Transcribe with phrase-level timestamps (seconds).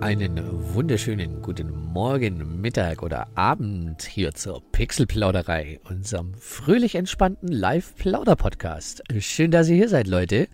[0.00, 9.02] einen wunderschönen guten Morgen, Mittag oder Abend hier zur Pixelplauderei, unserem fröhlich entspannten Live-Plauder-Podcast.
[9.18, 10.48] Schön, dass ihr hier seid, Leute.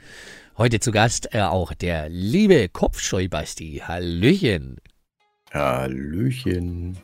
[0.59, 3.83] Heute zu Gast äh, auch der liebe Kopfscheu-Basti.
[3.85, 4.79] Hallöchen.
[5.53, 6.99] Hallöchen.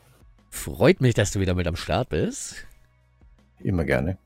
[0.50, 2.66] Freut mich, dass du wieder mit am Start bist.
[3.60, 4.18] Immer gerne.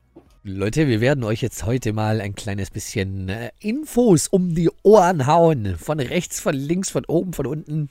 [0.49, 5.27] Leute, wir werden euch jetzt heute mal ein kleines bisschen äh, Infos um die Ohren
[5.27, 5.75] hauen.
[5.77, 7.89] Von rechts, von links, von oben, von unten.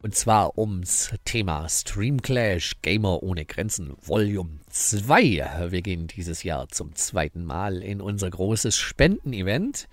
[0.00, 5.66] Und zwar ums Thema Stream Clash Gamer ohne Grenzen Volume 2.
[5.68, 9.86] Wir gehen dieses Jahr zum zweiten Mal in unser großes Spenden-Event.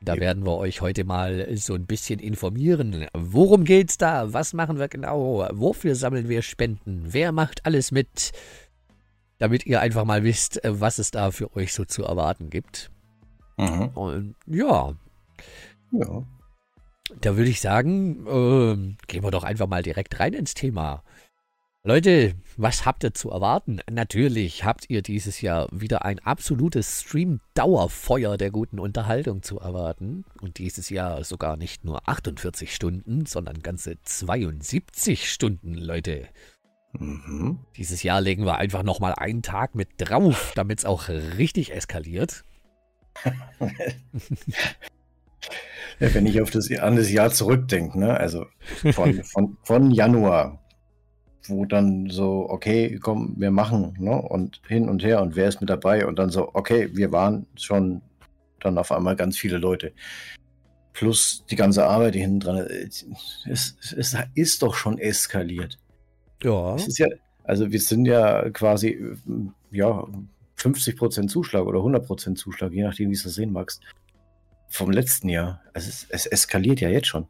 [0.00, 3.06] Da werden wir euch heute mal so ein bisschen informieren.
[3.12, 4.32] Worum geht's da?
[4.32, 5.46] Was machen wir genau?
[5.52, 7.04] Wofür sammeln wir Spenden?
[7.06, 8.32] Wer macht alles mit?
[9.38, 12.90] Damit ihr einfach mal wisst, äh, was es da für euch so zu erwarten gibt.
[13.56, 13.88] Mhm.
[13.94, 14.94] Und ja.
[15.92, 16.26] Ja.
[17.20, 21.02] Da würde ich sagen, äh, gehen wir doch einfach mal direkt rein ins Thema.
[21.84, 23.80] Leute, was habt ihr zu erwarten?
[23.90, 30.24] Natürlich habt ihr dieses Jahr wieder ein absolutes Stream-Dauerfeuer der guten Unterhaltung zu erwarten.
[30.42, 36.28] Und dieses Jahr sogar nicht nur 48 Stunden, sondern ganze 72 Stunden, Leute.
[36.92, 37.58] Mhm.
[37.76, 42.44] Dieses Jahr legen wir einfach nochmal einen Tag mit drauf, damit es auch richtig eskaliert.
[45.98, 48.16] Wenn ich auf das, an das Jahr zurückdenke, ne?
[48.16, 48.46] also
[48.92, 50.62] von, von, von Januar,
[51.46, 54.20] wo dann so, okay, komm, wir machen, ne?
[54.20, 57.46] und hin und her und wer ist mit dabei und dann so, okay, wir waren
[57.56, 58.02] schon
[58.60, 59.92] dann auf einmal ganz viele Leute.
[60.92, 63.06] Plus die ganze Arbeit, die hinten dran ist.
[63.48, 65.78] Es, es ist doch schon eskaliert.
[66.42, 66.74] Ja.
[66.74, 67.08] Es ist ja,
[67.44, 69.16] also wir sind ja quasi,
[69.70, 70.06] ja,
[70.56, 73.80] 50% Zuschlag oder 100% Zuschlag, je nachdem, wie du es sehen magst,
[74.68, 75.62] vom letzten Jahr.
[75.72, 77.26] Es, ist, es eskaliert ja jetzt schon.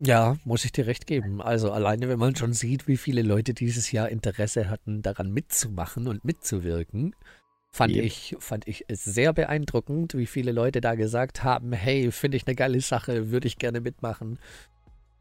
[0.00, 1.42] Ja, muss ich dir recht geben.
[1.42, 6.06] Also alleine, wenn man schon sieht, wie viele Leute dieses Jahr Interesse hatten, daran mitzumachen
[6.06, 7.16] und mitzuwirken,
[7.70, 8.04] fand yep.
[8.04, 12.46] ich fand ich es sehr beeindruckend, wie viele Leute da gesagt haben, hey, finde ich
[12.46, 14.38] eine geile Sache, würde ich gerne mitmachen.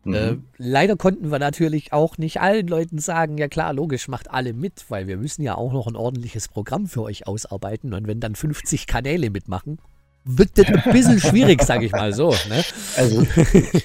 [0.05, 0.43] Äh, mhm.
[0.57, 4.85] leider konnten wir natürlich auch nicht allen Leuten sagen, ja klar, logisch, macht alle mit,
[4.89, 7.93] weil wir müssen ja auch noch ein ordentliches Programm für euch ausarbeiten.
[7.93, 9.79] Und wenn dann 50 Kanäle mitmachen,
[10.23, 12.29] wird das ein bisschen schwierig, sage ich mal so.
[12.29, 12.63] Ne?
[12.95, 13.25] Also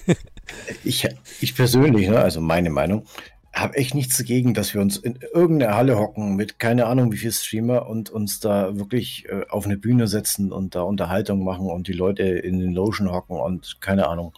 [0.84, 1.08] ich,
[1.40, 3.04] ich persönlich, ne, also meine Meinung,
[3.52, 7.18] habe echt nichts dagegen, dass wir uns in irgendeine Halle hocken mit keine Ahnung wie
[7.18, 11.66] viel Streamer und uns da wirklich äh, auf eine Bühne setzen und da Unterhaltung machen
[11.66, 14.32] und die Leute in den Lotion hocken und keine Ahnung.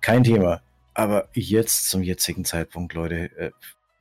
[0.00, 0.60] Kein Thema.
[0.98, 3.50] Aber jetzt, zum jetzigen Zeitpunkt, Leute, äh,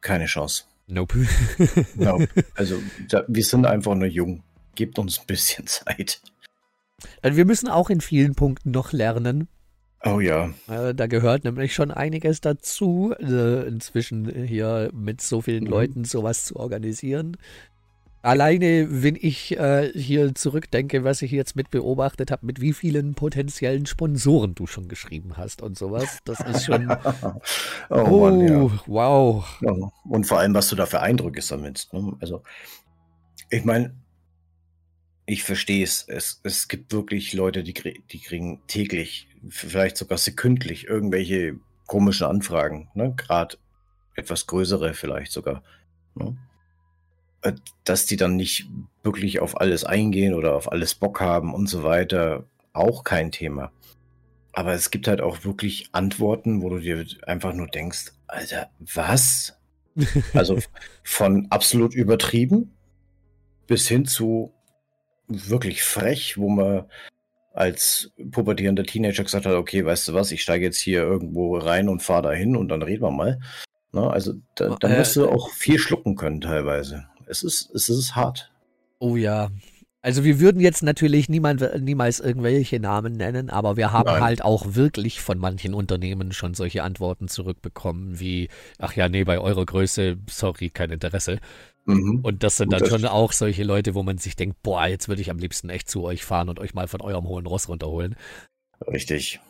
[0.01, 0.63] keine Chance.
[0.87, 1.27] Nope.
[1.95, 2.27] nope.
[2.55, 4.41] Also, da, wir sind einfach nur jung.
[4.73, 6.19] Gebt uns ein bisschen Zeit.
[7.21, 9.47] Also wir müssen auch in vielen Punkten noch lernen.
[10.03, 10.51] Oh ja.
[10.67, 15.69] Äh, da gehört nämlich schon einiges dazu, äh, inzwischen hier mit so vielen mhm.
[15.69, 17.37] Leuten sowas zu organisieren.
[18.27, 23.15] Alleine, wenn ich äh, hier zurückdenke, was ich jetzt mit beobachtet habe, mit wie vielen
[23.15, 26.91] potenziellen Sponsoren du schon geschrieben hast und sowas, das ist schon.
[27.89, 28.69] oh, oh Mann, ja.
[28.85, 29.45] Wow.
[29.61, 29.71] Ja,
[30.09, 31.93] und vor allem, was du da für Eindrücke sammelst.
[31.93, 32.17] Ne?
[32.19, 32.43] Also,
[33.49, 33.95] ich meine,
[35.25, 36.05] ich verstehe es.
[36.43, 42.89] Es gibt wirklich Leute, die, die kriegen täglich, vielleicht sogar sekündlich irgendwelche komischen Anfragen.
[42.93, 43.13] Ne?
[43.15, 43.55] Gerade
[44.15, 45.63] etwas größere vielleicht sogar.
[46.13, 46.35] Ne?
[47.41, 47.53] Äh,
[47.83, 48.67] dass die dann nicht
[49.03, 53.71] wirklich auf alles eingehen oder auf alles Bock haben und so weiter, auch kein Thema.
[54.53, 59.57] Aber es gibt halt auch wirklich Antworten, wo du dir einfach nur denkst, Alter, was?
[60.33, 60.57] also
[61.03, 62.73] von absolut übertrieben
[63.67, 64.53] bis hin zu
[65.27, 66.85] wirklich frech, wo man
[67.53, 71.89] als pubertierender Teenager gesagt hat, okay, weißt du was, ich steige jetzt hier irgendwo rein
[71.89, 73.39] und fahre dahin und dann reden wir mal.
[73.91, 77.69] Na, ne, also da, da äh, musst du auch viel schlucken können teilweise es ist,
[77.73, 78.51] es ist hart.
[78.99, 79.49] Oh ja.
[80.01, 84.21] Also wir würden jetzt natürlich niemand, niemals irgendwelche Namen nennen, aber wir haben Nein.
[84.21, 88.47] halt auch wirklich von manchen Unternehmen schon solche Antworten zurückbekommen, wie,
[88.79, 91.39] ach ja, nee, bei eurer Größe, sorry, kein Interesse.
[91.85, 92.19] Mhm.
[92.21, 95.09] Und das sind dann das schon auch solche Leute, wo man sich denkt, boah, jetzt
[95.09, 97.67] würde ich am liebsten echt zu euch fahren und euch mal von eurem hohen Ross
[97.67, 98.15] runterholen.
[98.85, 99.41] Richtig.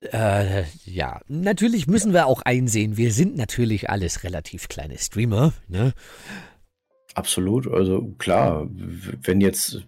[0.00, 5.92] Äh, ja, natürlich müssen wir auch einsehen, wir sind natürlich alles relativ kleine Streamer, ne?
[7.14, 7.66] Absolut.
[7.68, 8.68] Also klar,
[9.22, 9.86] wenn jetzt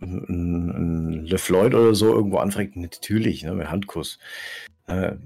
[0.00, 4.18] ein, LeFloid oder so irgendwo anfängt, natürlich, ne, mit Handkuss.
[4.86, 5.16] Äh,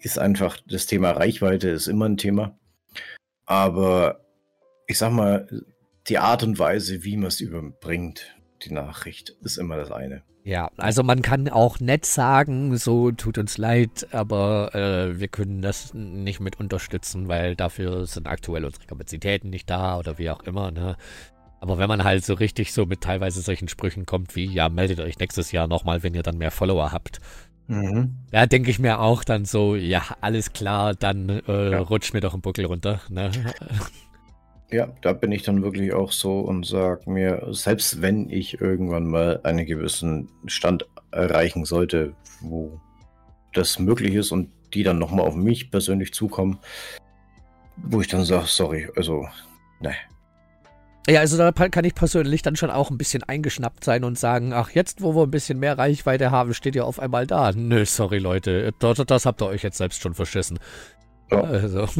[0.00, 2.58] ist einfach, das Thema Reichweite ist immer ein Thema.
[3.44, 4.24] Aber
[4.86, 5.46] ich sag mal,
[6.08, 10.22] die Art und Weise, wie man es überbringt, die Nachricht ist immer das eine.
[10.42, 15.60] Ja, also man kann auch nett sagen, so tut uns leid, aber äh, wir können
[15.60, 20.42] das nicht mit unterstützen, weil dafür sind aktuell unsere Kapazitäten nicht da oder wie auch
[20.44, 20.70] immer.
[20.70, 20.96] Ne?
[21.60, 25.00] Aber wenn man halt so richtig so mit teilweise solchen Sprüchen kommt wie, ja, meldet
[25.00, 27.20] euch nächstes Jahr nochmal, wenn ihr dann mehr Follower habt.
[27.66, 28.16] Mhm.
[28.30, 31.78] Da denke ich mir auch dann so, ja, alles klar, dann äh, ja.
[31.80, 33.00] rutscht mir doch ein Buckel runter.
[33.10, 33.30] Ne?
[34.72, 39.06] Ja, da bin ich dann wirklich auch so und sage mir, selbst wenn ich irgendwann
[39.06, 42.80] mal einen gewissen Stand erreichen sollte, wo
[43.52, 46.60] das möglich ist und die dann nochmal auf mich persönlich zukommen,
[47.76, 49.26] wo ich dann sage, sorry, also,
[49.80, 49.94] ne.
[51.08, 54.52] Ja, also da kann ich persönlich dann schon auch ein bisschen eingeschnappt sein und sagen,
[54.52, 57.50] ach, jetzt, wo wir ein bisschen mehr Reichweite haben, steht ihr auf einmal da.
[57.52, 60.60] Nö, sorry, Leute, das, das habt ihr euch jetzt selbst schon verschissen.
[61.30, 61.40] Ja.
[61.40, 61.88] Also.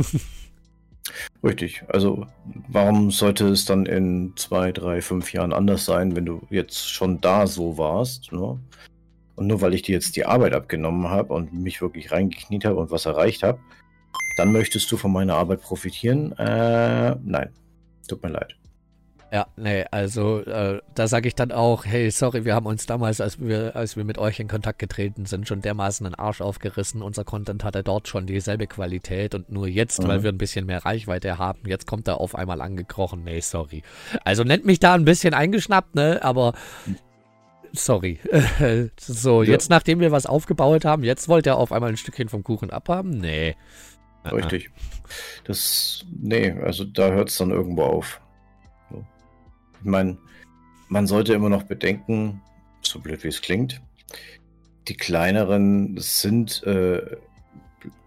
[1.42, 1.82] Richtig.
[1.88, 2.26] Also
[2.68, 7.20] warum sollte es dann in zwei, drei, fünf Jahren anders sein, wenn du jetzt schon
[7.20, 8.32] da so warst?
[8.32, 8.58] Ne?
[9.36, 12.76] Und nur weil ich dir jetzt die Arbeit abgenommen habe und mich wirklich reingekniet habe
[12.76, 13.58] und was erreicht habe,
[14.36, 16.32] dann möchtest du von meiner Arbeit profitieren?
[16.32, 17.50] Äh, nein.
[18.06, 18.59] Tut mir leid.
[19.32, 23.20] Ja, nee, also äh, da sage ich dann auch, hey, sorry, wir haben uns damals,
[23.20, 27.00] als wir, als wir mit euch in Kontakt getreten sind, schon dermaßen einen Arsch aufgerissen.
[27.00, 30.08] Unser Content hatte dort schon dieselbe Qualität und nur jetzt, mhm.
[30.08, 33.22] weil wir ein bisschen mehr Reichweite haben, jetzt kommt er auf einmal angekrochen.
[33.22, 33.84] Nee, sorry.
[34.24, 36.18] Also nennt mich da ein bisschen eingeschnappt, ne?
[36.24, 36.54] Aber
[37.72, 38.18] sorry.
[38.98, 39.52] so, ja.
[39.52, 42.70] jetzt nachdem wir was aufgebaut haben, jetzt wollt ihr auf einmal ein Stückchen vom Kuchen
[42.70, 43.10] abhaben?
[43.10, 43.54] Nee.
[44.24, 44.70] Richtig.
[45.44, 48.20] Das, nee, also da hört es dann irgendwo auf.
[49.80, 50.16] Ich meine,
[50.88, 52.42] man sollte immer noch bedenken,
[52.82, 53.80] so blöd wie es klingt,
[54.88, 57.16] die kleineren sind äh,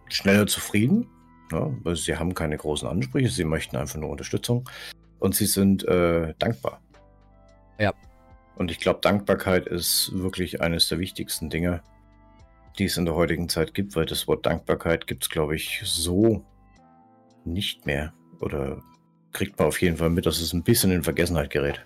[0.10, 1.08] schneller zufrieden,
[1.52, 4.70] ja, weil sie haben keine großen Ansprüche, sie möchten einfach nur Unterstützung
[5.20, 6.82] und sie sind äh, dankbar.
[7.80, 7.94] Ja.
[8.56, 11.82] Und ich glaube, Dankbarkeit ist wirklich eines der wichtigsten Dinge,
[12.78, 15.82] die es in der heutigen Zeit gibt, weil das Wort Dankbarkeit gibt es, glaube ich,
[15.84, 16.44] so
[17.46, 18.14] nicht mehr.
[18.40, 18.82] Oder
[19.34, 21.86] kriegt man auf jeden Fall mit, dass es ein bisschen in Vergessenheit gerät.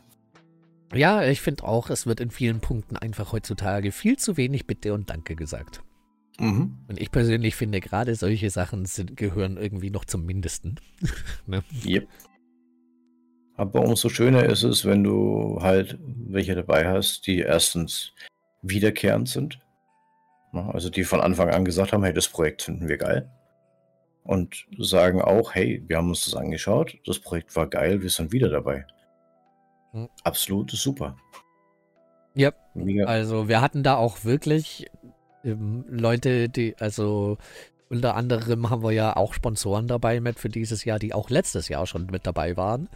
[0.93, 4.93] Ja, ich finde auch, es wird in vielen Punkten einfach heutzutage viel zu wenig Bitte
[4.93, 5.81] und Danke gesagt.
[6.39, 6.77] Mhm.
[6.87, 10.79] Und ich persönlich finde, gerade solche Sachen sind, gehören irgendwie noch zum Mindesten.
[11.47, 11.63] ne?
[11.85, 12.07] Yep.
[13.55, 18.13] Aber umso schöner ist es, wenn du halt welche dabei hast, die erstens
[18.61, 19.59] wiederkehrend sind.
[20.53, 23.29] Also die von Anfang an gesagt haben, hey, das Projekt finden wir geil
[24.27, 28.31] und sagen auch, hey, wir haben uns das angeschaut, das Projekt war geil, wir sind
[28.31, 28.85] wieder dabei.
[29.93, 30.09] Hm.
[30.23, 31.15] Absolut super.
[32.35, 33.05] Ja, Mega.
[33.05, 34.85] also wir hatten da auch wirklich
[35.43, 37.37] ähm, Leute, die, also
[37.89, 41.69] unter anderem haben wir ja auch Sponsoren dabei mit für dieses Jahr, die auch letztes
[41.69, 42.89] Jahr schon mit dabei waren.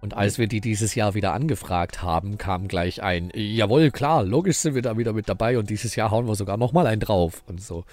[0.00, 4.58] Und als wir die dieses Jahr wieder angefragt haben, kam gleich ein, jawohl, klar, logisch
[4.58, 7.42] sind wir da wieder mit dabei und dieses Jahr hauen wir sogar nochmal einen drauf
[7.46, 7.84] und so.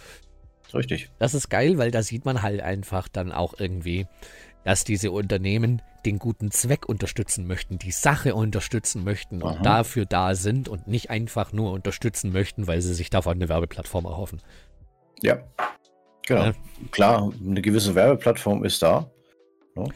[0.75, 1.09] Richtig.
[1.19, 4.07] Das ist geil, weil da sieht man halt einfach dann auch irgendwie,
[4.65, 9.63] dass diese Unternehmen den guten Zweck unterstützen möchten, die Sache unterstützen möchten und Aha.
[9.63, 14.05] dafür da sind und nicht einfach nur unterstützen möchten, weil sie sich davon eine Werbeplattform
[14.05, 14.41] erhoffen.
[15.21, 15.41] Ja,
[16.27, 16.43] genau.
[16.43, 16.53] Ja.
[16.91, 19.09] Klar, eine gewisse Werbeplattform ist da.
[19.75, 19.89] No?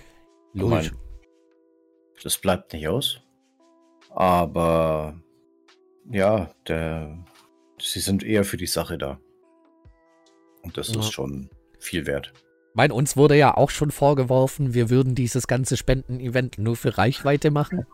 [0.54, 0.92] Logisch.
[0.92, 1.04] Meine,
[2.24, 3.22] das bleibt nicht aus.
[4.10, 5.20] Aber
[6.10, 7.24] ja, der,
[7.80, 9.20] sie sind eher für die Sache da.
[10.70, 11.00] Und das ja.
[11.00, 11.50] ist schon
[11.80, 12.32] viel wert.
[12.76, 17.50] Mein, uns wurde ja auch schon vorgeworfen, wir würden dieses ganze Spenden-Event nur für Reichweite
[17.50, 17.88] machen.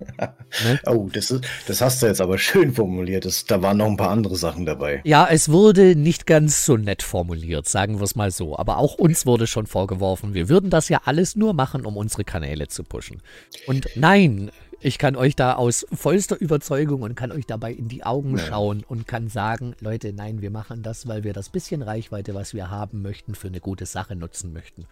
[0.18, 0.80] ne?
[0.86, 3.26] Oh, das, ist, das hast du jetzt aber schön formuliert.
[3.26, 5.02] Das, da waren noch ein paar andere Sachen dabei.
[5.04, 8.58] Ja, es wurde nicht ganz so nett formuliert, sagen wir es mal so.
[8.58, 12.24] Aber auch uns wurde schon vorgeworfen, wir würden das ja alles nur machen, um unsere
[12.24, 13.20] Kanäle zu pushen.
[13.66, 14.50] Und nein,
[14.82, 18.44] ich kann euch da aus vollster Überzeugung und kann euch dabei in die Augen ja.
[18.44, 22.52] schauen und kann sagen, Leute, nein, wir machen das, weil wir das bisschen Reichweite, was
[22.52, 24.86] wir haben möchten, für eine gute Sache nutzen möchten.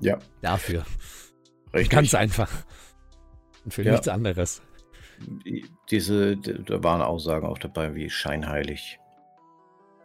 [0.00, 0.18] Ja.
[0.40, 0.84] Dafür.
[1.72, 1.90] Richtig.
[1.90, 2.50] Ganz einfach.
[3.64, 3.92] Und für ja.
[3.92, 4.62] nichts anderes.
[5.90, 8.98] Diese, da waren Aussagen auch dabei wie scheinheilig.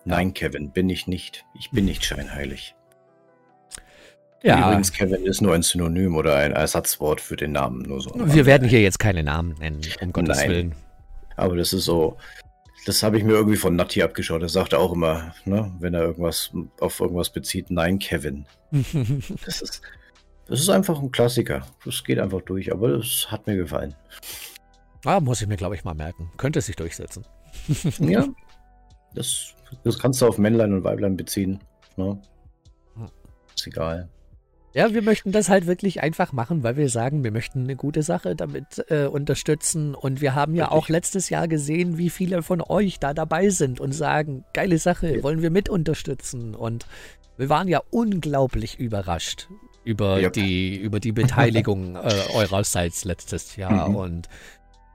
[0.06, 1.46] Nein, Kevin, bin ich nicht.
[1.58, 2.76] Ich bin nicht scheinheilig.
[4.44, 4.68] Ja.
[4.68, 7.84] Übrigens, Kevin ist nur ein Synonym oder ein Ersatzwort für den Namen.
[7.84, 8.12] Nur so.
[8.14, 10.50] Wir werden hier jetzt keine Namen nennen, um Gottes Nein.
[10.50, 10.76] Willen.
[11.38, 12.18] Aber das ist so,
[12.86, 14.42] das habe ich mir irgendwie von Natti abgeschaut.
[14.42, 18.46] Er sagt auch immer, ne, wenn er irgendwas auf irgendwas bezieht, nein, Kevin.
[19.46, 19.82] das, ist,
[20.48, 21.66] das ist einfach ein Klassiker.
[21.86, 23.96] Das geht einfach durch, aber das hat mir gefallen.
[25.06, 26.32] Ah, muss ich mir, glaube ich, mal merken.
[26.36, 27.26] Könnte sich durchsetzen.
[28.00, 28.26] ja.
[29.16, 31.60] Das, das kannst du auf Männlein und Weiblein beziehen.
[31.96, 32.22] Ne?
[32.96, 33.08] Hm.
[33.56, 34.10] Ist egal.
[34.74, 38.02] Ja, wir möchten das halt wirklich einfach machen, weil wir sagen, wir möchten eine gute
[38.02, 39.94] Sache damit äh, unterstützen.
[39.94, 43.80] Und wir haben ja auch letztes Jahr gesehen, wie viele von euch da dabei sind
[43.80, 46.56] und sagen, geile Sache, wollen wir mit unterstützen.
[46.56, 46.88] Und
[47.38, 49.48] wir waren ja unglaublich überrascht
[49.86, 50.34] über yep.
[50.34, 53.96] die über die Beteiligung äh, eurerseits letztes Jahr mhm.
[53.96, 54.30] und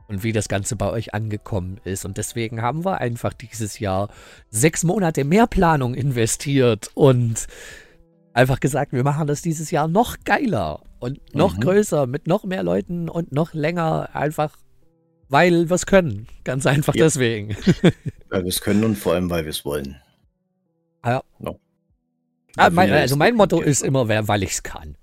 [0.08, 2.06] und wie das Ganze bei euch angekommen ist.
[2.06, 4.08] Und deswegen haben wir einfach dieses Jahr
[4.50, 7.46] sechs Monate mehr Planung investiert und
[8.32, 11.60] einfach gesagt, wir machen das dieses Jahr noch geiler und noch mhm.
[11.60, 14.56] größer, mit noch mehr Leuten und noch länger, einfach
[15.28, 16.26] weil wir es können.
[16.44, 17.04] Ganz einfach ja.
[17.04, 17.56] deswegen.
[18.30, 20.00] weil wir es können und vor allem, weil wir es wollen.
[21.02, 21.22] Ah, ja.
[21.38, 21.60] No.
[22.56, 24.96] Ah, mein, also mein Motto ist immer, weil ich es kann.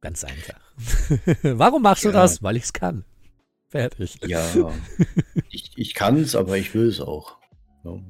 [0.00, 0.60] Ganz einfach.
[1.42, 2.42] Warum machst du das?
[2.42, 3.04] Weil ich es kann.
[3.68, 4.18] Fertig.
[4.26, 4.44] Ja,
[5.50, 7.38] ich, ich kann es, aber ich will es auch.
[7.82, 8.02] No.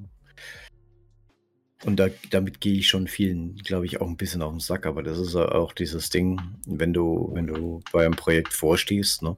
[1.85, 4.85] Und da, damit gehe ich schon vielen, glaube ich, auch ein bisschen auf den Sack.
[4.85, 9.37] Aber das ist auch dieses Ding, wenn du, wenn du bei einem Projekt vorstehst, ne,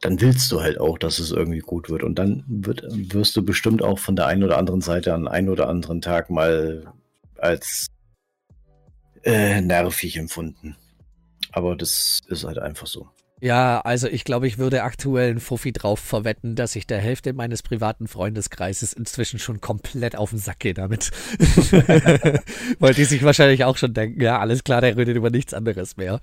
[0.00, 2.02] dann willst du halt auch, dass es irgendwie gut wird.
[2.02, 5.48] Und dann wird, wirst du bestimmt auch von der einen oder anderen Seite an einen
[5.48, 6.92] oder anderen Tag mal
[7.38, 7.86] als
[9.22, 10.76] äh, nervig empfunden.
[11.52, 13.08] Aber das ist halt einfach so.
[13.42, 17.32] Ja, also ich glaube, ich würde aktuell einen Fuffi drauf verwetten, dass ich der Hälfte
[17.32, 21.10] meines privaten Freundeskreises inzwischen schon komplett auf den Sack gehe damit.
[22.78, 25.96] Weil die sich wahrscheinlich auch schon denken, ja, alles klar, der redet über nichts anderes
[25.96, 26.20] mehr.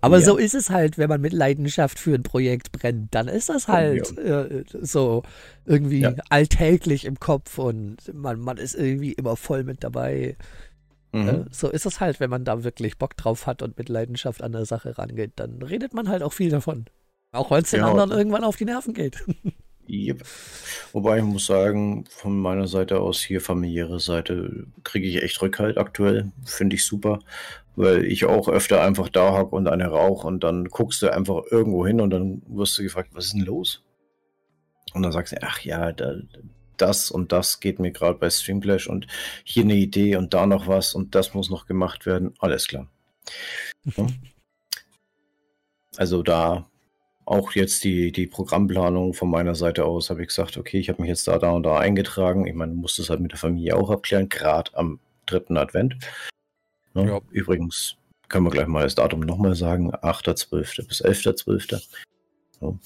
[0.00, 0.24] Aber ja.
[0.24, 3.68] so ist es halt, wenn man mit Leidenschaft für ein Projekt brennt, dann ist das
[3.68, 4.42] halt ja.
[4.42, 5.22] äh, so
[5.64, 6.14] irgendwie ja.
[6.28, 10.36] alltäglich im Kopf und man, man ist irgendwie immer voll mit dabei.
[11.12, 11.28] Mhm.
[11.28, 14.42] Äh, so ist es halt, wenn man da wirklich Bock drauf hat und mit Leidenschaft
[14.42, 16.86] an der Sache rangeht, dann redet man halt auch viel davon.
[17.32, 17.90] Auch wenn es den ja.
[17.90, 19.24] anderen irgendwann auf die Nerven geht.
[19.90, 20.22] Yep.
[20.92, 25.78] Wobei ich muss sagen, von meiner Seite aus, hier familiäre Seite, kriege ich echt Rückhalt
[25.78, 26.30] aktuell.
[26.44, 27.20] Finde ich super,
[27.74, 31.42] weil ich auch öfter einfach da hocke und eine rauche und dann guckst du einfach
[31.50, 33.82] irgendwo hin und dann wirst du gefragt, was ist denn los?
[34.92, 36.16] Und dann sagst du, ach ja, da,
[36.80, 39.06] das und das geht mir gerade bei Streamflash und
[39.44, 42.34] hier eine Idee und da noch was und das muss noch gemacht werden.
[42.38, 42.88] Alles klar.
[43.96, 44.06] Ja.
[45.96, 46.68] Also da
[47.24, 51.02] auch jetzt die, die Programmplanung von meiner Seite aus habe ich gesagt, okay, ich habe
[51.02, 52.46] mich jetzt da, da und da eingetragen.
[52.46, 55.96] Ich meine, muss das halt mit der Familie auch abklären, gerade am dritten Advent.
[56.94, 57.20] Ja, ja.
[57.30, 57.96] Übrigens
[58.28, 60.86] können wir gleich mal das Datum nochmal sagen, 8.12.
[60.88, 61.82] bis 11.12.
[62.62, 62.78] Ja.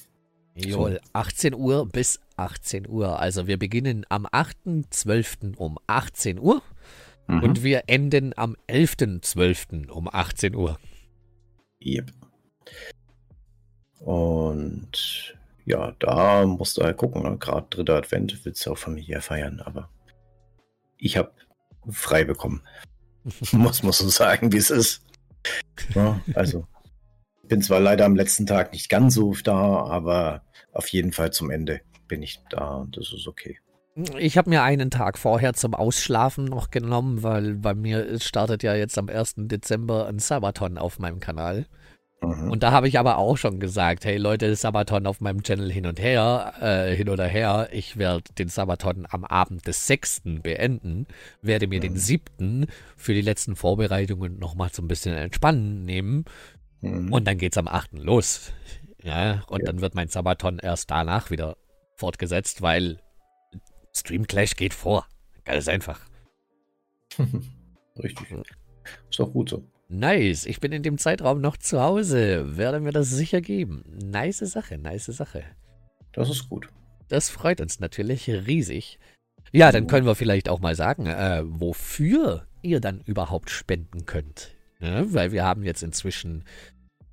[0.55, 3.19] Jawohl, 18 Uhr bis 18 Uhr.
[3.19, 5.55] Also wir beginnen am 8.12.
[5.57, 6.61] um 18 Uhr
[7.27, 7.43] mhm.
[7.43, 9.89] und wir enden am 11.12.
[9.89, 10.77] um 18 Uhr.
[11.81, 12.11] Yep.
[13.99, 17.23] Und ja, da musst du halt gucken.
[17.23, 17.37] Ne?
[17.37, 19.89] Gerade dritter Advent willst du auch Familie feiern, aber
[20.97, 21.31] ich habe
[21.89, 22.61] frei bekommen.
[23.53, 25.01] muss, muss so sagen, wie es ist.
[25.95, 26.67] Ja, also
[27.47, 31.49] bin zwar leider am letzten Tag nicht ganz so da, aber auf jeden Fall zum
[31.49, 33.59] Ende bin ich da und das ist okay.
[34.17, 38.73] Ich habe mir einen Tag vorher zum Ausschlafen noch genommen, weil bei mir startet ja
[38.73, 39.35] jetzt am 1.
[39.37, 41.67] Dezember ein Sabaton auf meinem Kanal.
[42.21, 42.49] Mhm.
[42.49, 45.85] Und da habe ich aber auch schon gesagt, hey Leute, Sabaton auf meinem Channel hin
[45.85, 47.69] und her, äh, hin oder her.
[47.71, 50.23] Ich werde den Sabaton am Abend des 6.
[50.41, 51.05] beenden,
[51.43, 51.81] werde mir mhm.
[51.81, 52.65] den 7.
[52.97, 56.25] für die letzten Vorbereitungen nochmal so ein bisschen entspannen nehmen
[56.83, 57.11] Mhm.
[57.11, 57.93] Und dann geht es am 8.
[57.93, 58.51] los.
[59.01, 59.65] Ja, und ja.
[59.65, 61.57] dann wird mein Sabaton erst danach wieder
[61.95, 62.99] fortgesetzt, weil
[63.95, 65.07] Stream Clash geht vor.
[65.45, 66.01] Ganz einfach.
[68.01, 68.27] Richtig.
[69.09, 69.63] Ist doch gut so.
[69.87, 70.45] Nice.
[70.45, 72.57] Ich bin in dem Zeitraum noch zu Hause.
[72.57, 73.83] Werde mir das sicher geben.
[74.03, 75.43] Nice Sache, nice Sache.
[76.13, 76.69] Das ist gut.
[77.09, 78.99] Das freut uns natürlich riesig.
[79.51, 84.55] Ja, dann können wir vielleicht auch mal sagen, äh, wofür ihr dann überhaupt spenden könnt.
[84.79, 86.43] Ja, weil wir haben jetzt inzwischen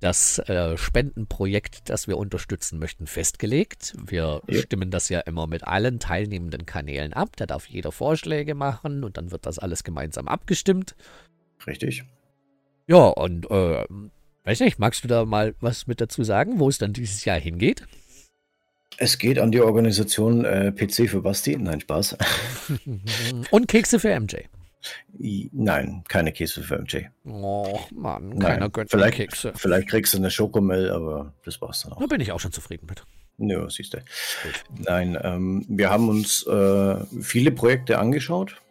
[0.01, 3.95] das äh, Spendenprojekt, das wir unterstützen möchten, festgelegt.
[4.03, 4.61] Wir ja.
[4.61, 7.29] stimmen das ja immer mit allen teilnehmenden Kanälen ab.
[7.37, 10.95] Da darf jeder Vorschläge machen und dann wird das alles gemeinsam abgestimmt.
[11.67, 12.03] Richtig.
[12.87, 13.85] Ja, und äh,
[14.43, 17.39] weiß nicht, magst du da mal was mit dazu sagen, wo es dann dieses Jahr
[17.39, 17.85] hingeht?
[18.97, 21.57] Es geht an die Organisation äh, PC für Basti.
[21.57, 22.17] Nein, Spaß.
[23.51, 24.37] und Kekse für MJ.
[25.13, 27.05] Nein, keine Kekse für MJ.
[27.25, 29.53] Oh Mann, keiner gönnt vielleicht, Kekse.
[29.55, 31.99] Vielleicht kriegst du eine Schokomel, aber das war's dann auch.
[31.99, 33.03] Da bin ich auch schon zufrieden mit.
[33.37, 34.03] Ja, siehst du.
[34.77, 38.61] Nein, ähm, wir haben uns äh, viele Projekte angeschaut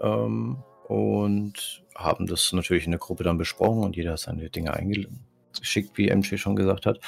[0.00, 4.74] ähm, und haben das natürlich in der Gruppe dann besprochen und jeder hat seine Dinge
[4.74, 6.98] eingeschickt, wie MJ schon gesagt hat.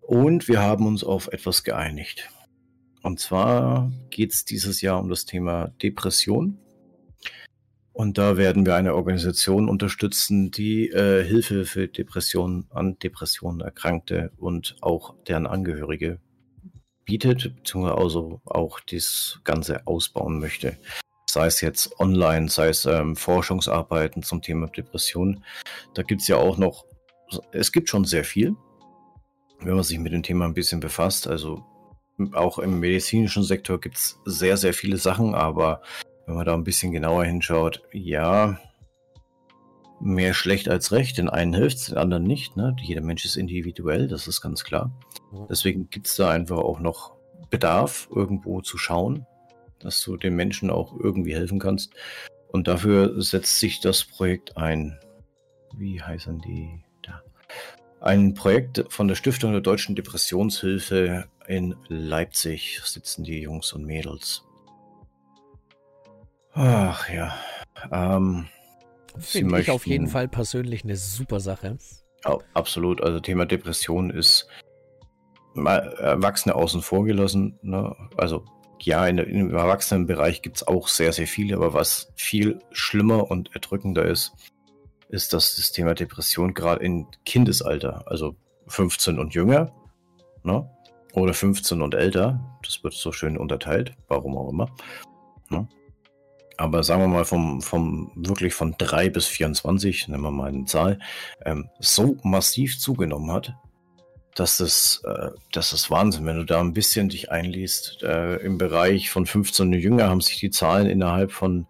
[0.00, 2.28] Und wir haben uns auf etwas geeinigt.
[3.02, 6.58] Und zwar geht es dieses Jahr um das Thema Depression.
[7.92, 14.32] Und da werden wir eine Organisation unterstützen, die äh, Hilfe für Depressionen an Depressionen Erkrankte
[14.38, 16.18] und auch deren Angehörige
[17.04, 20.78] bietet, beziehungsweise also auch das Ganze ausbauen möchte.
[21.28, 25.44] Sei es jetzt online, sei es ähm, Forschungsarbeiten zum Thema Depression.
[25.94, 26.86] Da gibt es ja auch noch,
[27.52, 28.54] es gibt schon sehr viel,
[29.60, 31.26] wenn man sich mit dem Thema ein bisschen befasst.
[31.26, 31.64] Also
[32.32, 35.82] auch im medizinischen Sektor gibt es sehr, sehr viele Sachen, aber
[36.26, 38.58] wenn man da ein bisschen genauer hinschaut, ja,
[40.02, 41.18] mehr schlecht als recht.
[41.18, 42.56] Den einen hilft es, den anderen nicht.
[42.56, 42.76] Ne?
[42.80, 44.92] Jeder Mensch ist individuell, das ist ganz klar.
[45.48, 47.14] Deswegen gibt es da einfach auch noch
[47.50, 49.26] Bedarf, irgendwo zu schauen,
[49.78, 51.94] dass du den Menschen auch irgendwie helfen kannst.
[52.48, 54.98] Und dafür setzt sich das Projekt ein.
[55.74, 57.22] Wie heißen die da?
[58.00, 64.44] Ein Projekt von der Stiftung der Deutschen Depressionshilfe in Leipzig sitzen die Jungs und Mädels.
[66.54, 67.34] Ach ja.
[67.90, 68.46] Ähm,
[69.18, 71.78] Finde ich auf jeden Fall persönlich eine super Sache.
[72.24, 73.02] Ja, absolut.
[73.02, 74.46] Also Thema Depression ist
[75.54, 77.58] mal Erwachsene außen vor gelassen.
[77.62, 77.94] Ne?
[78.16, 78.44] Also
[78.80, 83.54] ja, in, im Erwachsenenbereich gibt es auch sehr, sehr viele, aber was viel schlimmer und
[83.54, 84.32] erdrückender ist,
[85.08, 88.34] ist, dass das Thema Depression gerade in Kindesalter, also
[88.68, 89.72] 15 und jünger,
[90.42, 90.68] ne?
[91.12, 94.70] oder 15 und älter, das wird so schön unterteilt, warum auch immer,
[95.50, 95.68] ne?
[96.62, 100.64] Aber sagen wir mal vom, vom wirklich von 3 bis 24, nehmen wir mal eine
[100.64, 101.00] Zahl,
[101.44, 103.52] ähm, so massiv zugenommen hat,
[104.36, 106.24] dass das, äh, das ist Wahnsinn.
[106.24, 110.20] Wenn du da ein bisschen dich einliest, äh, im Bereich von 15 und jünger haben
[110.20, 111.66] sich die Zahlen innerhalb von,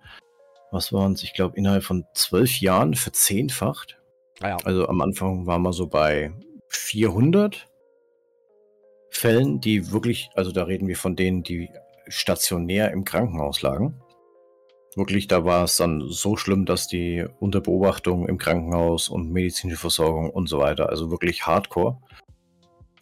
[0.71, 3.99] was waren es, ich glaube, innerhalb von zwölf Jahren verzehnfacht.
[4.43, 4.57] Ah ja.
[4.65, 6.35] Also am Anfang waren wir so bei
[6.69, 7.67] 400
[9.09, 11.71] Fällen, die wirklich, also da reden wir von denen, die
[12.09, 14.02] stationär im Krankenhaus lagen.
[14.95, 20.31] Wirklich, da war es dann so schlimm, dass die Unterbeobachtung im Krankenhaus und medizinische Versorgung
[20.31, 21.99] und so weiter, also wirklich hardcore,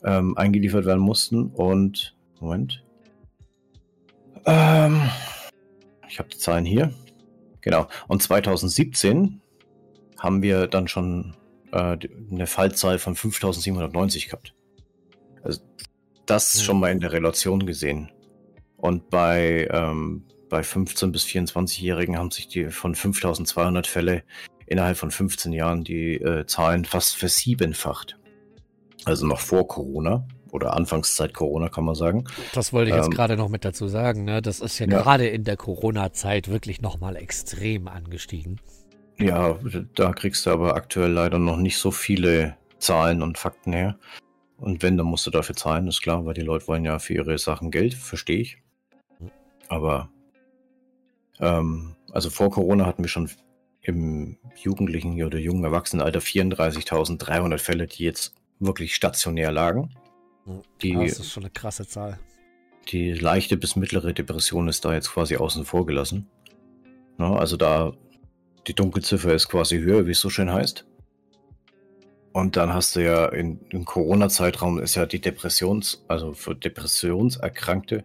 [0.04, 1.48] ähm, eingeliefert werden mussten.
[1.48, 2.84] Und, Moment.
[4.46, 5.02] Ähm,
[6.08, 6.92] ich habe die Zahlen hier.
[7.60, 7.88] Genau.
[8.06, 9.40] Und 2017
[10.18, 11.34] haben wir dann schon
[11.72, 11.96] äh,
[12.30, 14.54] eine Fallzahl von 5790 gehabt.
[15.42, 15.60] Also,
[16.26, 16.60] das mhm.
[16.60, 18.10] schon mal in der Relation gesehen.
[18.76, 24.24] Und bei ähm, bei 15 bis 24-Jährigen haben sich die von 5200 Fälle
[24.66, 28.18] innerhalb von 15 Jahren die äh, Zahlen fast versiebenfacht.
[29.06, 32.24] Also noch vor Corona oder Anfangszeit Corona kann man sagen.
[32.52, 34.24] Das wollte ich jetzt ähm, gerade noch mit dazu sagen.
[34.24, 34.42] Ne?
[34.42, 35.00] Das ist ja, ja.
[35.00, 38.60] gerade in der Corona-Zeit wirklich nochmal extrem angestiegen.
[39.18, 39.58] Ja,
[39.94, 43.98] da kriegst du aber aktuell leider noch nicht so viele Zahlen und Fakten her.
[44.56, 47.14] Und wenn, dann musst du dafür zahlen, ist klar, weil die Leute wollen ja für
[47.14, 48.58] ihre Sachen Geld, verstehe ich.
[49.18, 49.30] Hm.
[49.68, 50.10] Aber
[51.40, 53.30] ähm, also vor Corona hatten wir schon
[53.82, 59.94] im Jugendlichen oder jungen Erwachsenenalter 34.300 Fälle, die jetzt wirklich stationär lagen.
[60.82, 62.18] Die, das ist schon eine krasse Zahl.
[62.88, 66.28] Die leichte bis mittlere Depression ist da jetzt quasi außen vor gelassen.
[67.18, 67.92] Ja, also da
[68.66, 70.86] die Dunkelziffer ist quasi höher, wie es so schön heißt.
[72.32, 78.04] Und dann hast du ja in, im Corona-Zeitraum ist ja die Depressions, also für Depressionserkrankte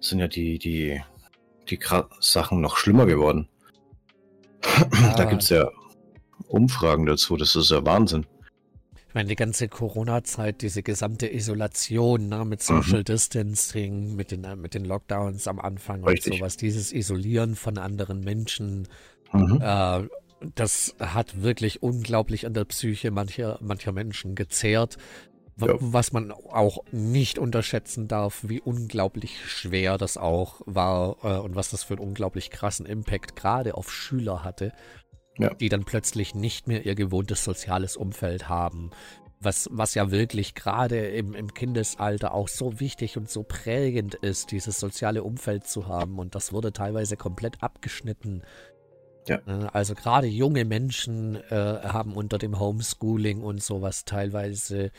[0.00, 1.02] sind ja die, die
[1.70, 1.80] die
[2.20, 3.48] Sachen noch schlimmer geworden.
[4.62, 5.14] Ah.
[5.16, 5.68] Da gibt es ja
[6.48, 8.26] Umfragen dazu, das ist ja Wahnsinn.
[9.08, 13.04] Ich meine, die ganze Corona-Zeit, diese gesamte Isolation ne, mit Social mhm.
[13.04, 16.32] Distancing, mit den, mit den Lockdowns am Anfang Richtig.
[16.32, 18.86] und sowas, dieses Isolieren von anderen Menschen,
[19.32, 19.60] mhm.
[19.62, 20.02] äh,
[20.54, 24.96] das hat wirklich unglaublich an der Psyche mancher, mancher Menschen gezehrt.
[25.60, 25.74] Ja.
[25.80, 31.70] Was man auch nicht unterschätzen darf, wie unglaublich schwer das auch war äh, und was
[31.70, 34.72] das für einen unglaublich krassen Impact gerade auf Schüler hatte,
[35.36, 35.52] ja.
[35.54, 38.90] die dann plötzlich nicht mehr ihr gewohntes soziales Umfeld haben.
[39.40, 44.50] Was, was ja wirklich gerade im, im Kindesalter auch so wichtig und so prägend ist,
[44.50, 46.18] dieses soziale Umfeld zu haben.
[46.18, 48.42] Und das wurde teilweise komplett abgeschnitten.
[49.28, 49.38] Ja.
[49.46, 54.90] Äh, also gerade junge Menschen äh, haben unter dem Homeschooling und sowas teilweise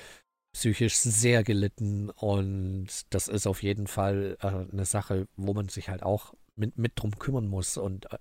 [0.60, 5.88] psychisch sehr gelitten und das ist auf jeden Fall äh, eine Sache, wo man sich
[5.88, 7.78] halt auch mit, mit drum kümmern muss.
[7.78, 8.18] Und äh,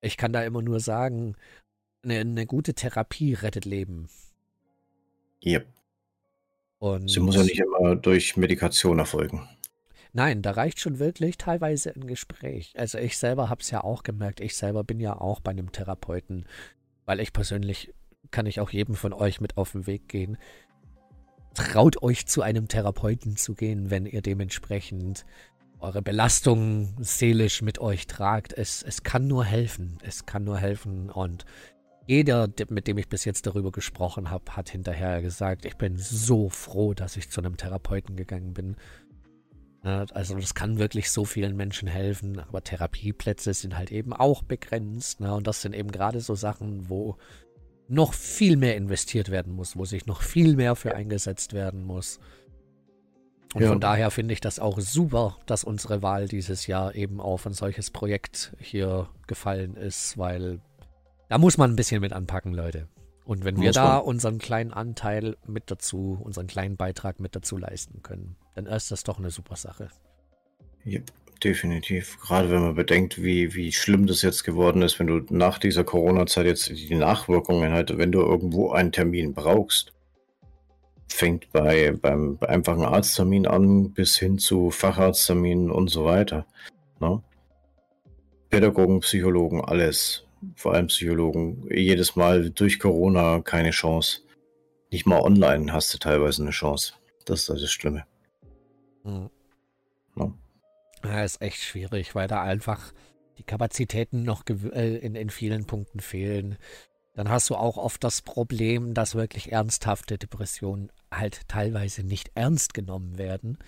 [0.00, 1.34] ich kann da immer nur sagen,
[2.04, 4.08] eine, eine gute Therapie rettet Leben.
[5.44, 5.66] Yep.
[6.78, 9.48] Und Sie muss ja nicht immer durch Medikation erfolgen.
[10.12, 12.74] Nein, da reicht schon wirklich teilweise ein Gespräch.
[12.76, 15.72] Also ich selber habe es ja auch gemerkt, ich selber bin ja auch bei einem
[15.72, 16.46] Therapeuten,
[17.06, 17.92] weil ich persönlich
[18.30, 20.38] kann ich auch jedem von euch mit auf den Weg gehen
[21.54, 25.24] traut euch zu einem Therapeuten zu gehen, wenn ihr dementsprechend
[25.78, 28.52] eure Belastung seelisch mit euch tragt.
[28.52, 29.98] Es, es kann nur helfen.
[30.02, 31.10] Es kann nur helfen.
[31.10, 31.44] Und
[32.06, 36.48] jeder, mit dem ich bis jetzt darüber gesprochen habe, hat hinterher gesagt, ich bin so
[36.48, 38.76] froh, dass ich zu einem Therapeuten gegangen bin.
[39.82, 45.20] Also das kann wirklich so vielen Menschen helfen, aber Therapieplätze sind halt eben auch begrenzt.
[45.20, 45.34] Ne?
[45.34, 47.18] Und das sind eben gerade so Sachen, wo
[47.88, 52.18] noch viel mehr investiert werden muss, wo sich noch viel mehr für eingesetzt werden muss.
[53.54, 53.68] Und ja.
[53.68, 57.52] von daher finde ich das auch super, dass unsere Wahl dieses Jahr eben auf ein
[57.52, 60.60] solches Projekt hier gefallen ist, weil
[61.28, 62.88] da muss man ein bisschen mit anpacken, Leute.
[63.24, 64.02] Und wenn wir muss da man.
[64.02, 69.04] unseren kleinen Anteil mit dazu, unseren kleinen Beitrag mit dazu leisten können, dann ist das
[69.04, 69.88] doch eine super Sache.
[70.84, 71.00] Ja,
[71.44, 72.18] definitiv.
[72.20, 75.84] Gerade wenn man bedenkt, wie, wie schlimm das jetzt geworden ist, wenn du nach dieser
[75.84, 79.92] Corona-Zeit jetzt die Nachwirkungen halt, wenn du irgendwo einen Termin brauchst,
[81.08, 86.46] fängt bei beim einfachen Arzttermin an bis hin zu Facharztterminen und so weiter.
[87.00, 87.22] Ne?
[88.50, 90.26] Pädagogen, Psychologen, alles
[90.56, 94.22] vor allem Psychologen, jedes Mal durch Corona keine Chance.
[94.90, 96.94] Nicht mal online hast du teilweise eine Chance.
[97.24, 98.04] Das ist das Schlimme.
[99.04, 99.30] Mhm.
[101.04, 101.24] Ja.
[101.24, 102.92] ist echt schwierig, weil da einfach
[103.38, 106.56] die Kapazitäten noch äh, in, in vielen Punkten fehlen.
[107.14, 112.74] Dann hast du auch oft das Problem, dass wirklich ernsthafte Depressionen halt teilweise nicht ernst
[112.74, 113.58] genommen werden.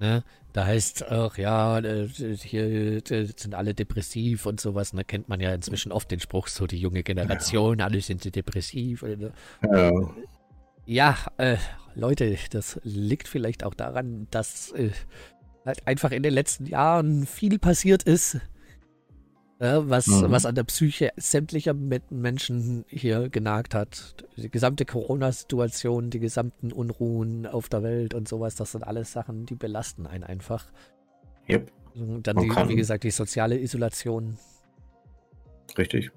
[0.00, 0.24] Ne?
[0.54, 4.90] Da heißt ach ja, äh, hier sind alle depressiv und sowas.
[4.90, 5.04] Da ne?
[5.04, 7.84] kennt man ja inzwischen oft den Spruch, so die junge Generation, ja.
[7.84, 9.04] alle sind depressiv.
[9.62, 10.12] Ja,
[10.86, 11.58] ja äh,
[11.94, 14.90] Leute, das liegt vielleicht auch daran, dass äh,
[15.64, 18.40] halt einfach in den letzten Jahren viel passiert ist,
[19.60, 20.30] ja, was, mhm.
[20.30, 24.14] was an der Psyche sämtlicher Menschen hier genagt hat.
[24.36, 29.44] Die gesamte Corona-Situation, die gesamten Unruhen auf der Welt und sowas, das sind alles Sachen,
[29.44, 30.64] die belasten einen einfach.
[31.46, 31.70] Yep.
[31.94, 34.38] Dann, die, wie gesagt, die soziale Isolation.
[35.76, 36.10] Richtig.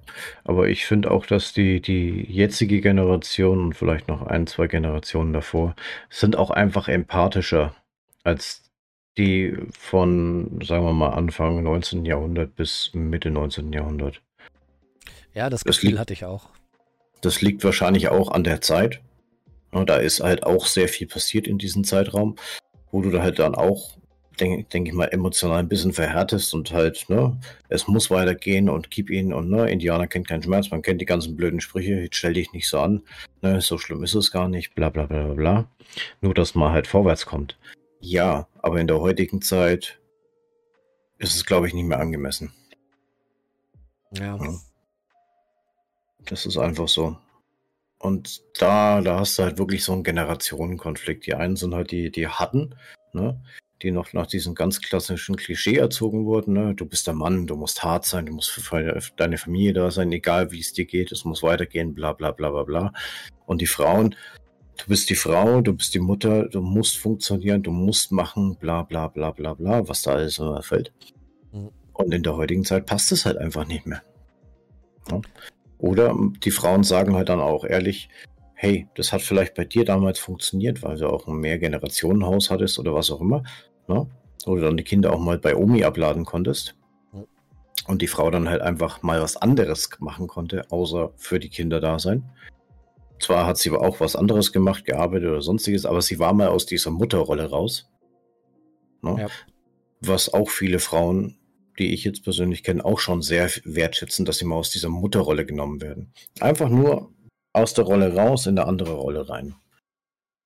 [0.46, 5.34] Aber ich finde auch, dass die, die jetzige Generation und vielleicht noch ein, zwei Generationen
[5.34, 5.76] davor
[6.10, 7.76] sind auch einfach empathischer
[8.24, 8.63] als
[9.18, 12.06] die von, sagen wir mal, Anfang 19.
[12.06, 13.72] Jahrhundert bis Mitte 19.
[13.72, 14.22] Jahrhundert.
[15.34, 16.50] Ja, das Gefühl liegt, hatte ich auch.
[17.22, 19.02] Das liegt wahrscheinlich auch an der Zeit.
[19.72, 22.36] Da ist halt auch sehr viel passiert in diesem Zeitraum,
[22.92, 23.98] wo du da halt dann auch,
[24.40, 28.92] denke denk ich mal, emotional ein bisschen verhärtest und halt, ne, es muss weitergehen und
[28.92, 32.18] gib ihn und, ne, Indianer kennt keinen Schmerz, man kennt die ganzen blöden Sprüche, jetzt
[32.18, 33.02] stell dich nicht so an,
[33.42, 35.66] ne, so schlimm ist es gar nicht, bla bla bla bla.
[36.22, 37.58] Nur, dass man halt vorwärts kommt.
[38.06, 40.02] Ja, aber in der heutigen Zeit
[41.20, 42.52] ist es, glaube ich, nicht mehr angemessen.
[44.12, 44.36] Ja.
[44.36, 44.60] ja.
[46.26, 47.16] Das ist einfach so.
[48.00, 51.26] Und da, da hast du halt wirklich so einen Generationenkonflikt.
[51.26, 52.76] Die einen sind halt die, die hatten,
[53.14, 53.42] ne?
[53.82, 56.56] die noch nach diesem ganz klassischen Klischee erzogen wurden.
[56.56, 56.76] Ne?
[56.76, 60.12] Du bist der Mann, du musst hart sein, du musst für deine Familie da sein,
[60.12, 62.94] egal wie es dir geht, es muss weitergehen, bla bla bla bla bla.
[63.46, 64.14] Und die Frauen,
[64.78, 68.84] du bist die Frau, du bist die Mutter, du musst funktionieren, du musst machen, bla
[68.84, 70.92] bla bla bla bla, was da alles so erfällt.
[71.52, 71.70] Mhm.
[71.94, 74.02] Und in der heutigen Zeit passt es halt einfach nicht mehr.
[75.10, 75.22] Ja?
[75.78, 78.10] Oder die Frauen sagen halt dann auch ehrlich,
[78.56, 82.94] hey, das hat vielleicht bei dir damals funktioniert, weil du auch ein Mehrgenerationenhaus hattest oder
[82.94, 83.44] was auch immer.
[83.88, 84.08] Ne?
[84.46, 86.76] Oder dann die Kinder auch mal bei Omi abladen konntest.
[87.12, 87.26] Mhm.
[87.88, 91.82] Und die Frau dann halt einfach mal was anderes machen konnte, außer für die Kinder
[91.82, 92.24] da sein.
[93.20, 96.66] Zwar hat sie auch was anderes gemacht, gearbeitet oder sonstiges, aber sie war mal aus
[96.66, 97.90] dieser Mutterrolle raus.
[99.02, 99.16] Ne?
[99.20, 99.28] Ja.
[100.02, 101.38] Was auch viele Frauen,
[101.80, 105.46] die ich jetzt persönlich kenne, auch schon sehr wertschätzen, dass sie mal aus dieser Mutterrolle
[105.46, 106.14] genommen werden.
[106.40, 107.14] Einfach nur
[107.54, 109.56] aus der Rolle raus in eine andere Rolle rein.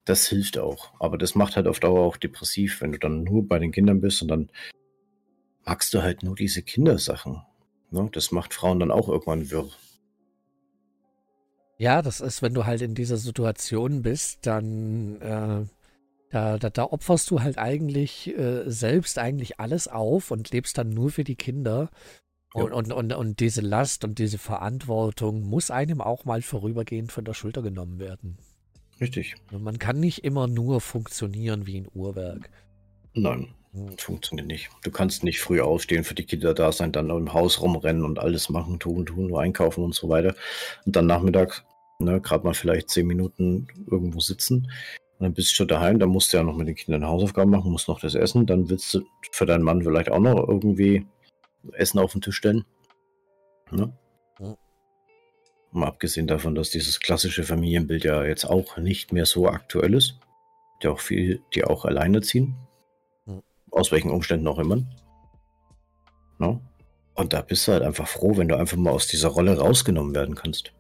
[0.06, 0.92] Das hilft auch.
[1.00, 4.00] Aber das macht halt auf Dauer auch depressiv, wenn du dann nur bei den Kindern
[4.00, 4.50] bist und dann
[5.66, 7.42] magst du halt nur diese Kindersachen.
[7.92, 8.10] Ne?
[8.14, 9.70] Das macht Frauen dann auch irgendwann wirr.
[11.78, 15.66] Ja, das ist, wenn du halt in dieser Situation bist, dann äh,
[16.30, 20.90] da, da, da opferst du halt eigentlich äh, selbst eigentlich alles auf und lebst dann
[20.90, 21.90] nur für die Kinder.
[22.54, 22.76] Und, ja.
[22.76, 27.34] und, und, und diese Last und diese Verantwortung muss einem auch mal vorübergehend von der
[27.34, 28.38] Schulter genommen werden.
[29.00, 29.36] Richtig.
[29.52, 32.50] Und man kann nicht immer nur funktionieren wie ein Uhrwerk.
[33.14, 33.50] Nein.
[33.98, 34.70] Funktioniert nicht.
[34.84, 38.20] Du kannst nicht früh aufstehen, für die Kinder da sein, dann im Haus rumrennen und
[38.20, 40.36] alles machen, tun, tun, nur einkaufen und so weiter.
[40.86, 41.64] Und dann Nachmittag
[42.00, 44.72] ne, gerade mal vielleicht zehn Minuten irgendwo sitzen.
[45.20, 47.50] Und dann bist du schon daheim, dann musst du ja noch mit den Kindern Hausaufgaben
[47.50, 49.02] machen, musst noch das essen, dann willst du
[49.32, 51.08] für deinen Mann vielleicht auch noch irgendwie
[51.74, 52.66] Essen auf den Tisch stellen.
[53.72, 53.92] Ne?
[54.40, 54.56] Ja.
[55.72, 60.20] Mal abgesehen davon, dass dieses klassische Familienbild ja jetzt auch nicht mehr so aktuell ist.
[60.84, 62.56] Die auch viel, die auch alleine ziehen.
[63.78, 64.84] Aus welchen Umständen auch immer.
[66.40, 66.62] No?
[67.14, 70.16] Und da bist du halt einfach froh, wenn du einfach mal aus dieser Rolle rausgenommen
[70.16, 70.74] werden kannst.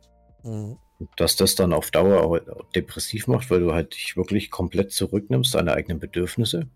[0.44, 0.78] Mhm.
[1.16, 2.40] Dass das dann auf Dauer auch
[2.76, 6.68] depressiv macht, weil du halt dich wirklich komplett zurücknimmst, deine eigenen Bedürfnisse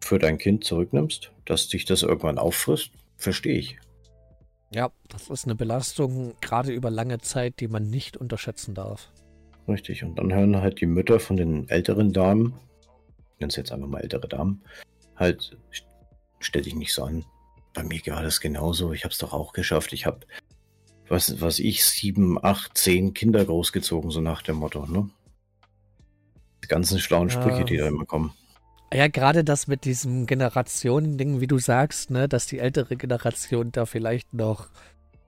[0.00, 3.78] für dein Kind zurücknimmst, dass dich das irgendwann auffrisst, verstehe ich.
[4.72, 9.10] Ja, das ist eine Belastung, gerade über lange Zeit, die man nicht unterschätzen darf.
[9.66, 12.54] Richtig, und dann hören halt die Mütter von den älteren Damen,
[13.34, 14.62] ich nenne es jetzt einfach mal ältere Damen,
[15.18, 15.56] halt,
[16.40, 17.24] stell dich nicht so an.
[17.74, 19.92] Bei mir war das genauso, ich habe es doch auch geschafft.
[19.92, 20.20] Ich habe,
[21.08, 25.08] was, was ich, sieben, acht, zehn Kinder großgezogen, so nach dem Motto, ne?
[26.64, 27.64] Die ganzen schlauen Sprüche, ja.
[27.64, 28.32] die da immer kommen.
[28.92, 33.84] Ja, gerade das mit diesem Generationending, wie du sagst, ne, dass die ältere Generation da
[33.84, 34.68] vielleicht noch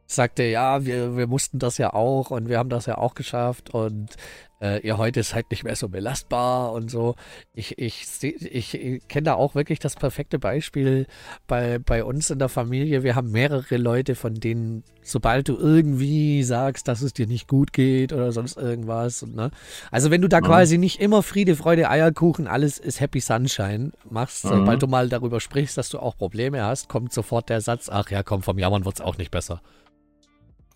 [0.06, 3.70] sagte, ja, wir, wir mussten das ja auch und wir haben das ja auch geschafft
[3.70, 4.16] und
[4.60, 7.14] äh, ihr heute ist halt nicht mehr so belastbar und so.
[7.54, 11.06] Ich, ich, ich, ich kenne da auch wirklich das perfekte Beispiel
[11.46, 13.02] bei, bei uns in der Familie.
[13.02, 17.72] Wir haben mehrere Leute, von denen, sobald du irgendwie sagst, dass es dir nicht gut
[17.72, 19.50] geht oder sonst irgendwas, ne?
[19.90, 20.44] Also wenn du da mhm.
[20.44, 24.50] quasi nicht immer Friede, Freude, Eierkuchen, alles ist Happy Sunshine machst, mhm.
[24.50, 28.10] sobald du mal darüber sprichst, dass du auch Probleme hast, kommt sofort der Satz, ach
[28.10, 29.62] ja, komm, vom Jammern wird es auch nicht besser.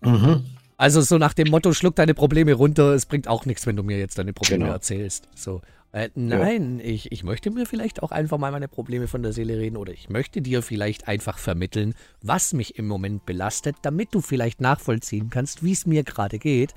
[0.01, 0.45] Mhm.
[0.77, 3.83] Also so nach dem Motto, schluck deine Probleme runter, es bringt auch nichts, wenn du
[3.83, 4.75] mir jetzt deine Probleme genau.
[4.75, 5.29] erzählst.
[5.35, 5.61] So.
[5.93, 6.87] Äh, nein, ja.
[6.87, 9.93] ich, ich möchte mir vielleicht auch einfach mal meine Probleme von der Seele reden oder
[9.93, 15.31] ich möchte dir vielleicht einfach vermitteln, was mich im Moment belastet, damit du vielleicht nachvollziehen
[15.31, 16.75] kannst, wie es mir gerade geht.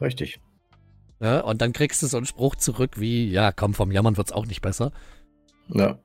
[0.00, 0.38] Richtig.
[1.18, 4.28] Ja, und dann kriegst du so einen Spruch zurück wie, ja, komm, vom Jammern wird
[4.28, 4.92] es auch nicht besser.
[5.68, 5.98] Ja.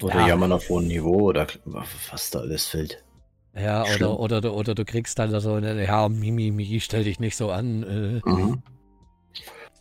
[0.00, 0.28] Oder ja.
[0.28, 3.03] Jammern auf hohem Niveau oder was da alles fällt.
[3.56, 7.20] Ja, oder, oder, oder, oder, du kriegst dann so eine, ja, Mimi, Mimi, stell dich
[7.20, 7.82] nicht so an.
[7.84, 8.62] Äh, mhm.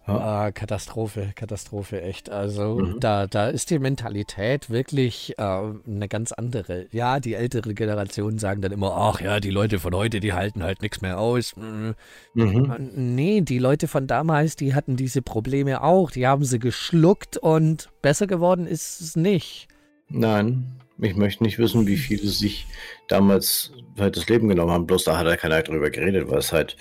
[0.05, 0.13] ja.
[0.13, 2.29] ah, Katastrophe, Katastrophe, echt.
[2.29, 2.99] Also mhm.
[2.99, 6.85] da, da ist die Mentalität wirklich äh, eine ganz andere.
[6.91, 10.61] Ja, die ältere Generation sagen dann immer, ach ja, die Leute von heute, die halten
[10.61, 11.55] halt nichts mehr aus.
[11.55, 11.95] Mhm.
[12.35, 16.11] Nee, die Leute von damals, die hatten diese Probleme auch.
[16.11, 19.67] Die haben sie geschluckt und besser geworden ist es nicht.
[20.09, 22.67] Nein, ich möchte nicht wissen, wie viele sich
[23.07, 24.87] damals halt das Leben genommen haben.
[24.87, 26.77] Bloß da hat er keiner drüber geredet, weil es halt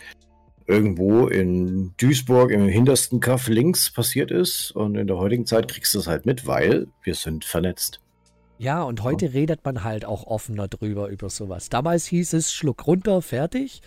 [0.67, 4.71] irgendwo in Duisburg im hintersten Kaff links passiert ist.
[4.73, 8.01] Und in der heutigen Zeit kriegst du es halt mit, weil wir sind vernetzt.
[8.59, 9.33] Ja, und heute ja.
[9.33, 11.69] redet man halt auch offener drüber über sowas.
[11.69, 13.83] Damals hieß es Schluck runter, fertig.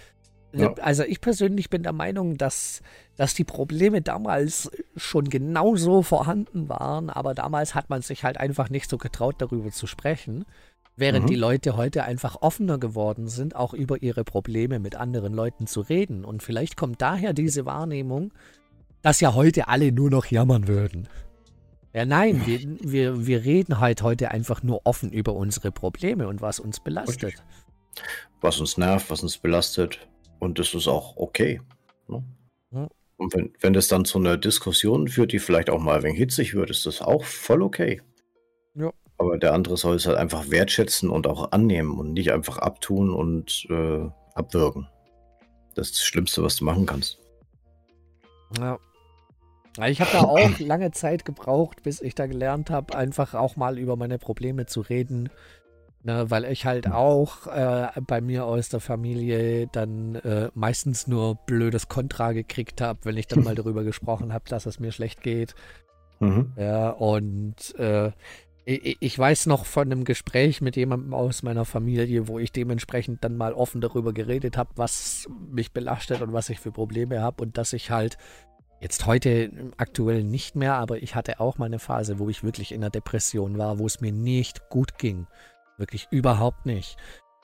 [0.61, 0.73] Ja.
[0.81, 2.81] Also ich persönlich bin der Meinung, dass,
[3.15, 8.69] dass die Probleme damals schon genauso vorhanden waren, aber damals hat man sich halt einfach
[8.69, 10.45] nicht so getraut, darüber zu sprechen.
[10.97, 11.29] Während mhm.
[11.29, 15.81] die Leute heute einfach offener geworden sind, auch über ihre Probleme mit anderen Leuten zu
[15.81, 16.23] reden.
[16.23, 18.31] Und vielleicht kommt daher diese Wahrnehmung,
[19.01, 21.09] dass ja heute alle nur noch jammern würden.
[21.93, 26.41] Ja, nein, wir, wir, wir reden halt heute einfach nur offen über unsere Probleme und
[26.41, 27.35] was uns belastet.
[28.41, 30.05] Was uns nervt, was uns belastet.
[30.45, 31.60] Und das ist auch okay.
[32.08, 32.23] Ne?
[32.71, 32.88] Ja.
[33.17, 36.19] Und wenn, wenn das dann zu einer Diskussion führt, die vielleicht auch mal ein wenig
[36.19, 38.01] hitzig wird, ist das auch voll okay.
[38.75, 38.91] Ja.
[39.17, 43.13] Aber der andere soll es halt einfach wertschätzen und auch annehmen und nicht einfach abtun
[43.13, 44.88] und äh, abwirken.
[45.73, 47.17] Das ist das Schlimmste, was du machen kannst.
[48.60, 48.77] Ja.
[49.88, 53.77] Ich habe da auch lange Zeit gebraucht, bis ich da gelernt habe, einfach auch mal
[53.77, 55.29] über meine Probleme zu reden.
[56.05, 61.33] Ne, weil ich halt auch äh, bei mir aus der Familie dann äh, meistens nur
[61.33, 65.23] blödes Kontra gekriegt habe, wenn ich dann mal darüber gesprochen habe, dass es mir schlecht
[65.23, 65.55] geht.
[66.19, 66.53] Mhm.
[66.57, 68.11] Ja, und äh,
[68.65, 73.23] ich, ich, weiß noch von einem Gespräch mit jemandem aus meiner Familie, wo ich dementsprechend
[73.23, 77.41] dann mal offen darüber geredet habe, was mich belastet und was ich für Probleme habe
[77.41, 78.19] und dass ich halt
[78.79, 82.71] jetzt heute aktuell nicht mehr, aber ich hatte auch mal eine Phase, wo ich wirklich
[82.71, 85.25] in der Depression war, wo es mir nicht gut ging.
[85.77, 86.97] Wirklich überhaupt nicht.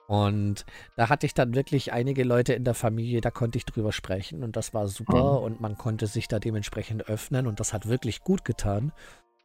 [0.07, 0.65] Und
[0.97, 4.43] da hatte ich dann wirklich einige Leute in der Familie, da konnte ich drüber sprechen
[4.43, 5.45] und das war super mhm.
[5.45, 8.91] und man konnte sich da dementsprechend öffnen und das hat wirklich gut getan.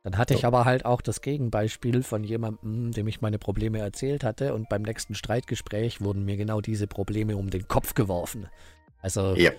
[0.03, 0.39] Dann hatte so.
[0.39, 4.69] ich aber halt auch das Gegenbeispiel von jemandem, dem ich meine Probleme erzählt hatte und
[4.69, 8.49] beim nächsten Streitgespräch wurden mir genau diese Probleme um den Kopf geworfen.
[9.01, 9.53] Also ja.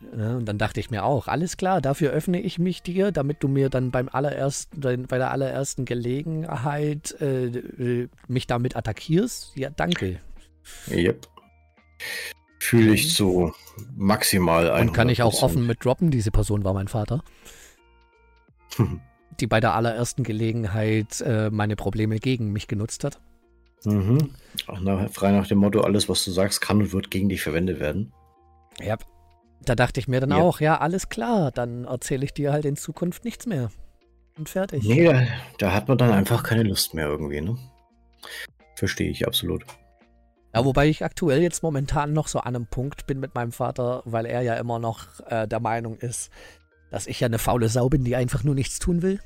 [0.00, 3.42] Ne, und dann dachte ich mir auch, alles klar, dafür öffne ich mich dir, damit
[3.42, 9.56] du mir dann beim allerersten, bei der allerersten Gelegenheit äh, äh, mich damit attackierst.
[9.56, 10.20] Ja, danke.
[10.90, 11.26] Yep.
[12.58, 13.52] Fühle ich so
[13.94, 14.88] maximal ein.
[14.88, 17.22] Und kann ich auch offen mit droppen, diese Person war mein Vater.
[19.40, 23.20] die bei der allerersten Gelegenheit äh, meine Probleme gegen mich genutzt hat.
[23.84, 24.30] Mhm.
[24.66, 27.42] Auch nach, frei nach dem Motto, alles, was du sagst, kann und wird gegen dich
[27.42, 28.12] verwendet werden.
[28.80, 28.96] Ja,
[29.64, 30.36] da dachte ich mir dann ja.
[30.36, 33.70] auch, ja, alles klar, dann erzähle ich dir halt in Zukunft nichts mehr.
[34.38, 34.84] und fertig.
[34.84, 35.26] Nee, da,
[35.58, 37.56] da hat man dann einfach keine Lust mehr irgendwie, ne?
[38.76, 39.64] Verstehe ich absolut.
[40.54, 44.02] Ja, wobei ich aktuell jetzt momentan noch so an einem Punkt bin mit meinem Vater,
[44.04, 46.30] weil er ja immer noch äh, der Meinung ist,
[46.90, 49.20] dass ich ja eine faule Sau bin, die einfach nur nichts tun will.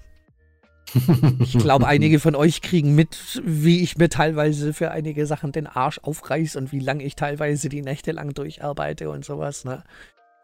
[1.40, 5.66] Ich glaube, einige von euch kriegen mit, wie ich mir teilweise für einige Sachen den
[5.66, 9.64] Arsch aufreiß und wie lange ich teilweise die Nächte lang durcharbeite und sowas.
[9.64, 9.82] Ne?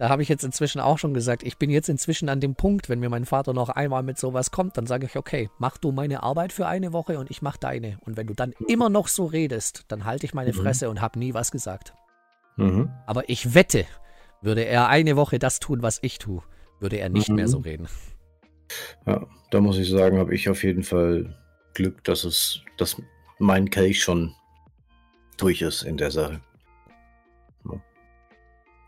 [0.00, 2.88] Da habe ich jetzt inzwischen auch schon gesagt, ich bin jetzt inzwischen an dem Punkt,
[2.88, 5.92] wenn mir mein Vater noch einmal mit sowas kommt, dann sage ich, okay, mach du
[5.92, 7.98] meine Arbeit für eine Woche und ich mach deine.
[8.06, 10.56] Und wenn du dann immer noch so redest, dann halte ich meine mhm.
[10.56, 11.92] Fresse und habe nie was gesagt.
[12.56, 12.88] Mhm.
[13.06, 13.84] Aber ich wette,
[14.40, 16.40] würde er eine Woche das tun, was ich tue,
[16.78, 17.34] würde er nicht mhm.
[17.34, 17.86] mehr so reden.
[19.04, 21.38] Ja, da muss ich sagen, habe ich auf jeden Fall
[21.74, 22.96] Glück, dass es, dass
[23.38, 24.34] mein Kelch schon
[25.36, 26.40] durch ist in der Sache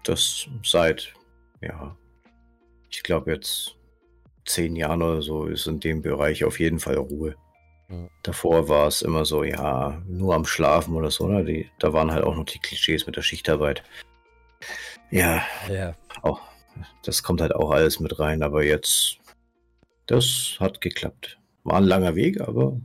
[0.04, 1.12] das seit,
[1.60, 1.96] ja,
[2.90, 3.76] ich glaube jetzt
[4.44, 7.36] zehn Jahren oder so ist in dem Bereich auf jeden Fall Ruhe.
[7.88, 8.08] Ja.
[8.22, 11.44] Davor war es immer so, ja, nur am Schlafen oder so, ne?
[11.44, 13.82] Die, da waren halt auch noch die Klischees mit der Schichtarbeit.
[15.10, 15.94] Ja, ja.
[16.22, 16.40] Auch,
[17.04, 19.18] das kommt halt auch alles mit rein, aber jetzt,
[20.06, 21.38] das hat geklappt.
[21.64, 22.80] War ein langer Weg, aber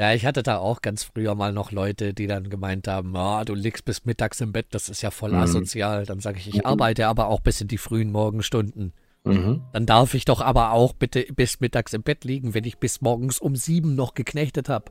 [0.00, 3.44] ja, ich hatte da auch ganz früher mal noch Leute, die dann gemeint haben, oh,
[3.44, 5.40] du liegst bis mittags im Bett, das ist ja voll mhm.
[5.40, 6.06] asozial.
[6.06, 6.64] Dann sage ich, ich mhm.
[6.64, 8.94] arbeite aber auch bis in die frühen Morgenstunden.
[9.24, 9.60] Mhm.
[9.74, 13.02] Dann darf ich doch aber auch bitte bis mittags im Bett liegen, wenn ich bis
[13.02, 14.90] morgens um sieben noch geknechtet habe.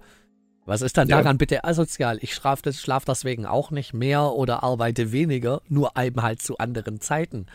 [0.68, 1.18] Was ist dann ja.
[1.18, 2.20] daran bitte asozial?
[2.22, 6.60] Ich schlaf, das, schlaf deswegen auch nicht mehr oder arbeite weniger, nur eben halt zu
[6.60, 7.48] anderen Zeiten.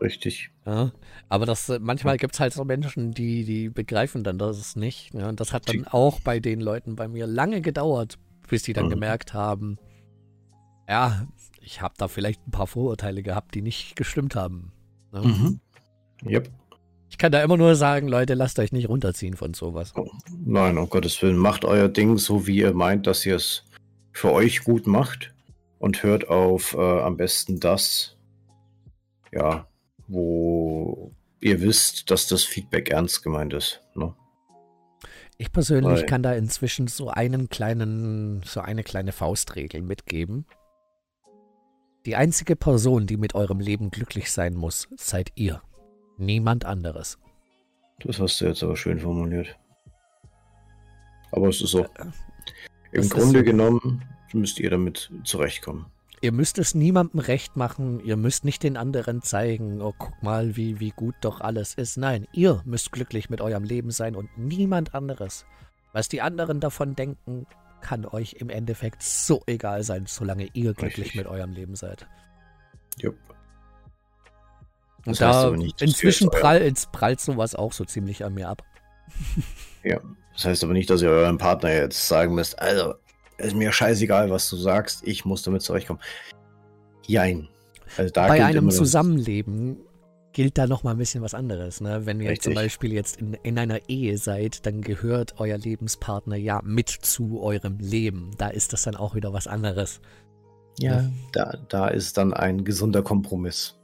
[0.00, 0.50] Richtig.
[0.66, 0.92] Ja,
[1.28, 5.14] aber das, äh, manchmal gibt es halt so Menschen, die, die begreifen dann das nicht.
[5.14, 8.74] Ja, und das hat dann auch bei den Leuten bei mir lange gedauert, bis die
[8.74, 8.90] dann mhm.
[8.90, 9.78] gemerkt haben,
[10.88, 11.26] ja,
[11.60, 14.72] ich habe da vielleicht ein paar Vorurteile gehabt, die nicht gestimmt haben.
[15.12, 15.22] Ne?
[15.22, 15.60] Mhm.
[16.24, 16.50] Yep.
[17.08, 19.92] Ich kann da immer nur sagen, Leute, lasst euch nicht runterziehen von sowas.
[19.96, 20.10] Oh,
[20.44, 23.64] nein, um Gottes Willen, macht euer Ding so, wie ihr meint, dass ihr es
[24.12, 25.34] für euch gut macht
[25.78, 28.16] und hört auf äh, am besten das,
[29.32, 29.66] ja,
[30.08, 33.82] wo ihr wisst, dass das Feedback ernst gemeint ist.
[33.94, 34.14] Ne?
[35.38, 40.46] Ich persönlich Weil, kann da inzwischen so einen kleinen, so eine kleine Faustregel mitgeben.
[42.06, 45.60] Die einzige Person, die mit eurem Leben glücklich sein muss, seid ihr.
[46.18, 47.18] Niemand anderes.
[48.00, 49.58] Das hast du jetzt aber schön formuliert.
[51.32, 51.84] Aber es ist so.
[51.84, 51.88] Äh,
[52.92, 53.44] Im Grunde so.
[53.44, 55.86] genommen müsst ihr damit zurechtkommen.
[56.22, 60.56] Ihr müsst es niemandem recht machen, ihr müsst nicht den anderen zeigen, oh guck mal,
[60.56, 61.98] wie, wie gut doch alles ist.
[61.98, 65.44] Nein, ihr müsst glücklich mit eurem Leben sein und niemand anderes.
[65.92, 67.46] Was die anderen davon denken,
[67.82, 72.06] kann euch im Endeffekt so egal sein, solange ihr glücklich mit eurem Leben seid.
[72.98, 73.16] Jupp.
[75.04, 78.62] Und da nicht, inzwischen prall, prallt sowas auch so ziemlich an mir ab.
[79.84, 80.00] ja,
[80.32, 82.94] das heißt aber nicht, dass ihr eurem Partner jetzt sagen müsst, also
[83.38, 86.00] ist mir scheißegal, was du sagst, ich muss damit zurechtkommen.
[87.06, 87.48] Jein.
[87.96, 89.78] Also Bei einem Zusammenleben
[90.32, 91.80] gilt da noch mal ein bisschen was anderes.
[91.80, 92.04] Ne?
[92.04, 96.60] Wenn ihr zum Beispiel jetzt in, in einer Ehe seid, dann gehört euer Lebenspartner ja
[96.62, 98.32] mit zu eurem Leben.
[98.36, 100.00] Da ist das dann auch wieder was anderes.
[100.78, 101.10] Ja, ja.
[101.32, 103.76] Da, da ist dann ein gesunder Kompromiss.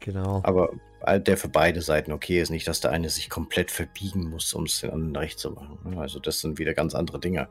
[0.00, 0.40] Genau.
[0.42, 0.70] Aber
[1.18, 2.50] der für beide Seiten okay ist.
[2.50, 5.78] Nicht, dass der eine sich komplett verbiegen muss, um es den anderen recht zu machen.
[5.84, 6.00] Ne?
[6.00, 7.48] Also das sind wieder ganz andere Dinge.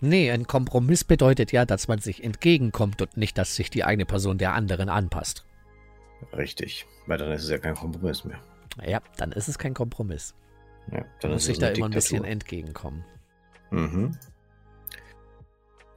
[0.00, 4.06] Nee, ein Kompromiss bedeutet ja, dass man sich entgegenkommt und nicht, dass sich die eine
[4.06, 5.44] Person der anderen anpasst.
[6.36, 8.40] Richtig, weil dann ist es ja kein Kompromiss mehr.
[8.84, 10.34] Ja, dann ist es kein Kompromiss.
[10.92, 13.04] Ja, dann muss sich da immer ein bisschen entgegenkommen.
[13.70, 14.16] Mhm.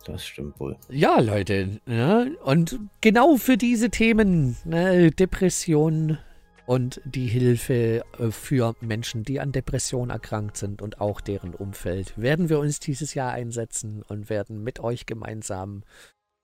[0.06, 0.78] Das stimmt wohl.
[0.90, 1.80] Ja, Leute.
[1.86, 2.36] Ne?
[2.44, 5.12] Und genau für diese Themen, ne?
[5.12, 6.18] Depression,
[6.66, 12.18] und die Hilfe äh, für Menschen, die an Depressionen erkrankt sind und auch deren Umfeld,
[12.18, 15.84] werden wir uns dieses Jahr einsetzen und werden mit euch gemeinsam,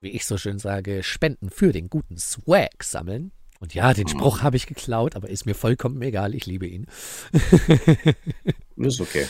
[0.00, 3.32] wie ich so schön sage, Spenden für den guten Swag sammeln.
[3.60, 6.86] Und ja, den Spruch habe ich geklaut, aber ist mir vollkommen egal, ich liebe ihn.
[8.76, 9.26] ist okay.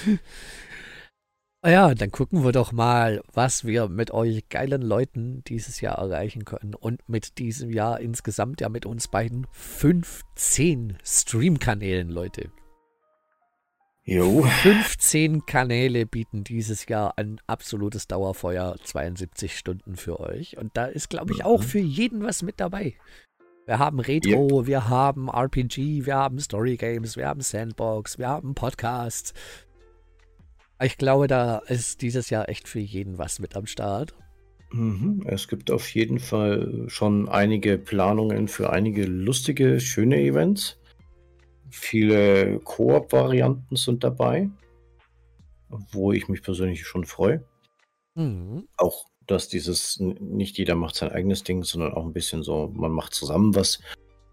[1.63, 6.47] Ja, dann gucken wir doch mal, was wir mit euch geilen Leuten dieses Jahr erreichen
[6.47, 6.75] können.
[6.75, 12.51] Und mit diesem Jahr insgesamt ja mit uns beiden 15 Stream-Kanälen, Leute.
[14.05, 14.43] Jo.
[14.43, 20.57] 15 Kanäle bieten dieses Jahr ein absolutes Dauerfeuer 72 Stunden für euch.
[20.57, 21.67] Und da ist, glaube ich, auch mhm.
[21.67, 22.95] für jeden was mit dabei.
[23.67, 24.67] Wir haben Retro, yep.
[24.67, 29.35] wir haben RPG, wir haben Story Games, wir haben Sandbox, wir haben Podcasts,
[30.87, 34.15] ich glaube, da ist dieses Jahr echt für jeden was mit am Start.
[34.73, 35.23] Mhm.
[35.27, 40.79] Es gibt auf jeden Fall schon einige Planungen für einige lustige, schöne Events.
[41.71, 44.51] viele Koop-Varianten sind dabei,
[45.69, 47.45] wo ich mich persönlich schon freue.
[48.15, 48.67] Mhm.
[48.77, 52.91] Auch, dass dieses, nicht jeder macht sein eigenes Ding, sondern auch ein bisschen so, man
[52.91, 53.81] macht zusammen was,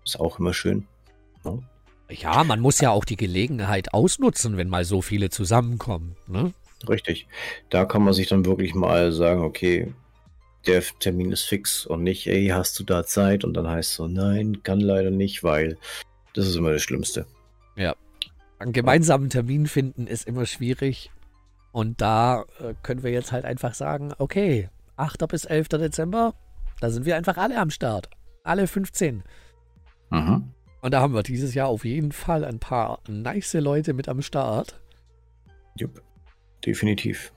[0.04, 0.88] ist auch immer schön.
[1.44, 1.60] Ne?
[2.10, 6.16] Ja man muss ja auch die Gelegenheit ausnutzen, wenn mal so viele zusammenkommen.
[6.28, 6.54] Ne?
[6.88, 7.28] Richtig.
[7.70, 9.94] Da kann man sich dann wirklich mal sagen, okay,
[10.68, 13.44] der Termin ist fix und nicht, ey, hast du da Zeit?
[13.44, 15.78] Und dann heißt es so, nein, kann leider nicht, weil
[16.34, 17.26] das ist immer das Schlimmste.
[17.76, 17.96] Ja.
[18.60, 21.12] Einen gemeinsamen Termin finden ist immer schwierig.
[21.72, 25.28] Und da äh, können wir jetzt halt einfach sagen, okay, 8.
[25.28, 25.70] bis 11.
[25.70, 26.34] Dezember,
[26.80, 28.10] da sind wir einfach alle am Start.
[28.44, 29.24] Alle 15.
[30.10, 30.54] Mhm.
[30.82, 34.22] Und da haben wir dieses Jahr auf jeden Fall ein paar nice Leute mit am
[34.22, 34.80] Start.
[35.76, 36.02] Jupp,
[36.66, 37.32] definitiv.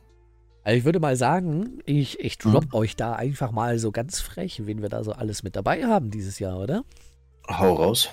[0.62, 2.74] Also ich würde mal sagen, ich, ich drop mhm.
[2.74, 6.11] euch da einfach mal so ganz frech, wen wir da so alles mit dabei haben
[6.11, 6.84] dieses Jahr, oder?
[7.49, 8.11] Hau raus.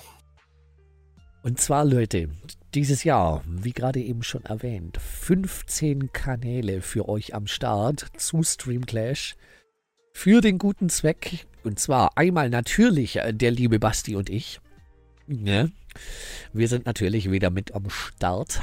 [1.42, 2.30] Und zwar, Leute,
[2.74, 8.86] dieses Jahr, wie gerade eben schon erwähnt, 15 Kanäle für euch am Start zu Stream
[8.86, 9.36] Clash
[10.12, 11.46] für den guten Zweck.
[11.64, 14.60] Und zwar einmal natürlich äh, der liebe Basti und ich.
[15.28, 15.68] Ja.
[16.52, 18.62] Wir sind natürlich wieder mit am Start.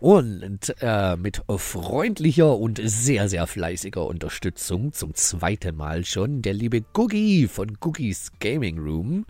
[0.00, 6.82] Und äh, mit freundlicher und sehr, sehr fleißiger Unterstützung zum zweiten Mal schon der liebe
[6.82, 9.24] Googie von Googies Gaming Room.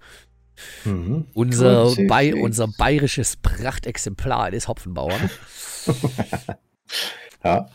[0.84, 1.26] Mhm.
[1.34, 5.30] Unser, Bay, unser bayerisches Prachtexemplar des Hopfenbauern.
[7.44, 7.68] ja.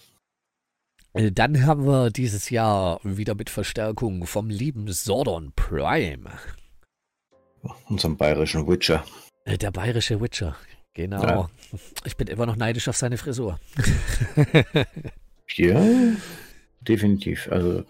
[1.14, 6.32] Äh, dann haben wir dieses Jahr wieder mit Verstärkung vom lieben Sordon Prime.
[7.88, 9.04] Unserem bayerischen Witcher.
[9.46, 10.56] Äh, der bayerische Witcher,
[10.94, 11.22] genau.
[11.22, 11.50] Ja.
[12.06, 13.60] Ich bin immer noch neidisch auf seine Frisur.
[15.56, 15.82] ja,
[16.82, 17.50] definitiv.
[17.52, 17.84] Also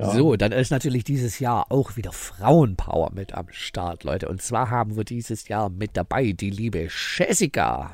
[0.00, 0.12] da.
[0.12, 4.28] So, dann ist natürlich dieses Jahr auch wieder Frauenpower mit am Start, Leute.
[4.28, 7.92] Und zwar haben wir dieses Jahr mit dabei die liebe Jessica.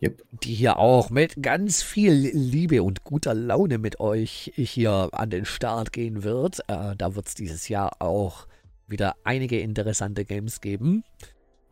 [0.00, 0.22] Yep.
[0.44, 5.44] Die hier auch mit ganz viel Liebe und guter Laune mit euch hier an den
[5.44, 6.60] Start gehen wird.
[6.68, 8.46] Äh, da wird es dieses Jahr auch
[8.88, 11.04] wieder einige interessante Games geben.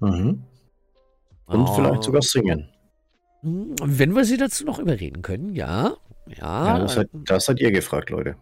[0.01, 0.45] Mhm.
[1.47, 1.75] Und oh.
[1.75, 2.69] vielleicht sogar singen.
[3.43, 5.97] Hm, wenn wir sie dazu noch überreden können, ja.
[6.27, 8.37] Ja, ja das, hat, das hat ihr gefragt, Leute.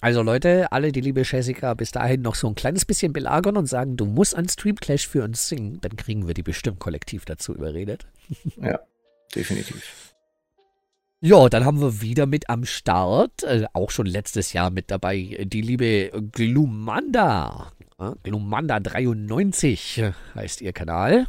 [0.00, 3.66] Also Leute, alle, die liebe Jessica bis dahin noch so ein kleines bisschen belagern und
[3.66, 7.24] sagen, du musst an Stream Clash für uns singen, dann kriegen wir die bestimmt kollektiv
[7.24, 8.06] dazu überredet.
[8.56, 8.78] Ja,
[9.34, 10.14] definitiv.
[11.20, 15.36] Ja, dann haben wir wieder mit am Start, äh, auch schon letztes Jahr mit dabei,
[15.46, 17.72] die liebe Glumanda.
[17.98, 20.04] Ja, Glumanda 93
[20.36, 21.26] heißt ihr Kanal.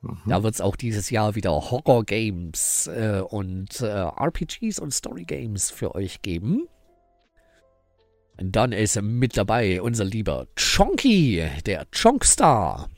[0.00, 0.18] Mhm.
[0.26, 5.94] Da wird es auch dieses Jahr wieder Horror-Games äh, und äh, RPGs und Story-Games für
[5.94, 6.66] euch geben.
[8.38, 12.88] Dann ist mit dabei unser lieber Chonky, der Chonkstar.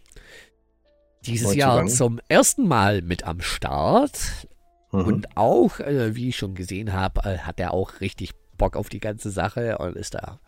[1.25, 4.49] Dieses Jahr zum ersten Mal mit am Start.
[4.93, 5.01] Mhm.
[5.01, 8.89] Und auch, äh, wie ich schon gesehen habe, äh, hat er auch richtig Bock auf
[8.89, 10.41] die ganze Sache und ist da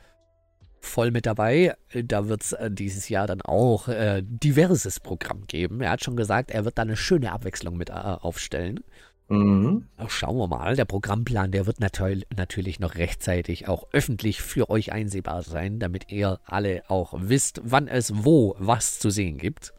[0.80, 1.74] voll mit dabei.
[1.94, 5.80] Da wird es äh, dieses Jahr dann auch äh, diverses Programm geben.
[5.80, 8.80] Er hat schon gesagt, er wird da eine schöne Abwechslung mit äh, aufstellen.
[9.28, 9.86] Mhm.
[10.08, 14.92] Schauen wir mal, der Programmplan, der wird natür natürlich noch rechtzeitig auch öffentlich für euch
[14.92, 19.72] einsehbar sein, damit ihr alle auch wisst, wann es wo was zu sehen gibt.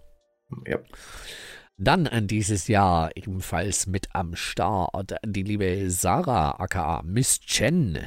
[0.66, 0.80] Ja.
[1.78, 7.98] Dann an dieses Jahr ebenfalls mit am Start die liebe Sarah aka Miss Chen,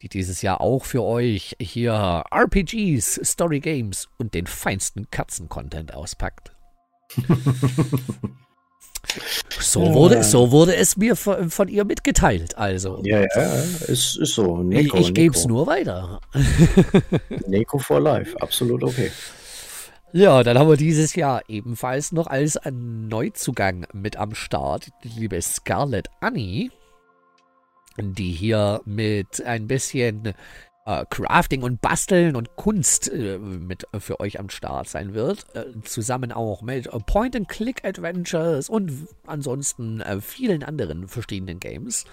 [0.00, 6.52] die dieses Jahr auch für euch hier RPGs, Story Games und den feinsten Katzen-Content auspackt.
[9.58, 9.94] So, ja.
[9.94, 12.56] wurde, so wurde es mir von, von, ihr mitgeteilt.
[12.56, 13.02] Also.
[13.04, 14.62] Ja, ja, es ist so.
[14.62, 16.20] Nico, ich ich gebe es nur weiter.
[17.46, 19.10] Nico for Life, absolut okay.
[20.14, 25.40] Ja, dann haben wir dieses Jahr ebenfalls noch als Neuzugang mit am Start die liebe
[25.40, 26.70] Scarlett Annie,
[27.96, 30.34] die hier mit ein bisschen
[30.84, 35.46] äh, Crafting und Basteln und Kunst äh, mit für euch am Start sein wird.
[35.56, 42.04] Äh, zusammen auch mit Point-and-Click-Adventures und ansonsten äh, vielen anderen verschiedenen Games.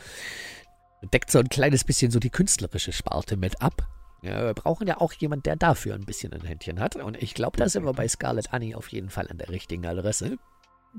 [1.14, 3.99] Deckt so ein kleines bisschen so die künstlerische Sparte mit ab.
[4.22, 6.96] Ja, wir brauchen ja auch jemanden, der dafür ein bisschen ein Händchen hat.
[6.96, 9.86] Und ich glaube, da sind wir bei Scarlett Annie auf jeden Fall an der richtigen
[9.86, 10.38] Adresse.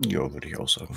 [0.06, 0.96] Ja, würde ich auch sagen.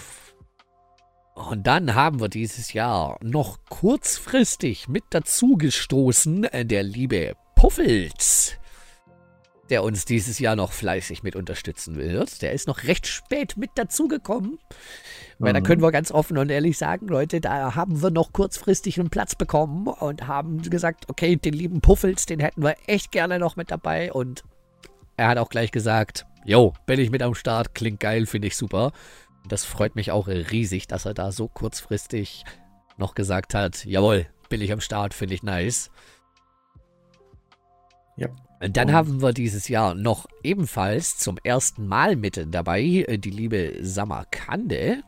[1.35, 8.57] Und dann haben wir dieses Jahr noch kurzfristig mit dazugestoßen äh, der liebe Puffels,
[9.69, 12.41] der uns dieses Jahr noch fleißig mit unterstützen wird.
[12.41, 14.59] Der ist noch recht spät mit dazugekommen.
[15.39, 15.55] Weil mhm.
[15.55, 19.09] da können wir ganz offen und ehrlich sagen, Leute, da haben wir noch kurzfristig einen
[19.09, 23.55] Platz bekommen und haben gesagt, okay, den lieben Puffels, den hätten wir echt gerne noch
[23.55, 24.11] mit dabei.
[24.11, 24.43] Und
[25.17, 28.57] er hat auch gleich gesagt, Jo, bin ich mit am Start, klingt geil, finde ich
[28.57, 28.91] super.
[29.47, 32.43] Das freut mich auch riesig, dass er da so kurzfristig
[32.97, 35.89] noch gesagt hat, jawohl, bin ich am Start, finde ich nice.
[38.17, 38.27] Ja.
[38.69, 38.93] Dann oh.
[38.93, 45.03] haben wir dieses Jahr noch ebenfalls zum ersten Mal mit dabei äh, die liebe Samarkande,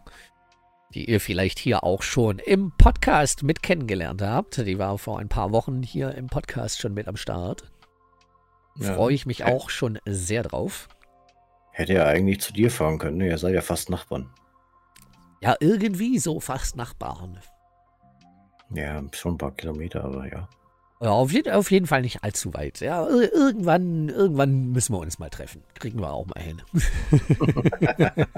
[0.93, 4.58] die ihr vielleicht hier auch schon im Podcast mit kennengelernt habt.
[4.58, 7.72] Die war vor ein paar Wochen hier im Podcast schon mit am Start.
[8.78, 8.93] Ja.
[8.93, 10.89] Freue ich mich auch schon sehr drauf.
[11.72, 13.22] Hätte er eigentlich zu dir fahren können.
[13.22, 14.30] Ihr seid ja fast Nachbarn.
[15.41, 17.39] Ja, irgendwie so fast Nachbarn.
[18.74, 20.49] Ja, schon ein paar Kilometer, aber ja.
[21.02, 22.80] Ja, auf, jeden, auf jeden Fall nicht allzu weit.
[22.80, 25.62] Ja, irgendwann, irgendwann müssen wir uns mal treffen.
[25.74, 26.62] Kriegen wir auch mal hin.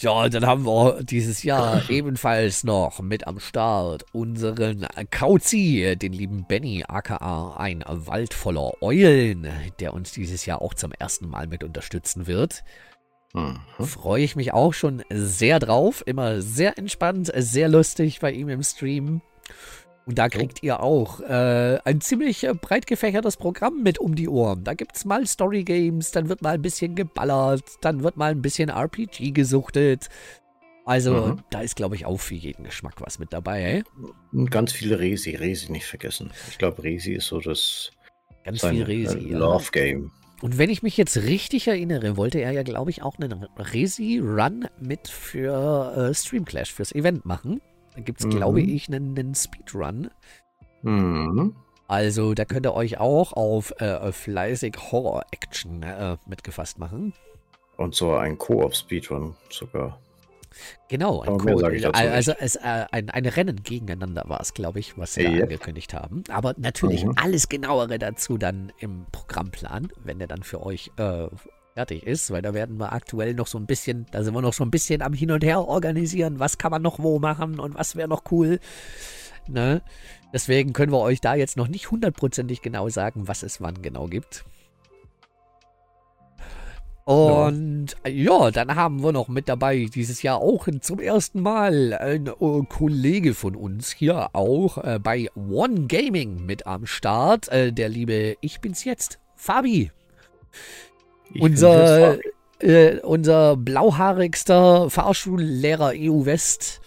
[0.00, 6.46] ja, dann haben wir dieses Jahr ebenfalls noch mit am Start unseren Kauzi, den lieben
[6.48, 9.48] Benny, aka ein Wald voller Eulen,
[9.78, 12.64] der uns dieses Jahr auch zum ersten Mal mit unterstützen wird.
[13.34, 13.60] Mhm.
[13.78, 16.02] Freue ich mich auch schon sehr drauf.
[16.06, 19.20] Immer sehr entspannt, sehr lustig bei ihm im Stream.
[20.06, 24.28] Und da kriegt ihr auch äh, ein ziemlich äh, breit gefächertes Programm mit um die
[24.28, 24.62] Ohren.
[24.62, 28.30] Da gibt es mal Story Games, dann wird mal ein bisschen geballert, dann wird mal
[28.30, 30.08] ein bisschen RPG gesuchtet.
[30.84, 31.42] Also mhm.
[31.50, 33.62] da ist, glaube ich, auch für jeden Geschmack was mit dabei.
[33.62, 33.84] Ey?
[34.32, 36.30] Und ganz viele Resi, Resi nicht vergessen.
[36.50, 37.90] Ich glaube, Resi ist so das
[38.44, 40.12] ganz viel Resi, äh, Love Game.
[40.40, 44.68] Und wenn ich mich jetzt richtig erinnere, wollte er ja, glaube ich, auch einen Resi-Run
[44.80, 47.60] mit für äh, Stream Clash, fürs Event machen.
[47.96, 48.30] Da gibt es, mhm.
[48.30, 50.10] glaube ich, einen, einen Speedrun.
[50.82, 51.56] Mhm.
[51.88, 57.14] Also, da könnt ihr euch auch auf äh, fleißig Horror-Action äh, mitgefasst machen.
[57.76, 59.98] Und so ein Koop-Speedrun sogar.
[60.88, 61.58] Genau, ein Co
[61.92, 65.42] also es, äh, ein, ein, Rennen gegeneinander war es, glaube ich, was sie yep.
[65.44, 66.24] angekündigt haben.
[66.30, 67.12] Aber natürlich mhm.
[67.16, 71.26] alles genauere dazu dann im Programmplan, wenn der dann für euch äh,
[71.76, 74.54] fertig ist, weil da werden wir aktuell noch so ein bisschen, da sind wir noch
[74.54, 77.74] so ein bisschen am Hin und Her organisieren, was kann man noch wo machen und
[77.74, 78.60] was wäre noch cool.
[79.46, 79.82] Ne?
[80.32, 84.06] Deswegen können wir euch da jetzt noch nicht hundertprozentig genau sagen, was es wann genau
[84.06, 84.46] gibt.
[87.04, 88.50] Und ja.
[88.50, 93.34] dann haben wir noch mit dabei dieses Jahr auch zum ersten Mal ein äh, Kollege
[93.34, 97.48] von uns hier auch äh, bei One Gaming mit am Start.
[97.48, 99.92] Äh, der liebe Ich bin's jetzt, Fabi.
[101.32, 102.18] Ich unser,
[102.60, 106.80] äh, unser blauhaarigster Fahrschullehrer EU West.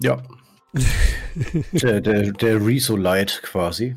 [0.00, 0.22] Ja.
[1.72, 3.96] der, der, der Rezo Light quasi.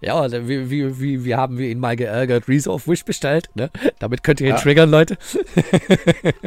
[0.00, 2.48] Ja, wie, wie, wie, wie haben wir ihn mal geärgert?
[2.48, 3.70] Rezo auf Wish bestellt, ne?
[3.98, 4.60] Damit könnt ihr ihn ja.
[4.60, 5.16] triggern, Leute.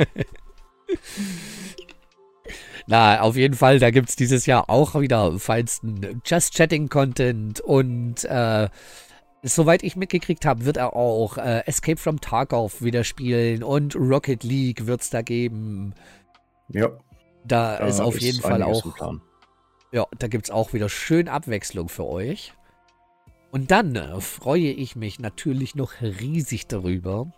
[2.88, 7.62] Na, auf jeden Fall, da gibt es dieses Jahr auch wieder feinsten Just Chatting Content
[7.62, 8.68] und äh,
[9.44, 14.44] Soweit ich mitgekriegt habe, wird er auch äh, Escape from Tarkov wieder spielen und Rocket
[14.44, 15.96] League wird es da geben.
[16.70, 16.90] Ja.
[17.44, 18.84] Da ja, ist auf ist jeden Fall auch.
[19.92, 22.54] Ja, da gibt es auch wieder schön Abwechslung für euch.
[23.52, 27.34] Und dann äh, freue ich mich natürlich noch riesig darüber,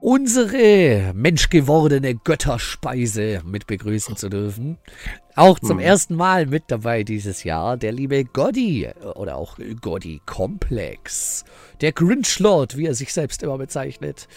[0.00, 4.78] unsere menschgewordene Götterspeise mit begrüßen zu dürfen.
[5.34, 5.80] Auch zum hm.
[5.80, 11.44] ersten Mal mit dabei dieses Jahr der liebe Goddy oder auch Goddy Komplex.
[11.80, 14.28] Der Grinch-Lord, wie er sich selbst immer bezeichnet.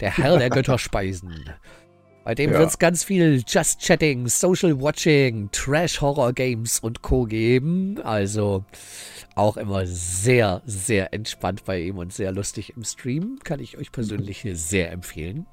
[0.00, 1.50] Der Herr der Götterspeisen.
[2.26, 2.58] Bei dem ja.
[2.58, 7.22] wird es ganz viel Just Chatting, Social Watching, Trash-Horror-Games und Co.
[7.22, 8.00] geben.
[8.02, 8.64] Also
[9.36, 13.38] auch immer sehr, sehr entspannt bei ihm und sehr lustig im Stream.
[13.44, 15.46] Kann ich euch persönlich sehr empfehlen.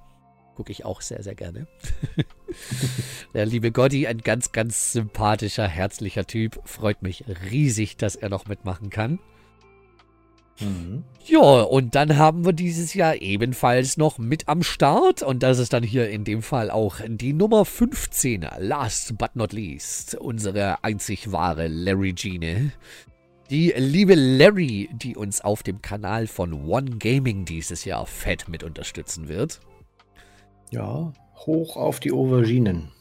[0.56, 1.68] Gucke ich auch sehr, sehr gerne.
[3.36, 6.60] Der liebe Gotti, ein ganz, ganz sympathischer, herzlicher Typ.
[6.66, 9.20] Freut mich riesig, dass er noch mitmachen kann.
[10.60, 11.04] Mhm.
[11.26, 15.22] Ja, und dann haben wir dieses Jahr ebenfalls noch mit am Start.
[15.24, 19.54] Und das ist dann hier in dem Fall auch die Nummer 15, last but not
[19.54, 22.72] least, unsere einzig wahre Larry Gene.
[23.50, 28.64] Die liebe Larry, die uns auf dem Kanal von One Gaming dieses Jahr fett mit
[28.64, 29.60] unterstützen wird.
[30.72, 31.14] Ja,
[31.46, 32.92] hoch auf die Auberginen.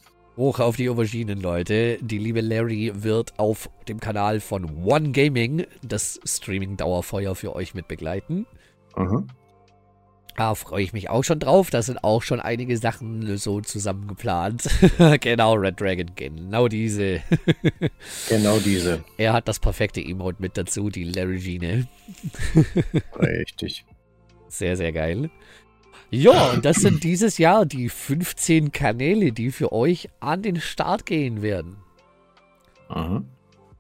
[0.43, 1.99] Hoch auf die Auberginen, Leute.
[2.01, 7.87] Die liebe Larry wird auf dem Kanal von One Gaming das Streaming-Dauerfeuer für euch mit
[7.87, 8.47] begleiten.
[8.97, 9.29] Mhm.
[10.37, 11.71] Da freue ich mich auch schon drauf.
[11.71, 14.69] Da sind auch schon einige Sachen so zusammen geplant.
[15.21, 17.21] genau, Red Dragon, genau diese.
[18.29, 19.05] genau diese.
[19.19, 21.87] Er hat das perfekte Emote mit dazu, die Larry Gine.
[23.17, 23.85] Richtig.
[24.49, 25.31] Sehr, sehr geil.
[26.15, 31.07] Ja, und das sind dieses Jahr die 15 Kanäle, die für euch an den Start
[31.07, 31.77] gehen werden.
[32.89, 33.25] Aha.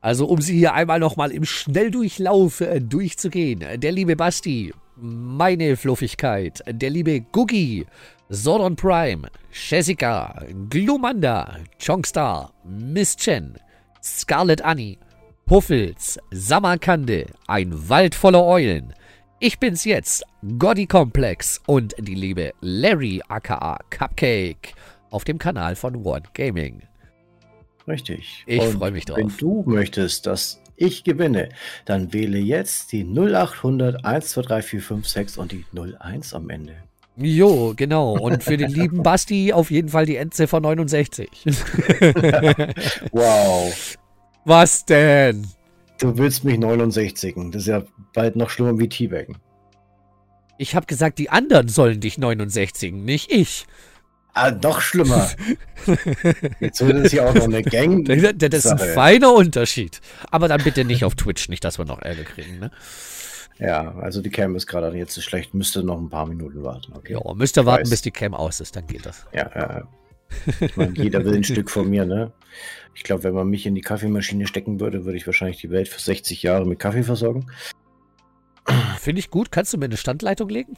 [0.00, 3.62] Also, um sie hier einmal nochmal im Schnelldurchlauf äh, durchzugehen.
[3.76, 7.84] Der liebe Basti, meine Fluffigkeit, der liebe Googie,
[8.30, 13.58] Zordon Prime, Jessica, Glumanda, Chongstar, Miss Chen,
[14.02, 14.96] Scarlet Annie,
[15.44, 18.94] Puffels, Samarkande, ein Wald voller Eulen.
[19.44, 20.22] Ich bin's jetzt,
[20.56, 24.72] Goddy Complex und die liebe Larry aka Cupcake
[25.10, 26.82] auf dem Kanal von One Gaming.
[27.88, 28.44] Richtig.
[28.46, 29.18] Ich freue mich drauf.
[29.18, 31.48] Wenn du möchtest, dass ich gewinne,
[31.86, 36.76] dann wähle jetzt die 0800 1234556 und die 01 am Ende.
[37.16, 38.16] Jo, genau.
[38.16, 41.28] Und für den lieben Basti auf jeden Fall die Endziffer 69.
[43.10, 43.98] wow.
[44.44, 45.48] Was denn?
[46.02, 47.36] Du willst mich 69.
[47.52, 49.38] Das ist ja bald noch schlimmer wie T-Baggen.
[50.58, 53.66] Ich habe gesagt, die anderen sollen dich 69, nicht ich.
[54.34, 55.30] Ah, noch schlimmer.
[56.60, 58.04] Jetzt wird es hier auch noch eine Gang.
[58.04, 60.00] Das, ist ein feiner Unterschied.
[60.32, 62.72] Aber dann bitte nicht auf Twitch, nicht, dass wir noch Ärger kriegen, ne?
[63.60, 66.94] Ja, also die Cam ist gerade jetzt so schlecht, müsste noch ein paar Minuten warten.
[66.96, 67.12] Okay.
[67.12, 69.26] Ja, müsste warten, bis die Cam aus ist, dann geht das.
[69.32, 69.88] Ja, ja.
[70.60, 72.32] Ich meine, jeder will ein Stück von mir, ne?
[72.94, 75.88] Ich glaube, wenn man mich in die Kaffeemaschine stecken würde, würde ich wahrscheinlich die Welt
[75.88, 77.50] für 60 Jahre mit Kaffee versorgen.
[78.98, 79.50] Finde ich gut.
[79.50, 80.76] Kannst du mir eine Standleitung legen?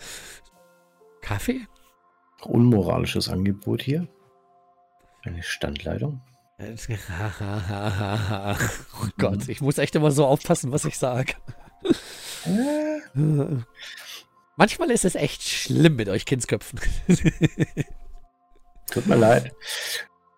[1.20, 1.60] Kaffee?
[2.42, 4.08] Unmoralisches Angebot hier.
[5.22, 6.20] Eine Standleitung.
[9.02, 11.34] oh Gott, ich muss echt immer so aufpassen, was ich sage.
[14.56, 16.80] Manchmal ist es echt schlimm mit euch Kindsköpfen.
[18.92, 19.52] Tut mir leid.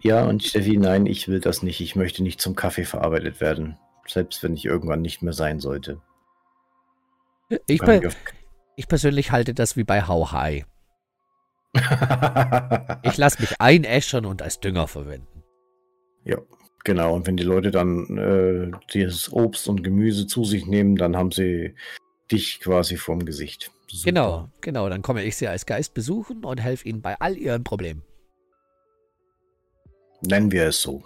[0.01, 1.81] Ja, und Steffi, nein, ich will das nicht.
[1.81, 3.79] Ich möchte nicht zum Kaffee verarbeitet werden.
[4.07, 6.01] Selbst wenn ich irgendwann nicht mehr sein sollte.
[7.67, 8.01] Ich, per
[8.77, 10.67] ich persönlich halte das wie bei How High.
[13.03, 15.43] ich lasse mich einäschern und als Dünger verwenden.
[16.25, 16.39] Ja,
[16.85, 17.15] genau.
[17.15, 21.33] Und wenn die Leute dann äh, dieses Obst und Gemüse zu sich nehmen, dann haben
[21.33, 21.75] sie
[22.31, 23.71] dich quasi vorm Gesicht.
[23.89, 24.05] Super.
[24.05, 24.89] Genau, genau.
[24.89, 28.03] Dann komme ich sie als Geist besuchen und helfe ihnen bei all ihren Problemen.
[30.27, 31.03] Nennen wir es so.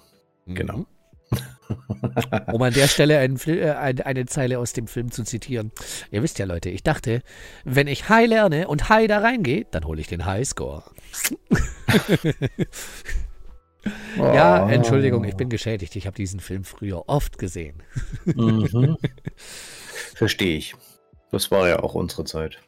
[0.47, 0.55] Mhm.
[0.55, 0.87] Genau.
[2.53, 5.73] um an der Stelle ein, äh, eine, eine Zeile aus dem Film zu zitieren.
[6.11, 7.23] Ihr wisst ja, Leute, ich dachte,
[7.65, 10.85] wenn ich High lerne und High da reingehe, dann hole ich den Highscore.
[14.19, 14.23] oh.
[14.23, 15.97] Ja, Entschuldigung, ich bin geschädigt.
[15.97, 17.83] Ich habe diesen Film früher oft gesehen.
[18.25, 18.97] mhm.
[20.15, 20.75] Verstehe ich.
[21.31, 22.59] Das war ja auch unsere Zeit.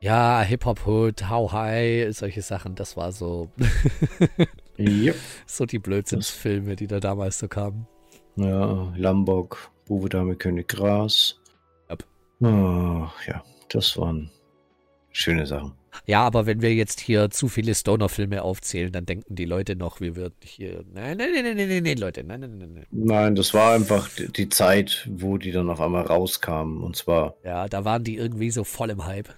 [0.00, 3.52] Ja, Hip-Hop-Hood, How High, solche Sachen, das war so.
[4.78, 5.16] Yep.
[5.46, 7.86] So die Blödsinnsfilme, die da damals so kamen.
[8.36, 11.40] Ja, Lambok, Bube Dame König Gras.
[11.90, 12.04] Yep.
[12.40, 14.30] Oh, ja, das waren
[15.10, 15.74] schöne Sachen.
[16.06, 20.00] Ja, aber wenn wir jetzt hier zu viele Stoner-Filme aufzählen, dann denken die Leute noch,
[20.00, 20.84] wir würden hier.
[20.92, 22.86] Nein, nein, nein, nein, nein, nein, Leute, nein, nein, nein, nein.
[22.90, 26.82] Nein, das war einfach die Zeit, wo die dann auf einmal rauskamen.
[26.82, 27.34] Und zwar.
[27.44, 29.28] Ja, da waren die irgendwie so voll im Hype.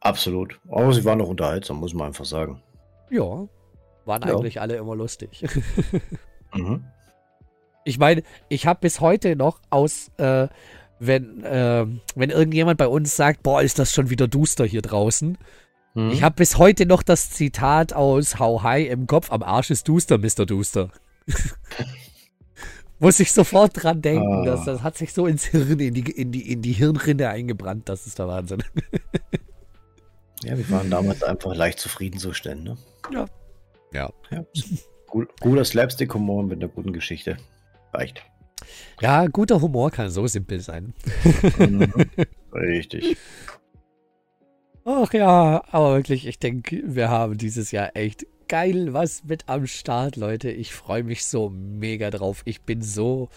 [0.00, 0.60] Absolut.
[0.68, 2.62] Aber sie waren noch unterhaltsam, muss man einfach sagen.
[3.10, 3.48] Ja,
[4.06, 4.34] waren ja.
[4.34, 5.44] eigentlich alle immer lustig.
[6.54, 6.84] mhm.
[7.84, 10.48] Ich meine, ich habe bis heute noch aus, äh,
[10.98, 15.38] wenn, äh, wenn irgendjemand bei uns sagt, boah, ist das schon wieder duster hier draußen.
[15.94, 16.10] Mhm.
[16.10, 19.88] Ich habe bis heute noch das Zitat aus How High im Kopf, am Arsch ist
[19.88, 20.46] duster, Mr.
[20.46, 20.90] Duster.
[22.98, 24.42] Muss ich sofort dran denken.
[24.42, 24.44] Ah.
[24.44, 27.88] Das, das hat sich so ins Hirn, in die, in, die, in die Hirnrinde eingebrannt.
[27.88, 28.62] Das ist der Wahnsinn.
[30.42, 32.78] ja, wir waren damals einfach leicht zufriedenzustellen, ne?
[33.12, 33.26] Ja.
[33.92, 34.10] Ja.
[34.30, 34.44] ja.
[35.40, 37.36] Guter Slapstick-Humor mit einer guten Geschichte
[37.92, 38.22] reicht.
[39.00, 40.94] Ja, guter Humor kann so simpel sein.
[41.58, 41.92] Mhm.
[42.52, 43.16] Richtig.
[44.84, 49.66] Ach ja, aber wirklich, ich denke, wir haben dieses Jahr echt geil was mit am
[49.66, 50.50] Start, Leute.
[50.50, 52.42] Ich freue mich so mega drauf.
[52.44, 53.28] Ich bin so,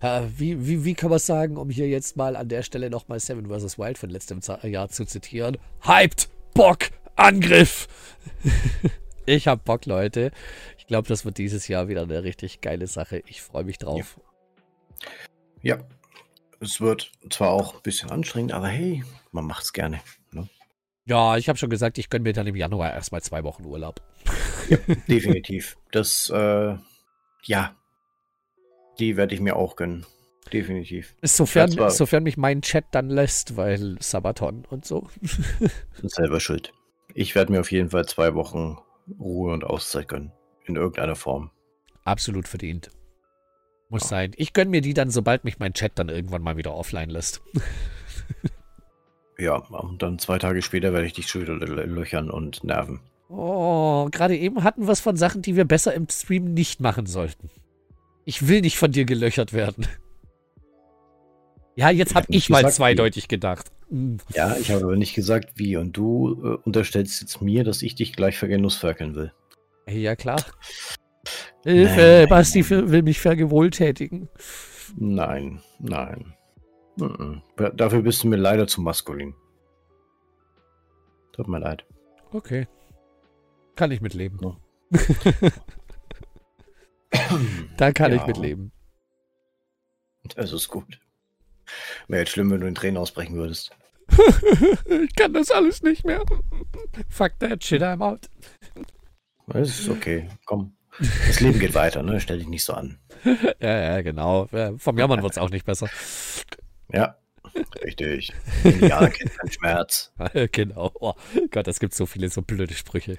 [0.00, 3.20] äh, wie, wie, wie kann man sagen, um hier jetzt mal an der Stelle nochmal
[3.20, 3.78] Seven vs.
[3.78, 5.58] Wild von letztem Jahr zu zitieren.
[5.84, 7.88] Hyped, Bock, Angriff.
[9.26, 10.32] ich hab Bock, Leute
[10.92, 13.22] glaube, das wird dieses Jahr wieder eine richtig geile Sache.
[13.26, 14.20] Ich freue mich drauf.
[15.62, 15.76] Ja.
[15.76, 15.84] ja.
[16.60, 20.00] es wird zwar auch ein bisschen anstrengend, aber hey, man macht es gerne.
[20.32, 20.50] Ne?
[21.06, 24.02] Ja, ich habe schon gesagt, ich gönne mir dann im Januar erstmal zwei Wochen Urlaub.
[24.68, 24.76] Ja,
[25.08, 25.78] definitiv.
[25.92, 26.76] Das, äh,
[27.44, 27.74] ja,
[28.98, 30.04] die werde ich mir auch gönnen.
[30.52, 31.16] Definitiv.
[31.22, 35.08] Sofern, sofern mich mein Chat dann lässt, weil Sabaton und so.
[36.02, 36.74] Selber schuld.
[37.14, 38.76] Ich werde mir auf jeden Fall zwei Wochen
[39.18, 40.32] Ruhe und Auszeit gönnen
[40.64, 41.50] in irgendeiner Form.
[42.04, 42.90] Absolut verdient.
[43.88, 44.08] Muss ja.
[44.08, 44.32] sein.
[44.36, 47.42] Ich gönne mir die dann, sobald mich mein Chat dann irgendwann mal wieder offline lässt.
[49.38, 53.00] ja, und dann zwei Tage später werde ich dich schon wieder löchern und nerven.
[53.28, 57.06] Oh, gerade eben hatten wir es von Sachen, die wir besser im Stream nicht machen
[57.06, 57.50] sollten.
[58.24, 59.86] Ich will nicht von dir gelöchert werden.
[61.74, 63.28] Ja, jetzt habe ich, hab ich mal zweideutig wie.
[63.28, 63.72] gedacht.
[64.34, 65.76] Ja, ich habe aber nicht gesagt, wie.
[65.76, 69.32] Und du äh, unterstellst jetzt mir, dass ich dich gleich vergenussferkeln will.
[69.86, 70.42] Ja, klar.
[71.64, 72.90] Hilfe, nein, nein, Basti nein.
[72.90, 74.28] will mich vergewohltätigen.
[74.96, 76.34] Nein, nein.
[76.96, 77.42] nein.
[77.76, 79.34] Dafür bist du mir leider zu maskulin.
[81.32, 81.84] Tut mir leid.
[82.32, 82.66] Okay.
[83.76, 84.38] Kann ich mitleben.
[84.42, 84.56] Ja.
[87.76, 88.18] da kann ja.
[88.18, 88.72] ich mitleben.
[90.36, 91.00] Das ist gut.
[92.08, 93.70] Wäre jetzt schlimm, wenn du in Tränen ausbrechen würdest.
[94.88, 96.22] ich kann das alles nicht mehr.
[97.08, 98.28] Fuck that shit, I'm out.
[99.46, 100.28] Das ist okay.
[100.44, 100.76] Komm.
[100.98, 102.20] Das Leben geht weiter, ne?
[102.20, 102.98] Stell dich nicht so an.
[103.60, 104.48] ja, ja, genau.
[104.76, 105.88] Vom Jammern wird es auch nicht besser.
[106.92, 107.16] Ja,
[107.82, 108.32] richtig.
[108.80, 110.12] Ja, kennt keinen Schmerz.
[110.52, 110.90] genau.
[111.00, 111.14] Oh
[111.50, 113.18] Gott, es gibt so viele so blöde Sprüche.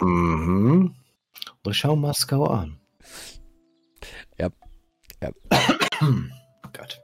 [0.00, 0.94] Mhm.
[1.64, 2.78] Und schau Moskau an.
[4.38, 4.50] Ja.
[5.20, 5.30] Ja.
[6.72, 7.02] Gott.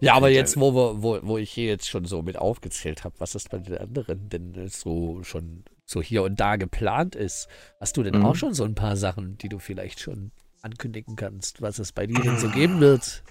[0.00, 3.14] Ja, aber jetzt, wo, wir, wo, wo ich hier jetzt schon so mit aufgezählt habe,
[3.18, 7.48] was ist bei den anderen denn so schon so hier und da geplant ist,
[7.80, 8.26] hast du denn mhm.
[8.26, 10.30] auch schon so ein paar Sachen, die du vielleicht schon
[10.62, 13.22] ankündigen kannst, was es bei dir denn so geben wird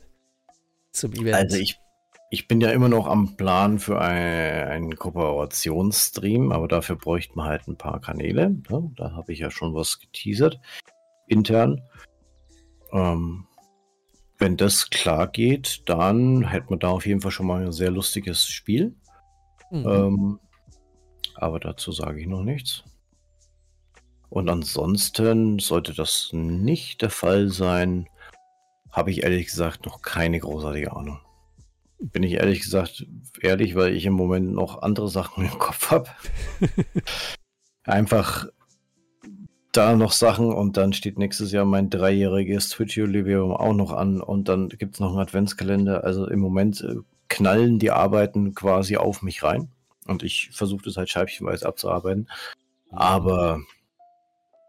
[0.91, 1.35] zum Event?
[1.35, 1.79] Also ich,
[2.31, 7.47] ich bin ja immer noch am Plan für ein, einen Kooperationsstream, aber dafür bräuchte man
[7.47, 8.49] halt ein paar Kanäle.
[8.49, 8.91] Ne?
[8.95, 10.59] Da habe ich ja schon was geteasert,
[11.27, 11.81] intern.
[12.91, 13.45] Ähm,
[14.39, 17.91] wenn das klar geht, dann hätte man da auf jeden Fall schon mal ein sehr
[17.91, 18.95] lustiges Spiel.
[19.69, 19.85] Mhm.
[19.85, 20.39] Ähm,
[21.35, 22.83] aber dazu sage ich noch nichts.
[24.29, 28.07] Und ansonsten sollte das nicht der Fall sein,
[28.91, 31.19] habe ich ehrlich gesagt noch keine großartige Ahnung.
[31.99, 33.05] Bin ich ehrlich gesagt
[33.41, 36.09] ehrlich, weil ich im Moment noch andere Sachen im Kopf habe.
[37.83, 38.47] Einfach
[39.71, 44.49] da noch Sachen und dann steht nächstes Jahr mein dreijähriges Twitch-Jubiläum auch noch an und
[44.49, 46.03] dann gibt es noch einen Adventskalender.
[46.03, 46.95] Also im Moment äh,
[47.27, 49.69] knallen die Arbeiten quasi auf mich rein
[50.07, 52.27] und ich versuche das halt scheibchenweise abzuarbeiten.
[52.89, 53.61] Aber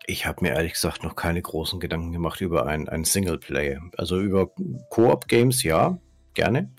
[0.06, 3.78] ich habe mir ehrlich gesagt noch keine großen Gedanken gemacht über ein, ein Singleplay.
[3.96, 4.50] Also über
[4.90, 5.98] Koop-Games, ja,
[6.34, 6.70] gerne.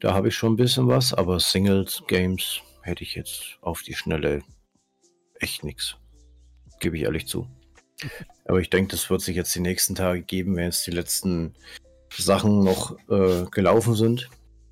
[0.00, 4.42] Da habe ich schon ein bisschen was, aber Singles-Games hätte ich jetzt auf die Schnelle
[5.40, 5.96] echt nichts.
[6.80, 7.46] Gebe ich ehrlich zu.
[8.44, 11.54] Aber ich denke, das wird sich jetzt die nächsten Tage geben, wenn jetzt die letzten
[12.16, 14.28] Sachen noch äh, gelaufen sind.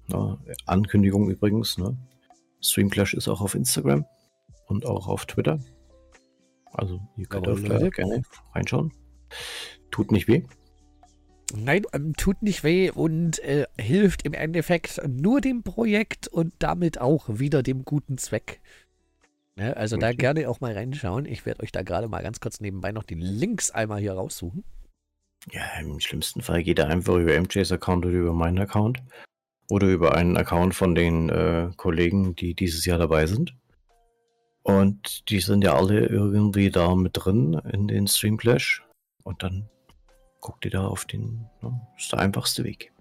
[0.08, 1.78] Ja, Ankündigung übrigens.
[1.78, 1.96] Ne?
[2.62, 4.04] Streamclash ist auch auf Instagram
[4.66, 5.58] und auch auf Twitter.
[6.72, 8.22] Also ihr könnt auch gerne
[8.54, 8.92] reinschauen.
[9.90, 10.42] Tut nicht weh.
[11.54, 17.00] Nein, ähm, tut nicht weh und äh, hilft im Endeffekt nur dem Projekt und damit
[17.00, 18.60] auch wieder dem guten Zweck.
[19.58, 20.06] Ja, also okay.
[20.06, 21.24] da gerne auch mal reinschauen.
[21.24, 24.64] Ich werde euch da gerade mal ganz kurz nebenbei noch die Links einmal hier raussuchen.
[25.50, 29.02] Ja, im schlimmsten Fall geht er einfach über MJs Account oder über meinen Account.
[29.68, 33.56] Oder über einen Account von den äh, Kollegen, die dieses Jahr dabei sind.
[34.62, 38.84] Und die sind ja alle irgendwie da mit drin in den Stream Clash.
[39.24, 39.68] Und dann
[40.40, 42.92] guckt ihr da auf den, ne, ist der einfachste Weg.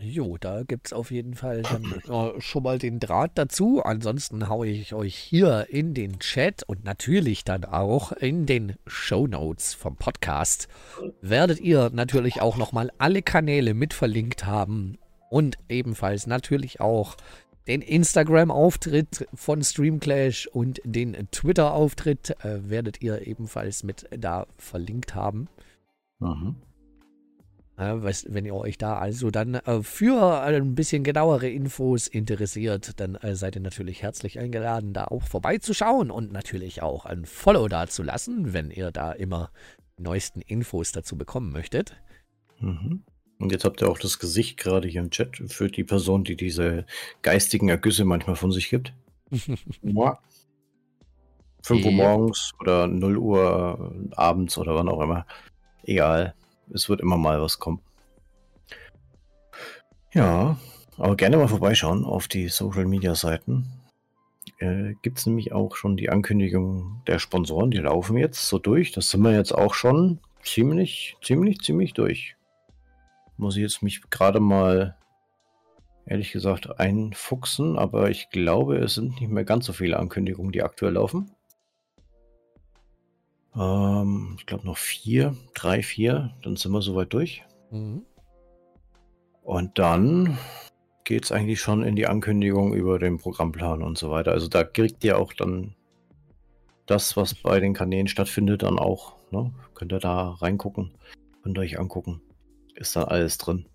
[0.00, 3.82] Jo, da gibt es auf jeden Fall dann äh, schon mal den Draht dazu.
[3.84, 9.26] Ansonsten haue ich euch hier in den Chat und natürlich dann auch in den Show
[9.26, 10.68] Notes vom Podcast.
[11.20, 14.98] Werdet ihr natürlich auch nochmal alle Kanäle mit verlinkt haben
[15.30, 17.16] und ebenfalls natürlich auch
[17.66, 25.48] den Instagram-Auftritt von Streamclash und den Twitter-Auftritt äh, werdet ihr ebenfalls mit da verlinkt haben.
[26.18, 26.56] Mhm.
[27.82, 33.00] Äh, was, wenn ihr euch da also dann äh, für ein bisschen genauere Infos interessiert,
[33.00, 37.68] dann äh, seid ihr natürlich herzlich eingeladen, da auch vorbeizuschauen und natürlich auch ein Follow
[37.68, 39.50] da zu lassen, wenn ihr da immer
[39.98, 41.96] neuesten Infos dazu bekommen möchtet.
[42.60, 43.02] Mhm.
[43.38, 46.36] Und jetzt habt ihr auch das Gesicht gerade hier im Chat für die Person, die
[46.36, 46.86] diese
[47.22, 48.94] geistigen Ergüsse manchmal von sich gibt.
[51.64, 55.26] 5 Uhr morgens oder 0 Uhr abends oder wann auch immer.
[55.84, 56.34] Egal.
[56.74, 57.80] Es wird immer mal was kommen.
[60.12, 60.58] Ja,
[60.98, 63.82] aber gerne mal vorbeischauen auf die Social Media Seiten.
[64.58, 68.92] Äh, Gibt es nämlich auch schon die Ankündigung der Sponsoren, die laufen jetzt so durch.
[68.92, 72.36] Das sind wir jetzt auch schon ziemlich, ziemlich, ziemlich durch.
[73.36, 74.96] Muss ich jetzt mich gerade mal
[76.06, 80.62] ehrlich gesagt einfuchsen, aber ich glaube, es sind nicht mehr ganz so viele Ankündigungen, die
[80.62, 81.30] aktuell laufen.
[83.56, 87.44] Ähm, ich glaube noch vier, drei, vier, dann sind wir soweit durch.
[87.70, 88.02] Mhm.
[89.42, 90.38] Und dann
[91.04, 94.32] geht es eigentlich schon in die Ankündigung über den Programmplan und so weiter.
[94.32, 95.74] Also da kriegt ihr auch dann
[96.86, 99.16] das, was bei den Kanälen stattfindet, dann auch.
[99.30, 99.52] Ne?
[99.74, 100.92] Könnt ihr da reingucken,
[101.42, 102.20] könnt ihr euch angucken.
[102.74, 103.66] Ist da alles drin.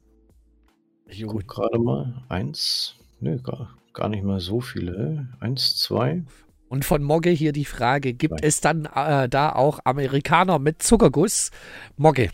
[1.06, 2.24] Ich gucke gerade mal.
[2.30, 2.96] Eins.
[3.20, 5.30] Ne, gar, gar nicht mal so viele.
[5.40, 6.24] Eins, zwei.
[6.70, 8.48] Und von Mogge hier die Frage: Gibt zwei.
[8.48, 11.52] es dann äh, da auch Amerikaner mit Zuckerguss?
[11.96, 12.30] Mogge,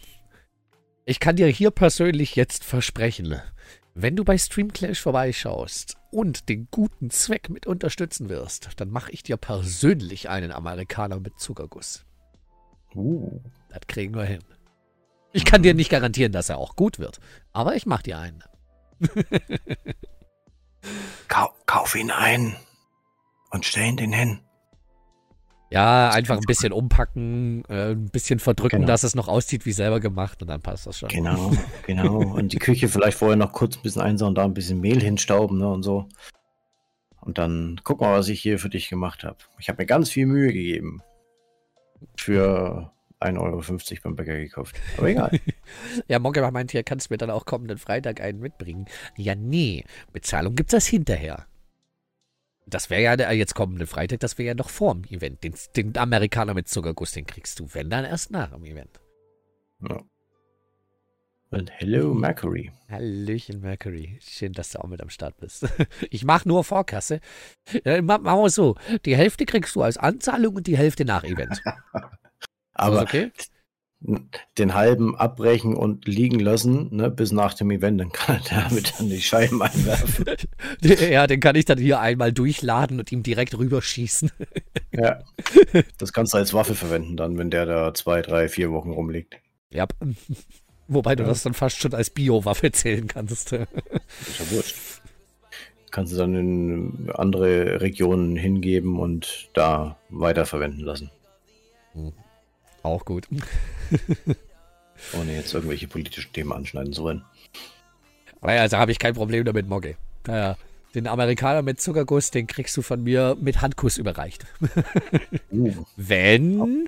[1.06, 3.42] ich kann dir hier persönlich jetzt versprechen,
[3.96, 9.22] wenn du bei Streamclash vorbeischaust und den guten Zweck mit unterstützen wirst, dann mache ich
[9.22, 12.06] dir persönlich einen Amerikaner mit Zuckerguss.
[12.96, 13.40] Uh.
[13.70, 14.44] Das kriegen wir hin.
[15.32, 17.20] Ich kann dir nicht garantieren, dass er auch gut wird,
[17.52, 18.44] aber ich mache dir einen.
[21.28, 22.56] Kau kauf ihn ein
[23.54, 24.40] und stell ihn den hin.
[25.70, 28.88] Ja, einfach ein bisschen umpacken, äh, ein bisschen verdrücken, genau.
[28.88, 31.10] dass es noch aussieht wie selber gemacht und dann passt das schon.
[31.10, 31.52] Genau,
[31.88, 32.18] genau.
[32.18, 35.58] Und die Küche vielleicht vorher noch kurz ein bisschen einsauen, da ein bisschen Mehl hinstauben
[35.58, 36.08] ne, und so.
[37.22, 39.38] Und dann guck mal, was ich hier für dich gemacht habe.
[39.58, 41.02] Ich habe mir ganz viel Mühe gegeben.
[42.18, 42.92] Für
[43.22, 44.76] 1,50 Euro beim Bäcker gekauft.
[44.98, 45.40] Aber egal.
[46.08, 48.86] ja, Monke meint hier, kannst du mir dann auch kommenden Freitag einen mitbringen.
[49.18, 51.48] Ja, nee, Bezahlung gibt es hinterher.
[52.66, 55.44] Das wäre ja der jetzt kommende Freitag, das wäre ja noch vor dem Event.
[55.44, 59.00] Den, den, Amerikaner mit Zuckerguss, den kriegst du, wenn dann erst nach dem Event.
[59.82, 60.02] Ja.
[61.50, 62.72] Und hello Mercury.
[62.90, 64.18] Hallöchen Mercury.
[64.22, 65.68] Schön, dass du auch mit am Start bist.
[66.10, 67.20] Ich mache nur Vorkasse.
[67.86, 68.76] Äh, machen wir so.
[69.06, 71.62] Die Hälfte kriegst du als Anzahlung und die Hälfte nach Event.
[72.74, 73.32] Aber okay?
[74.58, 78.94] Den halben abbrechen und liegen lassen, ne, bis nach dem Event, dann kann er damit
[78.98, 80.26] dann die Scheiben einwerfen.
[81.12, 84.32] ja, den kann ich dann hier einmal durchladen und ihm direkt rüberschießen.
[84.92, 85.20] ja.
[85.98, 89.36] Das kannst du als Waffe verwenden dann, wenn der da zwei, drei, vier Wochen rumliegt.
[89.70, 89.88] Ja.
[90.88, 91.30] Wobei du ja.
[91.30, 93.52] das dann fast schon als Bio-Waffe zählen kannst.
[93.52, 93.66] ist ja
[94.52, 94.76] wurscht.
[95.92, 101.12] Kannst du dann in andere Regionen hingeben und da weiterverwenden lassen.
[101.94, 102.14] Hm.
[102.84, 103.28] Auch gut.
[105.18, 107.24] Ohne jetzt irgendwelche politischen Themen anschneiden zu wollen.
[108.42, 109.96] Also habe ich kein Problem damit, Mogge.
[110.28, 110.58] Naja,
[110.96, 114.46] den Amerikaner mit Zuckerguss, den kriegst du von mir mit Handkuss überreicht.
[115.52, 115.86] Uh.
[115.96, 116.88] Wenn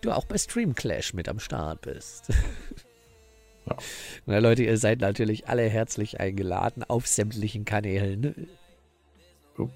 [0.00, 2.28] du auch bei Stream Clash mit am Start bist.
[3.66, 3.76] Ja.
[4.24, 8.48] Na Leute, ihr seid natürlich alle herzlich eingeladen auf sämtlichen Kanälen.
[9.58, 9.70] Upp.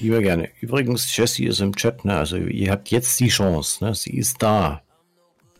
[0.00, 0.50] Lieber gerne.
[0.60, 2.16] Übrigens, Jessie ist im Chat, ne?
[2.16, 3.94] Also ihr habt jetzt die Chance, ne?
[3.94, 4.82] Sie ist da.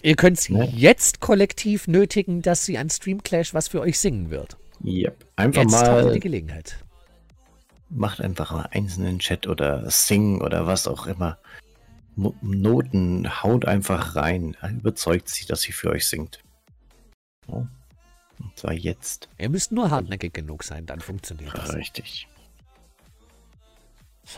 [0.02, 0.68] Ihr könnt sie ne?
[0.72, 4.56] jetzt kollektiv nötigen, dass sie an Streamclash was für euch singen wird.
[4.84, 5.26] Yep.
[5.36, 5.90] Einfach jetzt mal.
[5.90, 6.78] Habt ihr die Gelegenheit.
[7.90, 11.38] Macht einfach mal einzelnen Chat oder singen oder was auch immer.
[12.16, 14.56] Noten, haut einfach rein.
[14.78, 16.42] Überzeugt sie, dass sie für euch singt.
[17.46, 17.68] Und
[18.56, 19.28] zwar jetzt.
[19.38, 21.74] Ihr müsst nur hartnäckig genug sein, dann funktioniert das.
[21.74, 22.28] Richtig.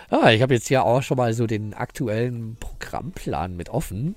[0.08, 4.14] Ah, ich habe jetzt hier auch schon mal so den aktuellen Programmplan mit offen.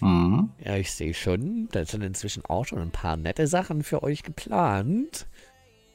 [0.00, 0.50] Mhm.
[0.64, 4.22] Ja, ich sehe schon, da sind inzwischen auch schon ein paar nette Sachen für euch
[4.22, 5.26] geplant.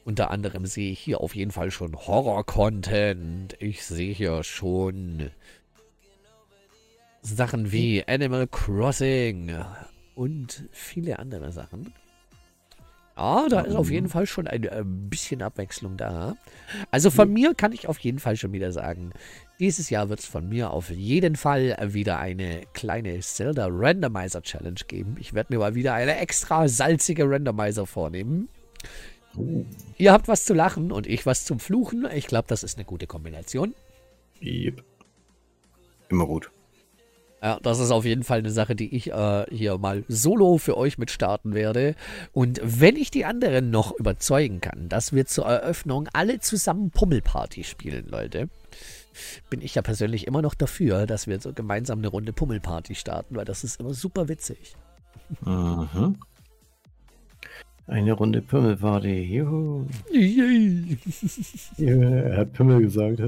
[0.04, 3.56] Unter anderem sehe ich hier auf jeden Fall schon Horror-Content.
[3.58, 5.30] Ich sehe hier schon
[7.22, 9.52] Sachen wie Animal Crossing
[10.14, 11.92] und viele andere Sachen.
[13.16, 16.36] Ja, da ist auf jeden Fall schon ein, ein äh, bisschen Abwechslung da.
[16.90, 19.12] Also von mir kann ich auf jeden Fall schon wieder sagen,
[19.58, 24.80] dieses Jahr wird es von mir auf jeden Fall wieder eine kleine Zelda Randomizer Challenge
[24.86, 25.16] geben.
[25.18, 28.50] Ich werde mir mal wieder eine extra salzige Randomizer vornehmen.
[29.34, 29.64] Oh.
[29.96, 32.06] Ihr habt was zu lachen und ich was zum Fluchen.
[32.14, 33.74] Ich glaube, das ist eine gute Kombination.
[34.42, 34.84] Yep.
[36.10, 36.50] Immer gut.
[37.42, 40.76] Ja, das ist auf jeden Fall eine Sache, die ich äh, hier mal solo für
[40.76, 41.94] euch mit starten werde.
[42.32, 47.64] Und wenn ich die anderen noch überzeugen kann, dass wir zur Eröffnung alle zusammen Pummelparty
[47.64, 48.48] spielen, Leute,
[49.50, 53.36] bin ich ja persönlich immer noch dafür, dass wir so gemeinsam eine Runde Pummelparty starten,
[53.36, 54.74] weil das ist immer super witzig.
[55.44, 56.16] Mhm.
[57.86, 59.22] Eine Runde Pummelparty.
[59.22, 59.86] Juhu.
[60.10, 60.98] Yay.
[61.76, 63.20] ja, er hat Pummel gesagt.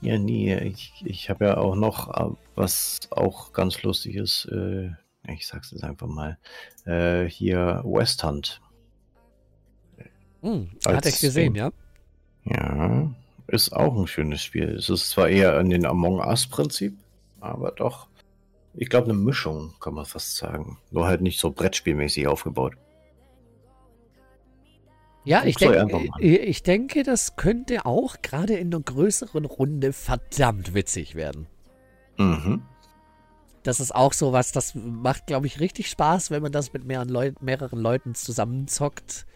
[0.00, 4.90] Ja, nee, ich, ich habe ja auch noch, äh, was auch ganz lustig ist, äh,
[5.28, 6.38] ich sag's jetzt einfach mal,
[6.84, 8.60] äh, hier West Hunt.
[10.42, 11.70] Hm, hat er gesehen, ja?
[12.44, 13.14] Ja,
[13.46, 14.70] ist auch ein schönes Spiel.
[14.70, 16.96] Es ist zwar eher in den Among Us-Prinzip,
[17.40, 18.08] aber doch,
[18.74, 20.78] ich glaube, eine Mischung, kann man fast sagen.
[20.90, 22.74] Nur halt nicht so Brettspielmäßig aufgebaut.
[25.24, 30.74] Ja, ich, denk, äh, ich denke, das könnte auch gerade in einer größeren Runde verdammt
[30.74, 31.46] witzig werden.
[32.18, 32.62] Mhm.
[33.62, 36.84] Das ist auch so was, das macht, glaube ich, richtig Spaß, wenn man das mit
[36.84, 39.26] mehreren, Leu mehreren Leuten zusammenzockt.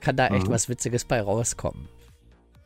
[0.00, 0.52] Kann da echt mhm.
[0.52, 1.88] was Witziges bei rauskommen.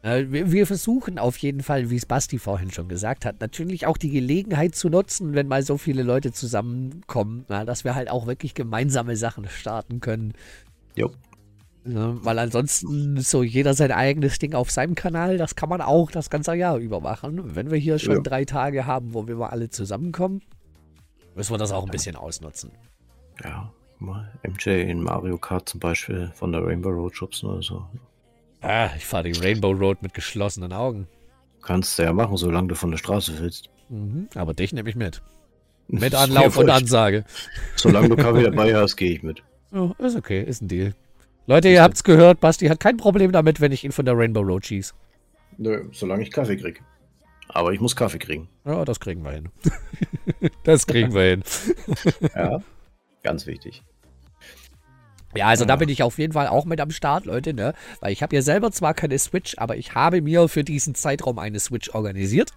[0.03, 3.97] Äh, wir versuchen auf jeden Fall, wie es Basti vorhin schon gesagt hat, natürlich auch
[3.97, 8.55] die Gelegenheit zu nutzen, wenn mal so viele Leute zusammenkommen, dass wir halt auch wirklich
[8.55, 10.35] gemeinsame Sachen starten können.
[10.95, 11.11] Jo.
[11.85, 16.11] Ja, weil ansonsten so jeder sein eigenes Ding auf seinem Kanal, das kann man auch
[16.11, 17.55] das ganze Jahr über machen.
[17.55, 18.21] Wenn wir hier schon ja.
[18.21, 20.43] drei Tage haben, wo wir mal alle zusammenkommen,
[21.35, 22.71] müssen wir das auch ein bisschen ausnutzen.
[23.43, 27.87] Ja, mal MJ in Mario Kart zum Beispiel von der Rainbow Road schubsen oder so.
[28.61, 31.07] Ah, ich fahre die Rainbow Road mit geschlossenen Augen.
[31.63, 33.71] Kannst du ja machen, solange du von der Straße willst.
[33.89, 35.23] Mhm, aber dich nehme ich mit.
[35.93, 37.25] Mit Anlauf und Ansage.
[37.75, 39.43] Solange du Kaffee dabei hast, gehe ich mit.
[39.73, 40.95] Oh, ist okay, ist ein Deal.
[41.51, 44.39] Leute, ihr habt's gehört, Basti hat kein Problem damit, wenn ich ihn von der Rainbow
[44.39, 44.95] Road schieße.
[45.59, 46.79] Nö, solange ich Kaffee kriege.
[47.49, 48.49] Aber ich muss Kaffee kriegen.
[48.65, 49.49] Ja, das kriegen wir hin.
[50.63, 51.43] das kriegen wir hin.
[52.37, 52.63] ja,
[53.25, 53.83] ganz wichtig.
[55.35, 55.67] Ja, also ja.
[55.67, 57.75] da bin ich auf jeden Fall auch mit am Start, Leute, ne?
[57.99, 61.41] Weil ich habe ja selber zwar keine Switch, aber ich habe mir für diesen Zeitraum
[61.41, 62.53] eine Switch organisiert.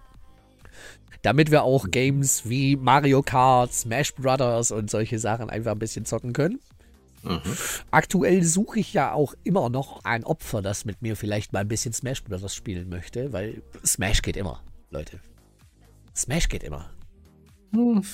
[1.22, 6.04] Damit wir auch Games wie Mario Kart, Smash Brothers und solche Sachen einfach ein bisschen
[6.04, 6.60] zocken können.
[7.24, 7.40] Mhm.
[7.90, 11.68] Aktuell suche ich ja auch immer noch ein Opfer, das mit mir vielleicht mal ein
[11.68, 15.20] bisschen Smash Brothers spielen möchte, weil Smash geht immer, Leute.
[16.14, 16.90] Smash geht immer.
[17.72, 18.04] Hm.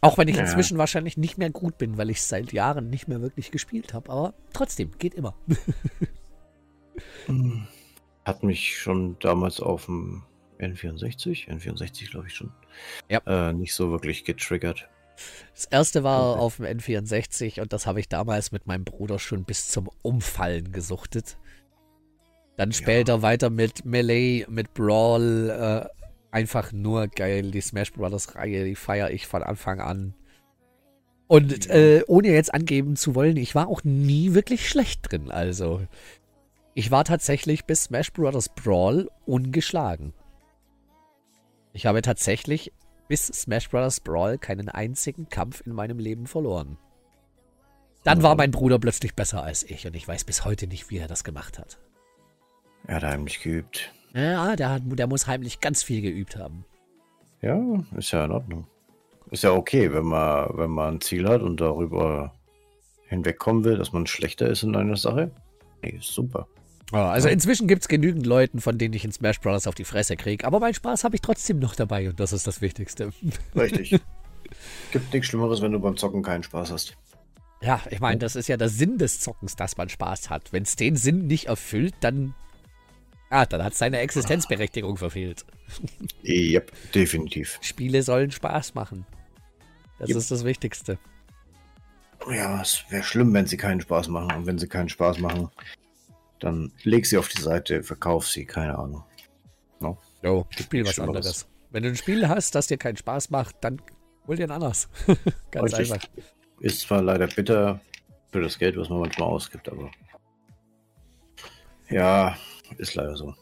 [0.00, 0.42] Auch wenn ich ja.
[0.42, 3.94] inzwischen wahrscheinlich nicht mehr gut bin, weil ich es seit Jahren nicht mehr wirklich gespielt
[3.94, 4.10] habe.
[4.10, 5.34] Aber trotzdem, geht immer.
[8.24, 10.22] Hat mich schon damals auf dem
[10.60, 12.52] N64, N64 glaube ich schon,
[13.08, 13.20] ja.
[13.26, 14.88] äh, nicht so wirklich getriggert.
[15.54, 16.40] Das erste war okay.
[16.40, 20.72] auf dem N64 und das habe ich damals mit meinem Bruder schon bis zum Umfallen
[20.72, 21.36] gesuchtet.
[22.56, 23.22] Dann später ja.
[23.22, 25.98] weiter mit Melee, mit Brawl, äh,
[26.30, 27.50] einfach nur geil.
[27.50, 30.14] Die Smash Brothers Reihe, die feiere ich von Anfang an.
[31.28, 35.30] Und äh, ohne jetzt angeben zu wollen, ich war auch nie wirklich schlecht drin.
[35.30, 35.82] Also,
[36.74, 40.14] ich war tatsächlich bis Smash Brothers Brawl ungeschlagen.
[41.72, 42.72] Ich habe tatsächlich
[43.08, 46.78] bis Smash Brothers Brawl keinen einzigen Kampf in meinem Leben verloren.
[48.04, 50.98] Dann war mein Bruder plötzlich besser als ich und ich weiß bis heute nicht, wie
[50.98, 51.78] er das gemacht hat.
[52.86, 53.92] Er hat heimlich geübt.
[54.14, 56.64] Ja, der, hat, der muss heimlich ganz viel geübt haben.
[57.42, 57.60] Ja,
[57.96, 58.66] ist ja in Ordnung.
[59.30, 62.32] Ist ja okay, wenn man, wenn man ein Ziel hat und darüber
[63.08, 65.30] hinwegkommen will, dass man schlechter ist in einer Sache.
[65.82, 66.48] Nee, ist super.
[66.92, 69.66] Also inzwischen gibt es genügend Leuten, von denen ich in Smash Bros.
[69.66, 70.46] auf die Fresse kriege.
[70.46, 73.10] Aber meinen Spaß habe ich trotzdem noch dabei und das ist das Wichtigste.
[73.54, 74.00] Richtig.
[74.92, 76.96] Gibt nichts Schlimmeres, wenn du beim Zocken keinen Spaß hast.
[77.60, 80.52] Ja, ich meine, das ist ja der Sinn des Zockens, dass man Spaß hat.
[80.52, 82.34] Wenn es den Sinn nicht erfüllt, dann
[83.30, 85.44] Ah, dann hat seine Existenzberechtigung verfehlt.
[86.24, 87.58] Yep, definitiv.
[87.60, 89.04] Spiele sollen Spaß machen.
[89.98, 90.16] Das yep.
[90.16, 90.98] ist das Wichtigste.
[92.30, 94.32] Ja, es wäre schlimm, wenn sie keinen Spaß machen.
[94.32, 95.50] Und wenn sie keinen Spaß machen,
[96.40, 99.04] dann leg sie auf die Seite, verkauf sie, keine Ahnung.
[99.80, 99.98] No?
[100.22, 101.46] Jo, spiel was anderes.
[101.70, 103.80] Wenn du ein Spiel hast, das dir keinen Spaß macht, dann
[104.26, 104.88] hol dir ein anderes.
[105.50, 105.92] Ganz Richtig.
[105.92, 106.08] einfach.
[106.60, 107.80] Ist zwar leider bitter
[108.32, 109.90] für das Geld, was man manchmal ausgibt, aber
[111.88, 112.36] ja,
[112.76, 113.34] ist leider so.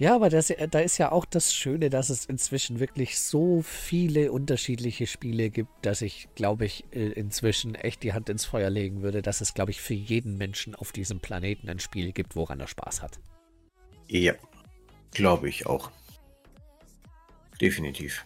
[0.00, 4.32] Ja, aber das, da ist ja auch das Schöne, dass es inzwischen wirklich so viele
[4.32, 9.02] unterschiedliche Spiele gibt, dass ich, glaube ich, äh, inzwischen echt die Hand ins Feuer legen
[9.02, 12.60] würde, dass es, glaube ich, für jeden Menschen auf diesem Planeten ein Spiel gibt, woran
[12.60, 13.20] er Spaß hat.
[14.08, 14.32] Ja,
[15.10, 15.90] glaube ich auch.
[17.60, 18.24] Definitiv.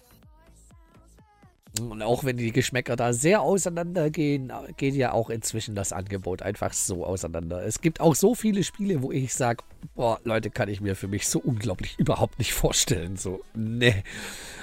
[1.81, 6.73] Und auch wenn die Geschmäcker da sehr auseinandergehen, geht ja auch inzwischen das Angebot einfach
[6.73, 7.65] so auseinander.
[7.65, 9.65] Es gibt auch so viele Spiele, wo ich sage,
[9.97, 13.17] boah, Leute, kann ich mir für mich so unglaublich überhaupt nicht vorstellen.
[13.17, 14.05] So, ne.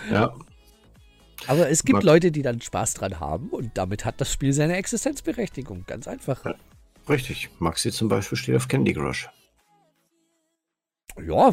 [0.10, 0.34] Ja.
[1.48, 4.54] Aber es gibt Mag Leute, die dann Spaß dran haben und damit hat das Spiel
[4.54, 5.84] seine Existenzberechtigung.
[5.88, 6.46] Ganz einfach.
[6.46, 6.56] Ja,
[7.10, 7.50] richtig.
[7.60, 9.28] Maxi zum Beispiel steht auf Candy Crush.
[11.22, 11.52] Ja,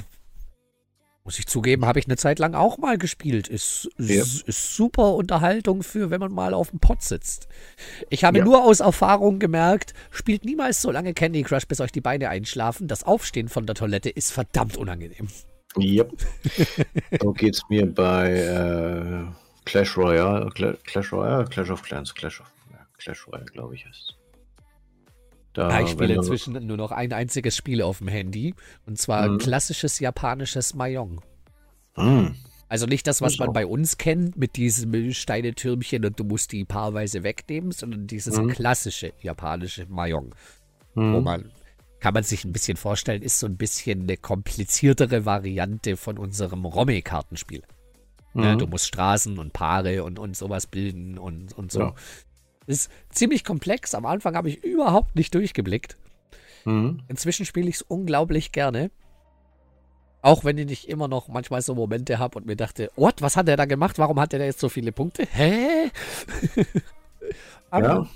[1.29, 3.49] muss ich zugeben, habe ich eine Zeit lang auch mal gespielt.
[3.49, 4.23] Ist, ja.
[4.23, 7.49] ist, super Unterhaltung für, wenn man mal auf dem Pott sitzt.
[8.09, 8.45] Ich habe ja.
[8.45, 12.89] nur aus Erfahrung gemerkt, spielt niemals so lange Candy Crush, bis euch die Beine einschlafen.
[12.89, 15.29] Das Aufstehen von der Toilette ist verdammt unangenehm.
[15.77, 16.07] Ja.
[17.21, 19.25] so es mir bei äh,
[19.67, 20.49] Clash Royale,
[20.85, 22.51] Clash Royale, Clash of Clans, Clash of
[22.97, 24.18] Clash Royale, glaube ich, ist.
[25.59, 28.55] Da, ja, ich spiele inzwischen nur noch ein einziges Spiel auf dem Handy.
[28.87, 29.39] Und zwar mhm.
[29.39, 31.21] klassisches japanisches Mahjong.
[31.97, 32.37] Mhm.
[32.69, 36.65] Also nicht das, was man bei uns kennt, mit diesem Steinetürmchen und du musst die
[36.65, 38.51] paarweise wegnehmen, sondern dieses mhm.
[38.51, 40.33] klassische japanische Mahjong.
[40.95, 41.25] Wo mhm.
[41.25, 41.51] man,
[41.99, 46.65] kann man sich ein bisschen vorstellen, ist so ein bisschen eine kompliziertere Variante von unserem
[46.67, 47.65] Romme-Kartenspiel.
[48.35, 48.59] Ja, mhm.
[48.59, 51.81] du musst Straßen und Paare und, und sowas bilden und, und so.
[51.81, 51.95] Ja.
[52.69, 53.95] Ist ziemlich komplex.
[53.95, 55.97] Am Anfang habe ich überhaupt nicht durchgeblickt.
[56.67, 57.03] Mhm.
[57.09, 58.91] Inzwischen spiele ich es unglaublich gerne.
[60.21, 63.39] Auch wenn ich nicht immer noch manchmal so Momente habe und mir dachte, what, was
[63.39, 63.99] hat er da gemacht?
[63.99, 65.27] Warum hat er da jetzt so viele Punkte?
[65.31, 65.91] Hä?
[67.71, 68.07] Aber ja.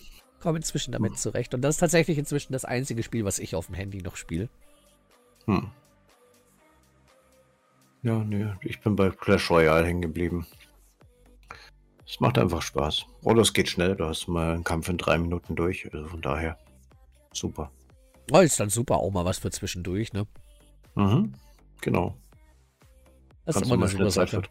[0.41, 1.55] komme inzwischen damit zurecht.
[1.55, 4.51] Und das ist tatsächlich inzwischen das einzige Spiel, was ich auf dem Handy noch spiele.
[5.47, 5.71] Hm.
[8.03, 10.47] Ja, nee, ich bin bei Clash Royale hängen geblieben.
[12.13, 13.07] Es macht einfach Spaß.
[13.23, 15.89] Oder es geht schnell, du hast mal einen Kampf in drei Minuten durch.
[15.95, 16.59] Also von daher,
[17.33, 17.71] super.
[18.31, 20.27] Oh, ist dann super auch mal was für zwischendurch, ne?
[20.95, 21.33] Mhm,
[21.81, 22.15] genau.
[23.47, 24.43] Das Kannst ist immer eine super Sache.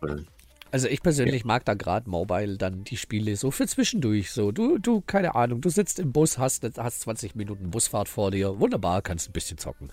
[0.71, 1.47] Also ich persönlich ja.
[1.47, 4.31] mag da gerade Mobile dann die Spiele so für zwischendurch.
[4.31, 8.31] So, du, du, keine Ahnung, du sitzt im Bus, hast, hast 20 Minuten Busfahrt vor
[8.31, 8.59] dir.
[8.59, 9.91] Wunderbar, kannst ein bisschen zocken.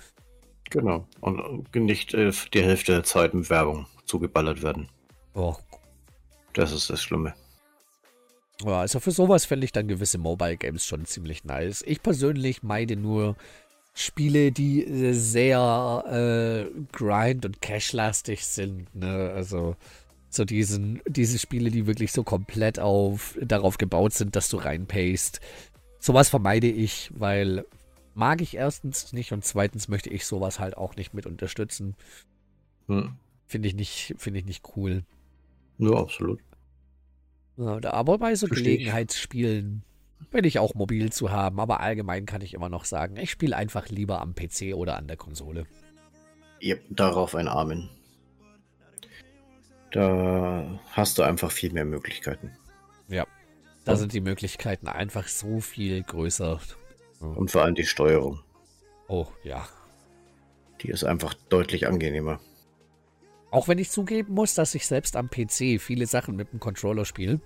[0.71, 1.07] Genau.
[1.21, 4.89] Und nicht äh, die Hälfte der Zeit mit Werbung zugeballert werden.
[5.35, 5.55] Oh.
[6.55, 7.35] Das ist das Schlimme.
[8.65, 11.83] Ja, also für sowas fände ich dann gewisse Mobile Games schon ziemlich nice.
[11.87, 13.37] Ich persönlich meide nur
[13.95, 18.95] Spiele, die äh, sehr äh, grind- und cash-lastig sind.
[18.95, 19.33] Ne?
[19.35, 19.77] Also
[20.31, 25.41] so diesen, diese Spiele, die wirklich so komplett auf, darauf gebaut sind, dass du reinpayst.
[26.01, 27.65] Sowas vermeide ich, weil
[28.15, 31.97] mag ich erstens nicht und zweitens möchte ich sowas halt auch nicht mit unterstützen.
[32.87, 33.15] Hm.
[33.47, 35.05] Finde ich nicht, finde ich nicht cool.
[35.79, 36.41] Ja, absolut.
[37.59, 39.83] Aber bei so Gelegenheitsspielen
[40.31, 43.57] bin ich auch mobil zu haben, aber allgemein kann ich immer noch sagen, ich spiele
[43.57, 45.67] einfach lieber am PC oder an der Konsole.
[46.61, 47.89] Ja, darauf ein Amen.
[49.91, 52.53] Da hast du einfach viel mehr Möglichkeiten.
[53.09, 53.27] Ja,
[53.85, 56.61] da sind die Möglichkeiten einfach so viel größer.
[57.21, 58.41] Und vor allem die Steuerung.
[59.09, 59.67] Oh, ja.
[60.83, 62.39] Die ist einfach deutlich angenehmer.
[63.51, 67.05] Auch wenn ich zugeben muss, dass ich selbst am PC viele Sachen mit dem Controller
[67.05, 67.41] spiele.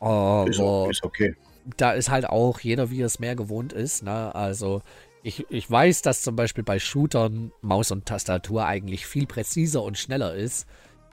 [0.00, 0.60] Aber ist,
[0.90, 1.34] ist okay.
[1.76, 4.04] Da ist halt auch jeder, wie es mehr gewohnt ist.
[4.04, 4.34] Ne?
[4.34, 4.82] Also
[5.22, 9.98] ich, ich weiß, dass zum Beispiel bei Shootern Maus und Tastatur eigentlich viel präziser und
[9.98, 10.66] schneller ist.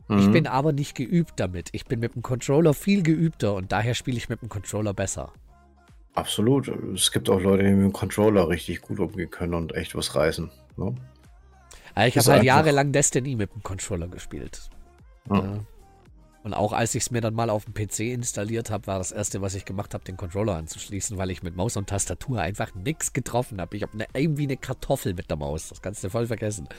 [0.08, 0.20] Mhm.
[0.20, 1.70] Ich bin aber nicht geübt damit.
[1.72, 5.34] Ich bin mit dem Controller viel geübter und daher spiele ich mit dem Controller besser.
[6.14, 6.68] Absolut.
[6.94, 10.16] Es gibt auch Leute, die mit dem Controller richtig gut umgehen können und echt was
[10.16, 10.50] reißen.
[10.78, 10.96] Ne?
[11.96, 14.70] Also ich habe halt jahrelang Destiny mit dem Controller gespielt.
[15.30, 15.38] Ja.
[15.38, 15.60] Ja.
[16.46, 19.12] Und auch als ich es mir dann mal auf dem PC installiert habe, war das
[19.12, 22.76] erste, was ich gemacht habe, den Controller anzuschließen, weil ich mit Maus und Tastatur einfach
[22.76, 23.76] nichts getroffen habe.
[23.76, 25.70] Ich habe ne, irgendwie eine Kartoffel mit der Maus.
[25.70, 26.70] Das kannst du voll vergessen.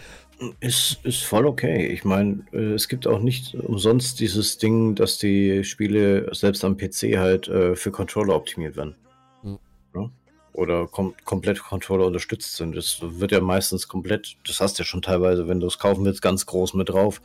[0.61, 1.89] Ist, ist voll okay.
[1.89, 6.77] Ich meine, äh, es gibt auch nicht umsonst dieses Ding, dass die Spiele selbst am
[6.77, 8.95] PC halt äh, für Controller optimiert werden.
[10.57, 10.63] Hm.
[10.63, 12.75] Oder kom komplett Controller unterstützt sind.
[12.75, 16.05] Das wird ja meistens komplett, das hast du ja schon teilweise, wenn du es kaufen
[16.05, 17.21] willst, ganz groß mit drauf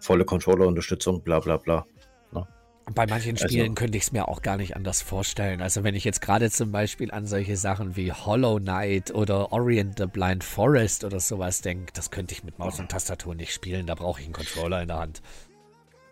[0.00, 1.86] volle Controller-Unterstützung, bla bla bla.
[2.32, 2.46] Ne?
[2.94, 5.62] Bei manchen also Spielen also, könnte ich es mir auch gar nicht anders vorstellen.
[5.62, 9.98] Also wenn ich jetzt gerade zum Beispiel an solche Sachen wie Hollow Knight oder Orient
[9.98, 13.86] the Blind Forest oder sowas denke, das könnte ich mit Maus und Tastatur nicht spielen.
[13.86, 15.22] Da brauche ich einen Controller in der Hand.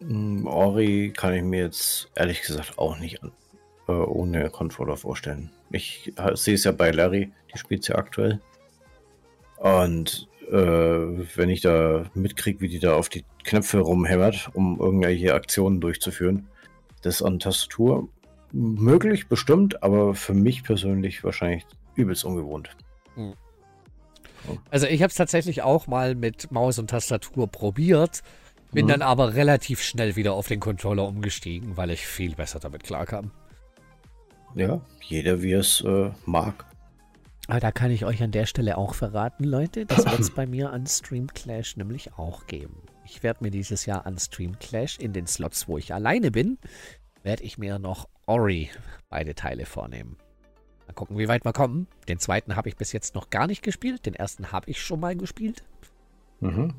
[0.00, 3.20] Mm, Ori kann ich mir jetzt ehrlich gesagt auch nicht
[3.89, 5.51] äh, ohne Controller vorstellen.
[5.70, 8.41] Ich sehe es ja bei Larry, die spielt ja aktuell.
[9.57, 15.34] Und äh, wenn ich da mitkriege, wie die da auf die Knöpfe rumhämmert, um irgendwelche
[15.34, 16.49] Aktionen durchzuführen.
[17.03, 18.09] Das an Tastatur
[18.53, 21.64] möglich, bestimmt, aber für mich persönlich wahrscheinlich
[21.95, 22.70] übelst ungewohnt.
[23.14, 23.34] Hm.
[24.70, 28.22] Also ich habe es tatsächlich auch mal mit Maus und Tastatur probiert,
[28.72, 28.91] bin mhm.
[28.91, 33.30] dann aber relativ schnell wieder auf den Controller umgestiegen, weil ich viel besser damit klarkam.
[34.55, 36.64] Ja, jeder wie es äh, mag.
[37.46, 40.46] Aber da kann ich euch an der Stelle auch verraten, Leute, das wird es bei
[40.46, 42.82] mir an Stream Clash nämlich auch geben.
[43.05, 46.59] Ich werde mir dieses Jahr an Stream Clash in den Slots, wo ich alleine bin,
[47.23, 48.70] werde ich mir noch Ori
[49.09, 50.18] beide Teile vornehmen.
[50.86, 51.86] Mal gucken, wie weit wir kommen.
[52.09, 54.06] Den zweiten habe ich bis jetzt noch gar nicht gespielt.
[54.06, 55.64] Den ersten habe ich schon mal gespielt.
[56.40, 56.74] Mhm.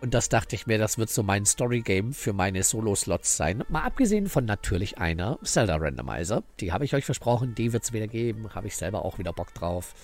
[0.00, 3.64] Und das dachte ich mir, das wird so mein Story-Game für meine Solo-Slots sein.
[3.68, 6.44] Mal abgesehen von natürlich einer Zelda-Randomizer.
[6.60, 8.54] Die habe ich euch versprochen, die wird es wieder geben.
[8.54, 9.94] Habe ich selber auch wieder Bock drauf.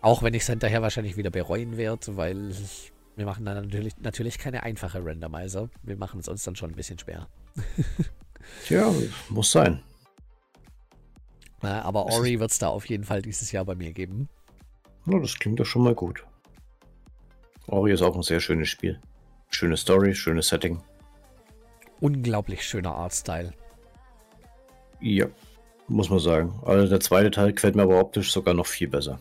[0.00, 2.52] Auch wenn ich es hinterher wahrscheinlich wieder bereuen werde, weil
[3.16, 5.68] wir machen dann natürlich, natürlich keine einfache Randomizer.
[5.82, 7.28] Wir machen es uns dann schon ein bisschen schwer.
[8.64, 8.92] Tja,
[9.28, 9.82] muss sein.
[11.62, 14.28] Na, aber Ori wird es da auf jeden Fall dieses Jahr bei mir geben.
[15.06, 16.24] Ja, das klingt doch schon mal gut.
[17.66, 19.00] Ori ist auch ein sehr schönes Spiel.
[19.50, 20.82] Schöne Story, schönes Setting.
[22.00, 23.52] Unglaublich schöner Artstyle.
[25.00, 25.26] Ja,
[25.88, 26.60] muss man sagen.
[26.64, 29.18] Also der zweite Teil gefällt mir aber optisch sogar noch viel besser.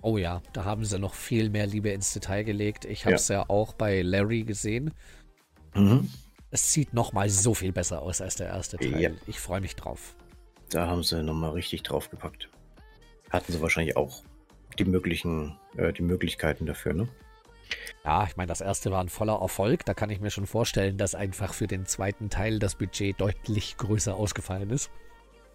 [0.00, 2.84] Oh ja, da haben sie noch viel mehr Liebe ins Detail gelegt.
[2.84, 3.40] Ich habe es ja.
[3.40, 3.44] ja.
[3.48, 4.94] auch bei Larry gesehen.
[5.74, 6.08] Mhm.
[6.50, 9.00] Es sieht noch mal so viel besser aus als der erste Teil.
[9.00, 9.10] Ja.
[9.26, 10.16] Ich freue mich drauf.
[10.70, 12.48] Da haben sie noch mal richtig drauf gepackt.
[13.30, 14.22] Hatten sie wahrscheinlich auch
[14.78, 17.08] die möglichen, äh, die Möglichkeiten dafür, ne?
[18.04, 19.84] Ja, ich meine, das erste war ein voller Erfolg.
[19.84, 23.76] Da kann ich mir schon vorstellen, dass einfach für den zweiten Teil das Budget deutlich
[23.76, 24.90] größer ausgefallen ist.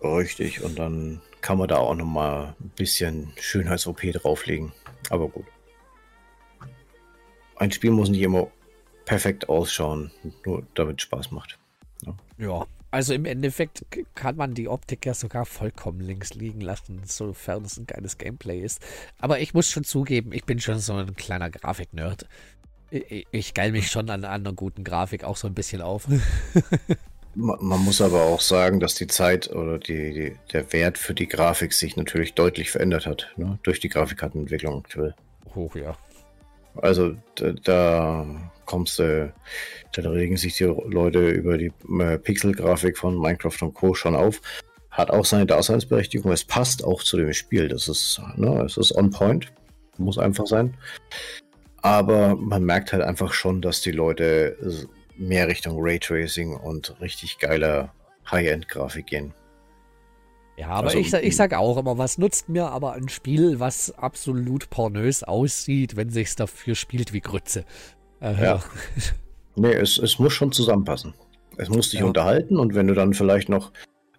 [0.01, 4.73] Richtig, und dann kann man da auch nochmal ein bisschen Schönheits-OP drauflegen.
[5.09, 5.45] Aber gut.
[7.55, 8.47] Ein Spiel muss nicht immer
[9.05, 10.11] perfekt ausschauen,
[10.45, 11.57] nur damit Spaß macht.
[12.05, 12.15] Ja.
[12.37, 13.83] ja, also im Endeffekt
[14.13, 18.59] kann man die Optik ja sogar vollkommen links liegen lassen, sofern es ein geiles Gameplay
[18.61, 18.81] ist.
[19.17, 22.27] Aber ich muss schon zugeben, ich bin schon so ein kleiner Grafik-Nerd.
[22.91, 26.07] Ich, ich geil mich schon an, an einer guten Grafik auch so ein bisschen auf.
[27.35, 31.15] man, man, muss aber auch sagen, dass die Zeit oder die, die, der Wert für
[31.15, 33.57] die Grafik sich natürlich deutlich verändert hat, ne?
[33.63, 35.15] durch die Grafikkartenentwicklung aktuell.
[35.55, 35.97] Hoch, ja.
[36.75, 39.33] Also da, da kommst du,
[39.91, 43.93] da regen sich die Leute über die äh, Pixel-Grafik von Minecraft und Co.
[43.93, 44.41] schon auf.
[44.89, 46.31] Hat auch seine Daseinsberechtigung.
[46.31, 47.67] Es passt auch zu dem Spiel.
[47.67, 49.51] Das ist, ne, es ist on point.
[49.97, 50.77] Muss einfach sein.
[51.81, 54.57] Aber man merkt halt einfach schon, dass die Leute
[55.17, 57.93] mehr Richtung Raytracing und richtig geiler
[58.31, 59.33] High-End-Grafik gehen.
[60.57, 63.91] Ja, aber also, ich, ich sag auch immer, was nutzt mir aber ein Spiel, was
[63.97, 67.65] absolut pornös aussieht, wenn sich's dafür spielt wie Grütze?
[68.21, 68.63] Äh, ja.
[69.55, 71.13] nee, es, es muss schon zusammenpassen.
[71.57, 72.05] Es muss dich ja.
[72.05, 73.71] unterhalten und wenn du dann vielleicht noch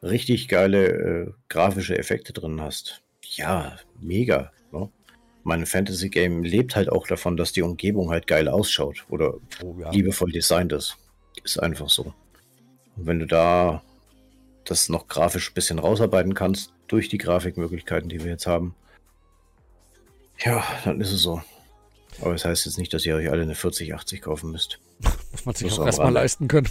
[0.03, 3.03] richtig geile äh, grafische Effekte drin hast,
[3.37, 4.53] ja, mega.
[4.73, 4.89] Ne?
[5.45, 9.91] Mein Fantasy-Game lebt halt auch davon, dass die Umgebung halt geil ausschaut oder oh, ja.
[9.91, 10.97] liebevoll designt ist.
[11.43, 12.15] Ist einfach so.
[12.97, 13.83] Und wenn du da
[14.65, 18.75] das noch grafisch ein bisschen rausarbeiten kannst, durch die Grafikmöglichkeiten, die wir jetzt haben,
[20.45, 21.43] ja, dann ist es so.
[22.21, 24.79] Aber das heißt jetzt nicht, dass ihr euch alle eine 4080 kaufen müsst.
[25.33, 26.69] Muss man sich auch erstmal leisten können.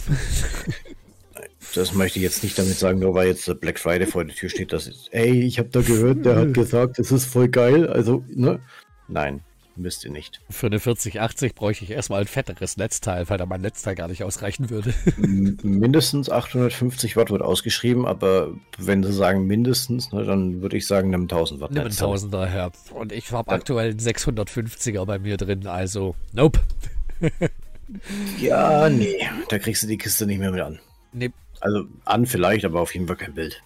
[1.74, 4.48] Das möchte ich jetzt nicht damit sagen, nur weil jetzt Black Friday vor der Tür
[4.48, 7.88] steht, dass, ey, ich habe da gehört, der hat gesagt, es ist voll geil.
[7.88, 8.60] Also, ne?
[9.08, 9.42] Nein,
[9.76, 10.40] müsst ihr nicht.
[10.50, 14.24] Für eine 4080 bräuchte ich erstmal ein fetteres Netzteil, weil da mein Netzteil gar nicht
[14.24, 14.94] ausreichen würde.
[15.62, 21.10] mindestens 850 Watt wird ausgeschrieben, aber wenn sie sagen mindestens, ne, dann würde ich sagen,
[21.10, 21.70] nimm 1000 Watt.
[21.72, 22.72] Nimm 1000er her.
[22.92, 26.60] Und ich habe aktuell einen 650er bei mir drin, also nope.
[28.40, 30.78] ja, nee, da kriegst du die Kiste nicht mehr mit an.
[31.12, 31.30] Nee.
[31.60, 33.62] Also an vielleicht, aber auf jeden Fall kein Bild.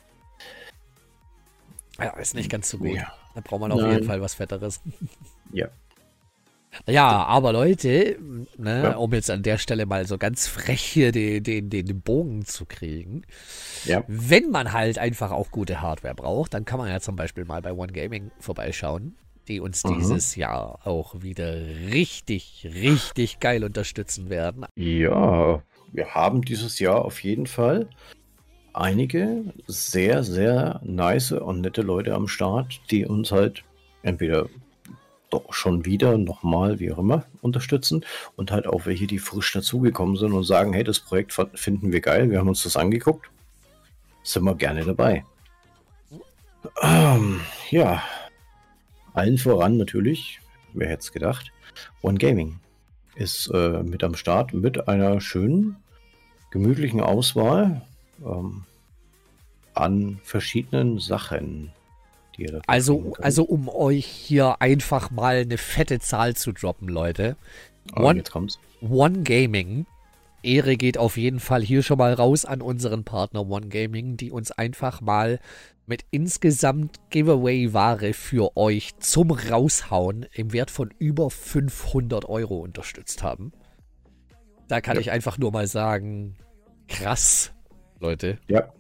[1.99, 2.95] Ja, ist nicht ganz so gut.
[2.95, 3.13] Ja.
[3.35, 3.93] Da braucht man auf Nein.
[3.93, 4.81] jeden Fall was Fetteres.
[5.53, 5.69] Ja.
[6.87, 8.19] Ja, aber Leute,
[8.57, 8.97] ne, ja.
[8.97, 12.65] um jetzt an der Stelle mal so ganz frech hier den, den, den Bogen zu
[12.67, 13.23] kriegen.
[13.85, 14.05] Ja.
[14.07, 17.63] Wenn man halt einfach auch gute Hardware braucht, dann kann man ja zum Beispiel mal
[17.63, 19.17] bei One Gaming vorbeischauen,
[19.49, 19.99] die uns mhm.
[19.99, 21.55] dieses Jahr auch wieder
[21.91, 24.67] richtig, richtig geil unterstützen werden.
[24.77, 27.89] Ja, wir haben dieses Jahr auf jeden Fall
[28.73, 33.65] einige sehr, sehr nice und nette Leute am Start, die uns halt
[34.03, 34.47] entweder
[35.31, 38.05] doch schon wieder nochmal, wie auch immer, unterstützen
[38.37, 42.01] und halt auch welche, die frisch dazugekommen sind und sagen, hey, das Projekt finden wir
[42.01, 43.31] geil, wir haben uns das angeguckt,
[44.23, 45.25] sind wir gerne dabei.
[46.83, 47.41] Ähm,
[47.71, 48.03] ja,
[49.15, 50.41] allen voran natürlich,
[50.73, 51.53] wer hätte es gedacht,
[52.03, 52.61] One Gaming
[53.15, 55.77] ist äh, mit am Start mit einer schönen,
[56.51, 57.83] gemütlichen Auswahl
[58.25, 58.65] ähm,
[59.75, 61.73] an verschiedenen Sachen.
[62.67, 67.37] Also, also um euch hier einfach mal eine fette Zahl zu droppen, Leute.
[67.97, 68.59] Oh, One, jetzt kommt's.
[68.81, 69.87] One Gaming.
[70.43, 74.31] Ehre geht auf jeden Fall hier schon mal raus an unseren Partner One Gaming, die
[74.31, 75.41] uns einfach mal
[75.87, 83.53] mit insgesamt Giveaway-Ware für euch zum Raushauen im Wert von über 500 Euro unterstützt haben.
[84.69, 85.01] Da kann ja.
[85.01, 86.37] ich einfach nur mal sagen,
[86.89, 87.53] krass,
[88.01, 88.39] Leute.
[88.49, 88.73] Ja.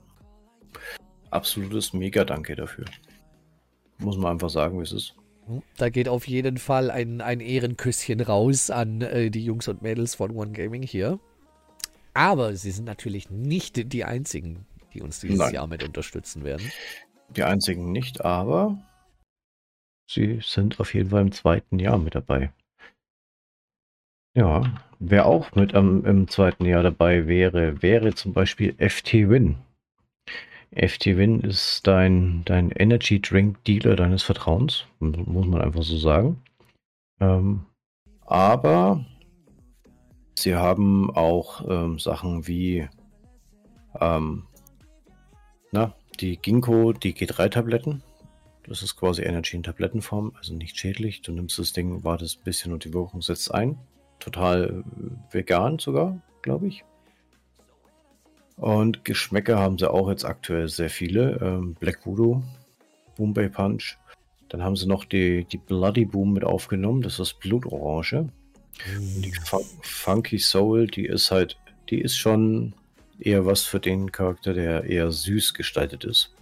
[1.31, 2.85] Absolutes Mega-Danke dafür.
[3.99, 5.15] Muss man einfach sagen, wie es ist.
[5.77, 10.15] Da geht auf jeden Fall ein, ein Ehrenküsschen raus an äh, die Jungs und Mädels
[10.15, 11.19] von One Gaming hier.
[12.15, 15.55] Aber sie sind natürlich nicht die einzigen, die uns dieses Nein.
[15.55, 16.71] Jahr mit unterstützen werden.
[17.31, 18.79] Die einzigen nicht, aber
[20.11, 22.53] sie sind auf jeden Fall im zweiten Jahr mit dabei.
[24.35, 24.63] Ja,
[24.99, 29.57] wer auch mit ähm, im zweiten Jahr dabei wäre, wäre zum Beispiel FT Win.
[30.73, 36.43] FT-Win ist dein, dein Energy Drink Dealer deines Vertrauens, muss man einfach so sagen.
[37.21, 37.67] Ähm,
[38.27, 39.05] aber
[40.39, 42.89] sie haben auch ähm, Sachen wie
[44.01, 44.45] ähm,
[45.73, 48.03] na, die Ginkgo, die G3-Tabletten.
[48.67, 51.23] Das ist quasi Energy in Tablettenform, also nicht schädlich.
[51.23, 53.79] Du nimmst das Ding, wartest ein bisschen und die Wirkung setzt ein.
[54.19, 56.85] Total äh, vegan sogar, glaube ich.
[58.59, 61.39] Und Geschmäcker haben sie auch jetzt aktuell sehr viele.
[61.41, 62.43] Ähm, Black Voodoo,
[63.17, 63.97] Bombay Punch,
[64.49, 67.03] Dann haben sie noch die, die Bloody Boom mit aufgenommen.
[67.03, 68.29] Das ist Blutorange.
[68.87, 69.23] Mhm.
[69.23, 71.57] Die Fun Funky Soul, die ist halt,
[71.91, 72.75] die ist schon
[73.19, 76.35] eher was für den Charakter, der eher süß gestaltet ist.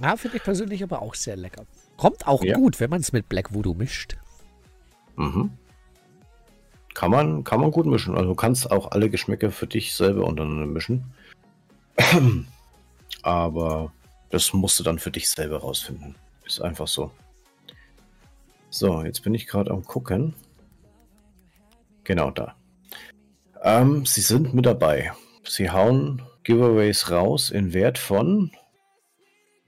[0.00, 1.64] Ja, finde ich persönlich aber auch sehr lecker.
[1.96, 2.56] Kommt auch ja.
[2.56, 4.16] gut, wenn man es mit Black Voodoo mischt.
[5.16, 5.50] Mhm.
[6.96, 8.14] Kann man, kann man gut mischen.
[8.14, 11.04] Also du kannst auch alle Geschmäcker für dich selber untereinander mischen.
[13.22, 13.92] Aber
[14.30, 16.14] das musst du dann für dich selber rausfinden.
[16.46, 17.10] Ist einfach so.
[18.70, 20.32] So, jetzt bin ich gerade am gucken.
[22.04, 22.56] Genau da.
[23.62, 25.12] Ähm, sie sind mit dabei.
[25.44, 28.52] Sie hauen Giveaways raus in Wert von.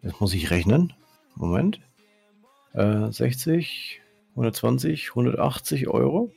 [0.00, 0.94] Jetzt muss ich rechnen.
[1.34, 1.78] Moment.
[2.72, 4.00] Äh, 60,
[4.30, 6.32] 120, 180 Euro.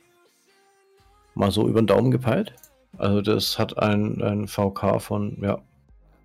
[1.34, 2.54] Mal so über den Daumen gepeilt.
[2.98, 5.62] Also das hat ein, ein VK von ja,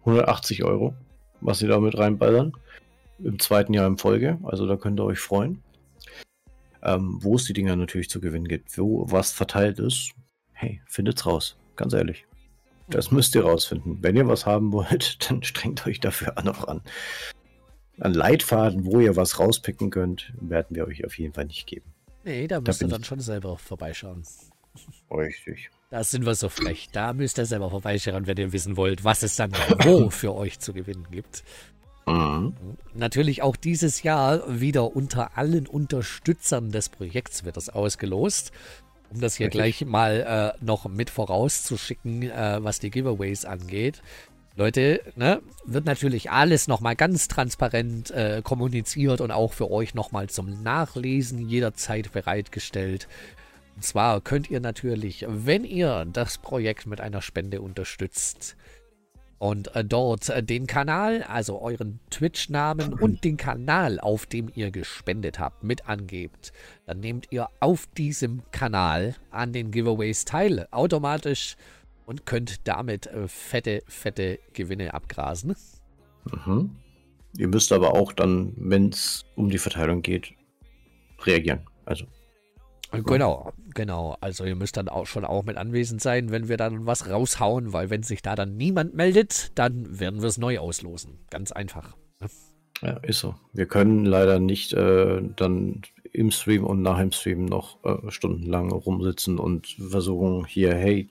[0.01, 0.93] 180 Euro,
[1.41, 2.53] was sie da mit reinballern.
[3.19, 4.37] Im zweiten Jahr in Folge.
[4.43, 5.63] Also da könnt ihr euch freuen.
[6.83, 10.11] Ähm, wo es die Dinger natürlich zu gewinnen gibt, wo was verteilt ist,
[10.53, 11.57] hey, findet's raus.
[11.75, 12.25] Ganz ehrlich.
[12.89, 13.97] Das müsst ihr rausfinden.
[14.01, 16.81] Wenn ihr was haben wollt, dann strengt euch dafür noch an.
[17.99, 21.93] An Leitfaden, wo ihr was rauspicken könnt, werden wir euch auf jeden Fall nicht geben.
[22.23, 24.23] Nee, da müsst da ihr dann schon selber vorbeischauen.
[25.11, 25.69] Richtig.
[25.89, 26.89] Da sind wir so frech.
[26.91, 29.51] Da müsst ihr selber vorbeischauen, wenn ihr wissen wollt, was es dann
[29.83, 31.43] wo für euch zu gewinnen gibt.
[32.05, 32.53] Mhm.
[32.93, 38.51] Natürlich auch dieses Jahr wieder unter allen Unterstützern des Projekts wird das ausgelost.
[39.09, 39.59] Um das hier Richtig.
[39.59, 44.01] gleich mal äh, noch mit vorauszuschicken, äh, was die Giveaways angeht.
[44.57, 50.29] Leute, ne, wird natürlich alles nochmal ganz transparent äh, kommuniziert und auch für euch nochmal
[50.29, 53.07] zum Nachlesen jederzeit bereitgestellt.
[53.77, 58.57] Und zwar könnt ihr natürlich, wenn ihr das Projekt mit einer Spende unterstützt,
[59.37, 64.71] und äh, dort äh, den Kanal, also euren Twitch-Namen und den Kanal, auf dem ihr
[64.71, 66.53] gespendet habt, mit angebt,
[66.87, 71.55] dann nehmt ihr auf diesem Kanal an den Giveaways teil, automatisch
[72.07, 75.55] und könnt damit äh, fette, fette Gewinne abgrasen.
[76.31, 76.71] Mhm.
[77.37, 80.33] Ihr müsst aber auch dann, wenn es um die Verteilung geht,
[81.23, 81.59] reagieren.
[81.85, 82.07] Also
[82.91, 84.17] Genau, genau.
[84.21, 87.73] Also ihr müsst dann auch schon auch mit anwesend sein, wenn wir dann was raushauen,
[87.73, 91.19] weil wenn sich da dann niemand meldet, dann werden wir es neu auslosen.
[91.29, 91.95] Ganz einfach.
[92.19, 92.27] Ne?
[92.81, 93.35] Ja, ist so.
[93.53, 95.81] Wir können leider nicht äh, dann
[96.13, 101.09] im Stream und nach dem Stream noch äh, stundenlang rumsitzen und versuchen hier, hey,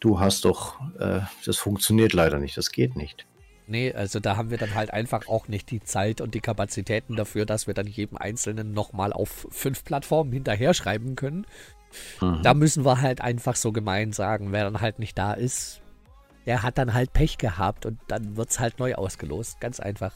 [0.00, 3.26] du hast doch, äh, das funktioniert leider nicht, das geht nicht.
[3.66, 7.16] Nee, also da haben wir dann halt einfach auch nicht die Zeit und die Kapazitäten
[7.16, 11.46] dafür, dass wir dann jedem Einzelnen nochmal auf fünf Plattformen hinterher schreiben können.
[12.20, 12.40] Mhm.
[12.42, 15.80] Da müssen wir halt einfach so gemein sagen, wer dann halt nicht da ist,
[16.44, 19.60] der hat dann halt Pech gehabt und dann wird es halt neu ausgelost.
[19.60, 20.14] Ganz einfach.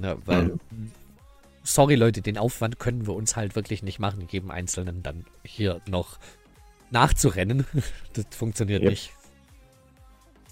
[0.00, 0.92] Ja, weil, mhm.
[1.62, 5.80] sorry Leute, den Aufwand können wir uns halt wirklich nicht machen, jedem Einzelnen dann hier
[5.88, 6.18] noch
[6.90, 7.66] nachzurennen.
[8.12, 8.90] das funktioniert yep.
[8.90, 9.12] nicht.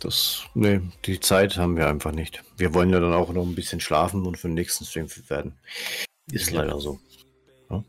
[0.01, 2.43] Das, nee, die Zeit haben wir einfach nicht.
[2.56, 5.59] Wir wollen ja dann auch noch ein bisschen schlafen und für den nächsten Stream werden.
[6.32, 6.62] Ist ja.
[6.62, 6.98] leider so.
[7.68, 7.85] Ja.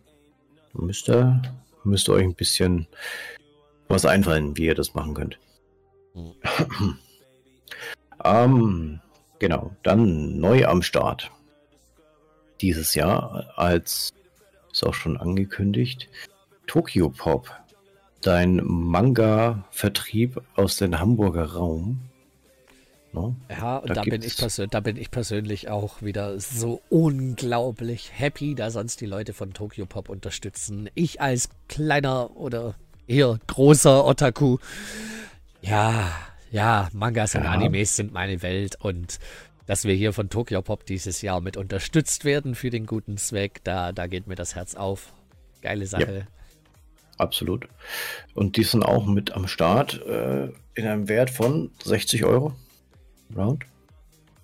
[0.74, 1.42] Müsst, ihr,
[1.86, 2.86] müsst ihr euch ein bisschen
[3.88, 5.40] was einfallen, wie ihr das machen könnt.
[6.14, 6.98] Mhm.
[8.26, 9.00] ähm,
[9.40, 11.32] genau, dann neu am Start.
[12.60, 14.12] Dieses Jahr als,
[14.72, 16.10] ist auch schon angekündigt,
[16.68, 17.50] Tokyo Pop
[18.22, 22.02] dein Manga-Vertrieb aus dem Hamburger Raum.
[23.14, 23.35] No?
[23.49, 28.56] Ja, und da, da bin ich da bin ich persönlich auch wieder so unglaublich happy,
[28.56, 30.89] da sonst die Leute von Tokyo Pop unterstützen.
[30.95, 32.76] Ich als kleiner oder
[33.07, 34.60] eher großer Otaku,
[35.61, 36.11] ja,
[36.52, 37.41] ja, Mangas ja.
[37.41, 39.19] und Animes sind meine Welt und
[39.65, 43.61] dass wir hier von Tokyo Pop dieses Jahr mit unterstützt werden für den guten Zweck,
[43.64, 45.14] da, da geht mir das Herz auf.
[45.61, 46.26] Geile Sache.
[46.27, 46.41] Ja.
[47.22, 47.68] Absolut.
[48.34, 52.56] Und die sind auch mit am Start äh, in einem Wert von 60 Euro.
[53.35, 53.64] Round.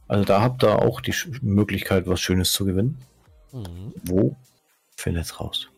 [0.07, 2.99] Also da habt ihr auch die Möglichkeit, was Schönes zu gewinnen.
[3.51, 3.93] Mhm.
[4.03, 4.35] Wo?
[4.95, 5.69] Findet's raus.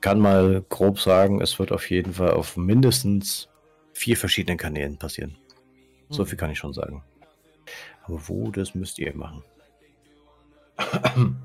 [0.00, 3.48] Kann mal grob sagen, es wird auf jeden Fall auf mindestens
[3.92, 5.36] vier verschiedenen Kanälen passieren.
[6.08, 6.14] Mhm.
[6.14, 7.04] So viel kann ich schon sagen.
[8.02, 9.44] Aber wo, das müsst ihr machen.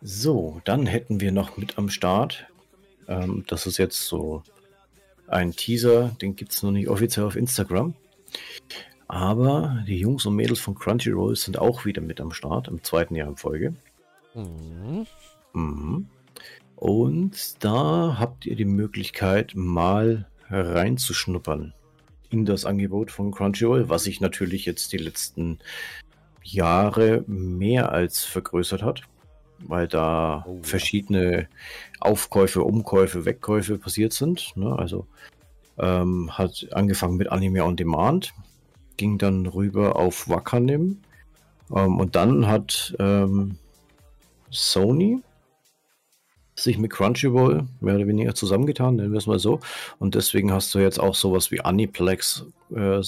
[0.00, 2.46] so, dann hätten wir noch mit am Start
[3.08, 4.42] ähm, das ist jetzt so
[5.26, 7.94] ein Teaser, den gibt es noch nicht offiziell auf Instagram.
[9.08, 13.14] Aber die Jungs und Mädels von Crunchyroll sind auch wieder mit am Start, im zweiten
[13.14, 13.74] Jahr in Folge.
[14.34, 15.06] Mhm.
[15.52, 16.06] Mhm.
[16.76, 21.74] Und da habt ihr die Möglichkeit, mal reinzuschnuppern
[22.30, 25.58] in das Angebot von Crunchyroll, was sich natürlich jetzt die letzten
[26.42, 29.02] Jahre mehr als vergrößert hat.
[29.66, 31.48] Weil da oh, verschiedene
[32.00, 34.52] Aufkäufe, Umkäufe, Wegkäufe passiert sind.
[34.56, 34.74] Ne?
[34.76, 35.06] Also
[35.78, 38.34] ähm, hat angefangen mit Anime on Demand,
[38.96, 41.00] ging dann rüber auf Wakanim
[41.74, 43.56] ähm, und dann hat ähm,
[44.50, 45.22] Sony
[46.54, 49.60] sich mit Crunchyroll mehr oder weniger zusammengetan, nennen wir es mal so.
[49.98, 52.44] Und deswegen hast du jetzt auch sowas wie Aniplex
[52.74, 53.00] äh,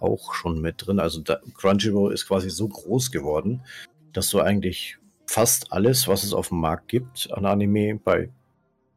[0.00, 0.98] auch schon mit drin.
[0.98, 3.62] Also da, Crunchyroll ist quasi so groß geworden,
[4.12, 4.98] dass du eigentlich
[5.28, 8.30] fast alles, was es auf dem Markt gibt an Anime bei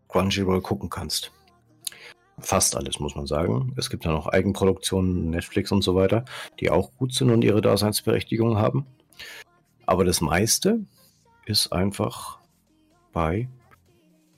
[0.07, 1.31] Crunchyroll gucken kannst.
[2.39, 3.73] Fast alles, muss man sagen.
[3.77, 6.25] Es gibt ja noch Eigenproduktionen, Netflix und so weiter,
[6.59, 8.87] die auch gut sind und ihre Daseinsberechtigung haben.
[9.85, 10.79] Aber das meiste
[11.45, 12.39] ist einfach
[13.11, 13.49] bei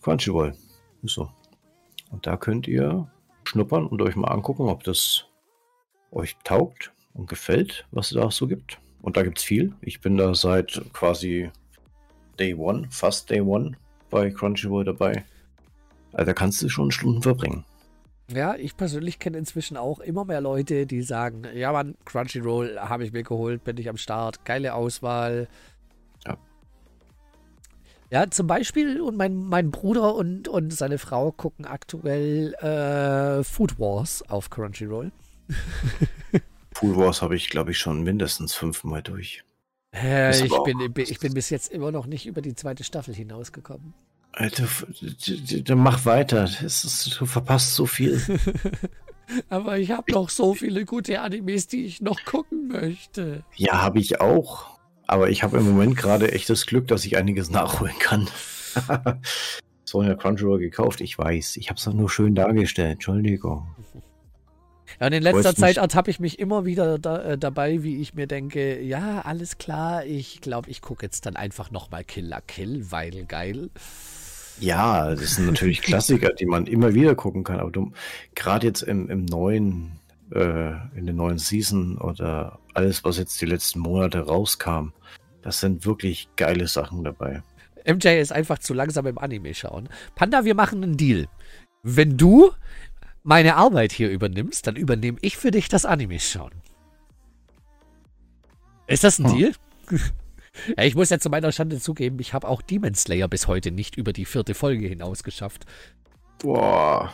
[0.02, 0.56] Crunchyroll.
[1.04, 1.30] So.
[2.12, 3.08] Und da könnt ihr
[3.46, 5.26] schnuppern und euch mal angucken, ob das
[6.12, 8.80] euch taugt und gefällt, was es da so gibt.
[9.02, 9.76] Und da gibt es viel.
[9.82, 11.52] Ich bin da seit quasi
[12.40, 13.74] Day One, fast Day One
[14.10, 15.24] bei Crunchyroll dabei.
[16.12, 17.66] Also da kannst du schon Stunden verbringen.
[18.32, 23.04] Ja, ich persönlich kenne inzwischen auch immer mehr Leute, die sagen, ja man, Crunchyroll habe
[23.04, 25.48] ich mir geholt, bin ich am Start, geile Auswahl.
[26.26, 26.38] Ja.
[28.10, 33.80] Ja, zum Beispiel, und mein, mein Bruder und, und seine Frau gucken aktuell äh, Food
[33.80, 35.12] Wars auf Crunchyroll.
[36.76, 39.44] Food Wars habe ich, glaube ich, schon mindestens fünfmal durch.
[39.94, 43.94] Äh, ich, bin, ich bin bis jetzt immer noch nicht über die zweite Staffel hinausgekommen.
[44.32, 44.68] Alter,
[45.64, 46.50] dann mach weiter.
[46.64, 48.20] Ist, du verpasst so viel.
[49.50, 53.44] Aber ich habe noch so viele gute Animes, die ich noch gucken möchte.
[53.56, 54.80] Ja, habe ich auch.
[55.06, 58.28] Aber ich habe im Moment gerade echt das Glück, dass ich einiges nachholen kann.
[59.86, 61.58] Sonja Crunchyroll gekauft, ich weiß.
[61.58, 62.94] Ich habe es nur schön dargestellt.
[62.94, 63.68] Entschuldigung.
[65.00, 68.14] Ja, und in letzter Zeit ertappe ich mich immer wieder da, äh, dabei, wie ich
[68.14, 72.92] mir denke, ja, alles klar, ich glaube, ich gucke jetzt dann einfach nochmal Killer Kill,
[72.92, 73.70] weil geil.
[74.60, 77.72] Ja, das sind natürlich Klassiker, die man immer wieder gucken kann, aber
[78.36, 80.00] gerade jetzt im, im neuen,
[80.32, 84.94] äh, in der neuen Season oder alles, was jetzt die letzten Monate rauskam,
[85.42, 87.42] das sind wirklich geile Sachen dabei.
[87.86, 89.90] MJ ist einfach zu langsam im Anime schauen.
[90.16, 91.28] Panda, wir machen einen Deal.
[91.84, 92.52] Wenn du
[93.24, 96.52] meine Arbeit hier übernimmst, dann übernehme ich für dich das Anime schauen.
[98.88, 99.36] Ist das ein oh.
[99.36, 99.54] Deal?
[100.78, 103.72] ja, ich muss ja zu meiner Schande zugeben, ich habe auch Demon Slayer bis heute
[103.72, 105.66] nicht über die vierte Folge hinaus geschafft.
[106.40, 107.14] Boah.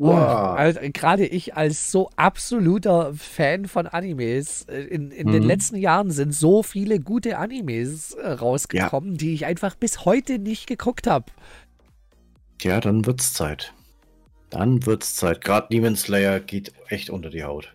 [0.00, 0.56] Wow.
[0.56, 5.32] Also, Gerade ich als so absoluter Fan von Animes, äh, in, in mhm.
[5.32, 9.16] den letzten Jahren sind so viele gute Animes äh, rausgekommen, ja.
[9.16, 11.26] die ich einfach bis heute nicht geguckt habe.
[12.62, 13.72] Ja, dann wird's Zeit.
[14.50, 15.42] Dann wird's Zeit.
[15.42, 17.74] Gerade Demon Slayer geht echt unter die Haut.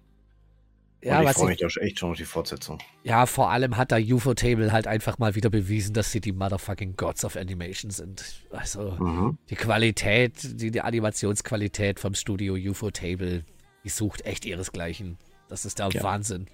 [1.03, 2.79] Ja, Und ich freue mich ich, echt schon auf die Fortsetzung.
[3.03, 6.31] Ja, vor allem hat da UFO Table halt einfach mal wieder bewiesen, dass sie die
[6.31, 8.23] motherfucking Gods of Animation sind.
[8.51, 9.37] Also mhm.
[9.49, 13.43] die Qualität, die, die Animationsqualität vom Studio UFO Table,
[13.83, 15.17] die sucht echt ihresgleichen.
[15.49, 16.03] Das ist der ja.
[16.03, 16.47] Wahnsinn.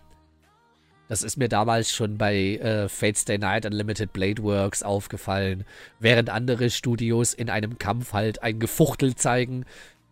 [1.10, 5.66] Das ist mir damals schon bei äh, Fate Stay Night Unlimited Blade Works aufgefallen.
[6.00, 9.66] Während andere Studios in einem Kampf halt ein Gefuchtel zeigen,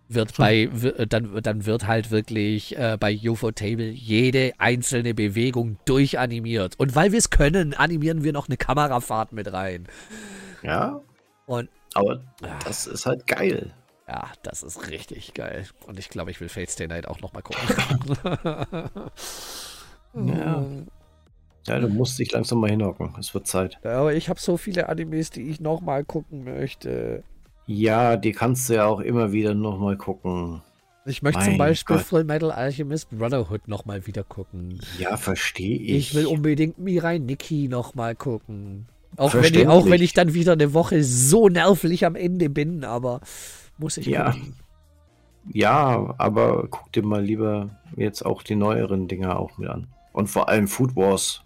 [0.09, 5.77] wird bei äh, dann, dann wird halt wirklich äh, bei UFO Table jede einzelne Bewegung
[5.85, 6.79] durchanimiert.
[6.79, 9.87] Und weil wir es können, animieren wir noch eine Kamerafahrt mit rein.
[10.63, 11.01] Ja.
[11.45, 12.59] Und aber ah.
[12.65, 13.73] das ist halt geil.
[14.07, 15.65] Ja, das ist richtig geil.
[15.85, 17.67] Und ich glaube, ich will Fate Stay Night auch nochmal gucken.
[20.27, 20.65] ja.
[21.67, 23.13] Ja, du musst dich langsam mal hinhocken.
[23.19, 23.77] Es wird Zeit.
[23.83, 27.23] Ja, aber ich habe so viele Animes, die ich nochmal gucken möchte.
[27.67, 30.61] Ja, die kannst du ja auch immer wieder nochmal gucken.
[31.05, 32.05] Ich möchte mein zum Beispiel Gott.
[32.05, 34.79] Full Metal Alchemist Brotherhood nochmal wieder gucken.
[34.99, 36.09] Ja, verstehe ich.
[36.09, 38.87] Ich will unbedingt Mirai Nikki nochmal gucken.
[39.15, 42.83] Auch wenn, ich, auch wenn ich dann wieder eine Woche so nervlich am Ende bin,
[42.83, 43.21] aber
[43.77, 44.31] muss ich ja.
[44.31, 44.55] Gucken.
[45.53, 49.87] Ja, aber guck dir mal lieber jetzt auch die neueren Dinger auch mit an.
[50.11, 51.41] Und vor allem Food Wars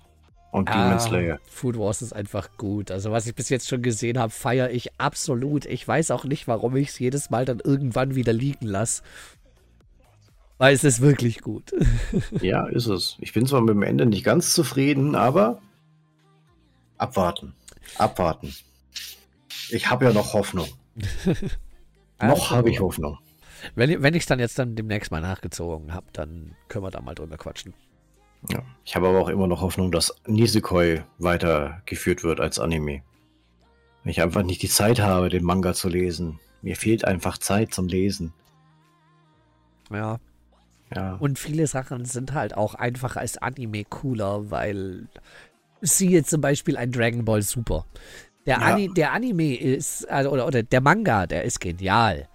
[0.51, 1.39] und ah, Demon Slayer.
[1.49, 2.91] Food Wars ist einfach gut.
[2.91, 5.65] Also, was ich bis jetzt schon gesehen habe, feiere ich absolut.
[5.65, 9.01] Ich weiß auch nicht, warum ich es jedes Mal dann irgendwann wieder liegen lasse.
[10.57, 11.73] Weil es ist wirklich gut.
[12.41, 13.15] ja, ist es.
[13.19, 15.61] Ich bin zwar mit dem Ende nicht ganz zufrieden, aber
[16.97, 17.55] abwarten.
[17.97, 18.53] Abwarten.
[19.69, 20.67] Ich habe ja noch Hoffnung.
[22.21, 23.17] noch habe ich Hoffnung.
[23.75, 26.99] Wenn, wenn ich es dann jetzt dann demnächst mal nachgezogen habe, dann können wir da
[26.99, 27.73] mal drüber quatschen.
[28.49, 28.63] Ja.
[28.83, 33.03] Ich habe aber auch immer noch Hoffnung, dass Nisekoi weitergeführt wird als Anime.
[34.03, 36.39] Wenn ich einfach nicht die Zeit habe, den Manga zu lesen.
[36.61, 38.33] Mir fehlt einfach Zeit zum Lesen.
[39.91, 40.19] Ja.
[40.93, 41.13] Ja.
[41.15, 45.07] Und viele Sachen sind halt auch einfach als Anime cooler, weil
[45.81, 47.85] Siehe zum Beispiel ein Dragon Ball Super.
[48.45, 48.61] Der, ja.
[48.61, 52.27] Ani der Anime ist, also, oder, oder der Manga, der ist genial.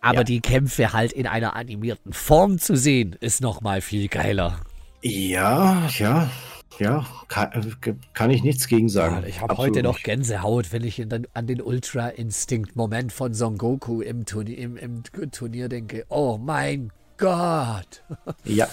[0.00, 0.24] Aber ja.
[0.24, 4.60] die Kämpfe halt in einer animierten Form zu sehen, ist nochmal viel geiler.
[5.02, 6.30] Ja, ja,
[6.78, 9.22] ja, kann, äh, kann ich nichts gegen sagen.
[9.22, 13.56] Ja, ich habe heute noch Gänsehaut, wenn ich den, an den Ultra Instinct-Moment von Son
[13.56, 16.04] Goku im Turnier, im, im Turnier denke.
[16.08, 18.02] Oh mein Gott.
[18.44, 18.68] ja,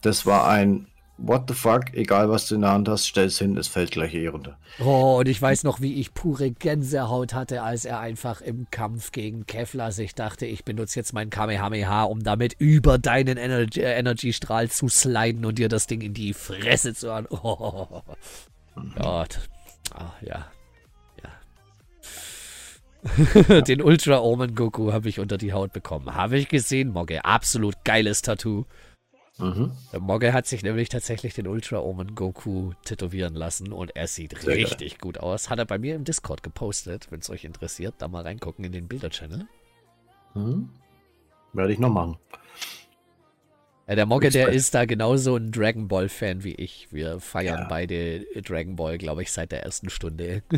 [0.00, 0.86] das war ein
[1.22, 4.14] what the fuck, egal was du in der Hand hast, stell's hin, es fällt gleich
[4.14, 4.58] eh runter.
[4.80, 9.12] Oh, und ich weiß noch, wie ich pure Gänsehaut hatte, als er einfach im Kampf
[9.12, 13.98] gegen Kevlar sich dachte, ich benutze jetzt mein Kamehameha, um damit über deinen Energy, äh,
[13.98, 17.28] Energy-Strahl zu sliden und dir das Ding in die Fresse zu hauen.
[18.74, 18.94] Oh, mhm.
[18.94, 19.38] Gott.
[19.94, 20.46] Ah, ja.
[21.22, 21.30] Ja.
[23.62, 26.14] Den Ultra Omen Goku habe ich unter die Haut bekommen.
[26.14, 27.22] Habe ich gesehen, Mogge.
[27.24, 28.64] Absolut geiles Tattoo.
[29.42, 29.72] Mhm.
[29.92, 34.38] Der Mogge hat sich nämlich tatsächlich den Ultra Omen Goku tätowieren lassen und er sieht
[34.38, 34.98] Sehr richtig geil.
[35.00, 35.50] gut aus.
[35.50, 38.70] Hat er bei mir im Discord gepostet, wenn es euch interessiert, da mal reingucken in
[38.70, 39.46] den Bilder-Channel.
[40.34, 40.70] Mhm.
[41.52, 42.16] Werde ich noch machen.
[43.88, 46.92] Ja, der Mogge, der ist da genauso ein Dragon Ball-Fan wie ich.
[46.92, 47.68] Wir feiern ja.
[47.68, 50.44] beide Dragon Ball, glaube ich, seit der ersten Stunde.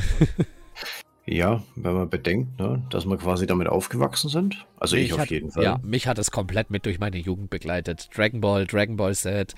[1.27, 4.67] Ja, wenn man bedenkt, ne, dass wir quasi damit aufgewachsen sind.
[4.79, 5.65] Also mich ich auf hat, jeden Fall.
[5.65, 8.11] Ja, mich hat es komplett mit durch meine Jugend begleitet.
[8.15, 9.55] Dragon Ball, Dragon Ball Z,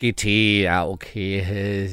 [0.00, 1.90] GT, ja, okay.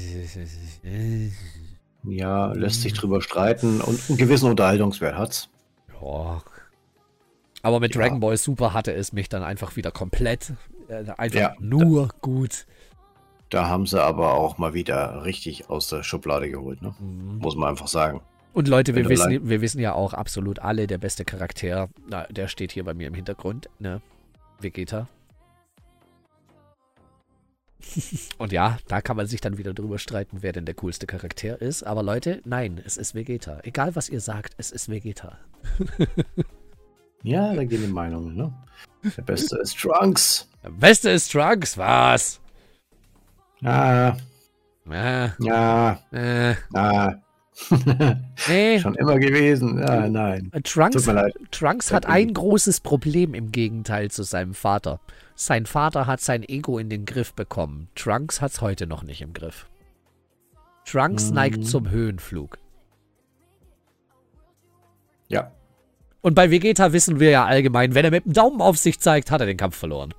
[2.03, 5.49] Ja, lässt sich drüber streiten und einen gewissen Unterhaltungswert hat's.
[6.01, 6.41] Ja.
[7.63, 8.01] Aber mit ja.
[8.01, 10.53] Dragon Ball Super hatte es mich dann einfach wieder komplett.
[10.87, 12.67] Äh, einfach ja, nur da, gut.
[13.49, 16.93] Da haben sie aber auch mal wieder richtig aus der Schublade geholt, ne?
[16.99, 17.39] Mhm.
[17.39, 18.21] Muss man einfach sagen.
[18.55, 22.47] Und Leute, wir wissen, wir wissen ja auch absolut alle, der beste Charakter, na, der
[22.47, 24.01] steht hier bei mir im Hintergrund, ne?
[24.61, 25.09] Vegeta.
[28.37, 31.61] Und ja, da kann man sich dann wieder drüber streiten, wer denn der coolste Charakter
[31.61, 31.83] ist.
[31.83, 33.59] Aber Leute, nein, es ist Vegeta.
[33.63, 35.37] Egal was ihr sagt, es ist Vegeta.
[37.23, 38.53] ja, da gehen die Meinungen, ne?
[39.17, 40.47] Der Beste ist Trunks.
[40.63, 42.39] Der Beste ist Trunks, was?
[43.65, 44.15] Ah.
[44.89, 45.35] Ja.
[45.39, 45.99] Ja.
[46.13, 46.55] Äh.
[46.73, 47.15] Ah
[48.47, 48.79] nee.
[48.81, 49.79] Schon immer gewesen.
[49.79, 50.51] Ja, nein.
[50.63, 51.35] Trunks, Tut mir leid.
[51.51, 54.99] Trunks hat ein großes Problem im Gegenteil zu seinem Vater.
[55.35, 57.89] Sein Vater hat sein Ego in den Griff bekommen.
[57.95, 59.67] Trunks hat es heute noch nicht im Griff.
[60.85, 61.35] Trunks mhm.
[61.35, 62.57] neigt zum Höhenflug.
[65.27, 65.51] Ja.
[66.21, 69.31] Und bei Vegeta wissen wir ja allgemein, wenn er mit dem Daumen auf sich zeigt,
[69.31, 70.13] hat er den Kampf verloren.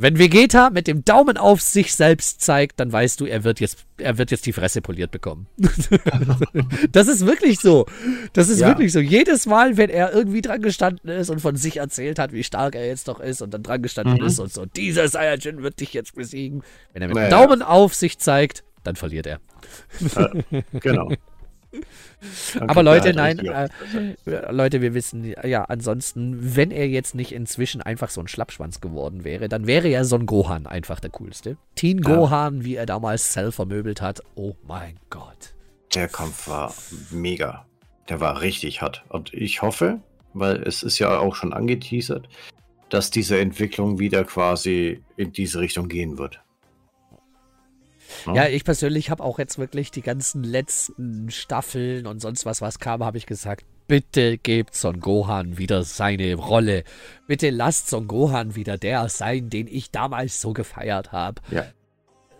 [0.00, 3.84] Wenn Vegeta mit dem Daumen auf sich selbst zeigt, dann weißt du, er wird jetzt,
[3.96, 5.48] er wird jetzt die Fresse poliert bekommen.
[6.92, 7.84] das ist wirklich so.
[8.32, 8.68] Das ist ja.
[8.68, 9.00] wirklich so.
[9.00, 12.76] Jedes Mal, wenn er irgendwie dran gestanden ist und von sich erzählt hat, wie stark
[12.76, 14.26] er jetzt doch ist und dann dran gestanden mhm.
[14.26, 16.62] ist und so, dieser Saiyajin wird dich jetzt besiegen.
[16.92, 17.28] Wenn er mit naja.
[17.28, 19.40] dem Daumen auf sich zeigt, dann verliert er.
[20.80, 21.10] Genau.
[22.60, 23.68] Aber Leute, nein, äh,
[24.50, 29.24] Leute, wir wissen, ja, ansonsten, wenn er jetzt nicht inzwischen einfach so ein Schlappschwanz geworden
[29.24, 31.56] wäre, dann wäre ja Son Gohan einfach der coolste.
[31.74, 32.14] Teen ja.
[32.14, 35.54] Gohan, wie er damals Cell vermöbelt hat, oh mein Gott.
[35.94, 36.74] Der Kampf war
[37.10, 37.66] mega.
[38.08, 39.04] Der war richtig hart.
[39.08, 40.00] Und ich hoffe,
[40.34, 42.28] weil es ist ja auch schon angeteasert,
[42.88, 46.40] dass diese Entwicklung wieder quasi in diese Richtung gehen wird.
[48.26, 48.34] Ne?
[48.36, 52.78] Ja, ich persönlich habe auch jetzt wirklich die ganzen letzten Staffeln und sonst was, was
[52.78, 56.84] kam, habe ich gesagt, bitte gebt Son Gohan wieder seine Rolle.
[57.26, 61.40] Bitte lasst Son Gohan wieder der sein, den ich damals so gefeiert habe.
[61.50, 61.64] Ja.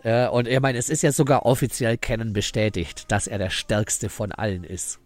[0.03, 4.09] Äh, und ich meine, es ist ja sogar offiziell kennen bestätigt, dass er der stärkste
[4.09, 4.99] von allen ist.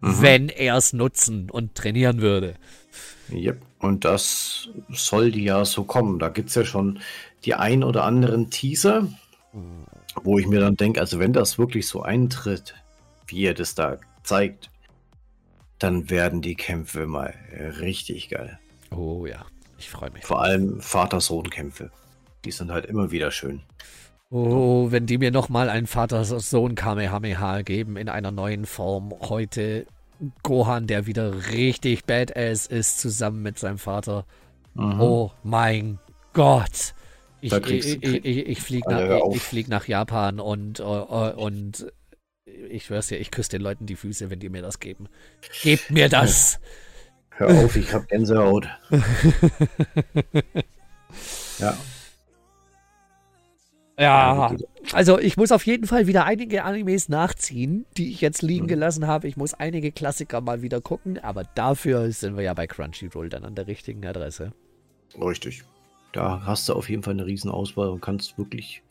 [0.00, 0.22] Mhm.
[0.22, 2.54] Wenn er es nutzen und trainieren würde.
[3.32, 3.60] Yep.
[3.78, 6.18] Und das soll ja so kommen.
[6.18, 7.00] Da gibt es ja schon
[7.44, 9.08] die ein oder anderen Teaser.
[10.22, 12.74] Wo ich mir dann denke, also wenn das wirklich so eintritt,
[13.26, 14.70] wie er das da zeigt,
[15.78, 17.34] dann werden die Kämpfe mal
[17.80, 18.58] richtig geil.
[18.90, 19.44] Oh ja,
[19.78, 20.24] ich freue mich.
[20.24, 21.90] Vor allem Vater-Sohn-Kämpfe.
[22.44, 23.62] Die sind halt immer wieder schön.
[24.30, 29.14] Oh, wenn die mir nochmal einen Vater-Sohn-Kamehameha geben in einer neuen Form.
[29.20, 29.86] Heute
[30.42, 34.24] Gohan, der wieder richtig badass ist, zusammen mit seinem Vater.
[34.74, 35.00] Mhm.
[35.00, 35.98] Oh mein
[36.32, 36.94] Gott.
[37.46, 41.86] Ich, ich, ich, ich fliege nach, flieg nach, Japan und, uh, und
[42.44, 45.08] ich schwör's dir, ich küsse den Leuten die Füße, wenn die mir das geben.
[45.62, 46.58] Gebt mir das!
[47.30, 48.66] Hör auf, ich hab Gänsehaut.
[51.58, 51.76] ja.
[53.98, 54.54] Ja,
[54.92, 58.68] also ich muss auf jeden Fall wieder einige Animes nachziehen, die ich jetzt liegen mhm.
[58.68, 59.28] gelassen habe.
[59.28, 63.44] Ich muss einige Klassiker mal wieder gucken, aber dafür sind wir ja bei Crunchyroll dann
[63.44, 64.52] an der richtigen Adresse.
[65.18, 65.64] Richtig.
[66.16, 68.82] Da hast du auf jeden Fall eine Riesenauswahl und kannst wirklich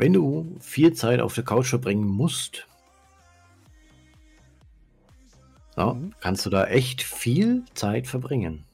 [0.00, 2.66] wenn du viel Zeit auf der Couch verbringen musst,
[5.76, 6.14] ja, mhm.
[6.20, 8.64] kannst du da echt viel Zeit verbringen.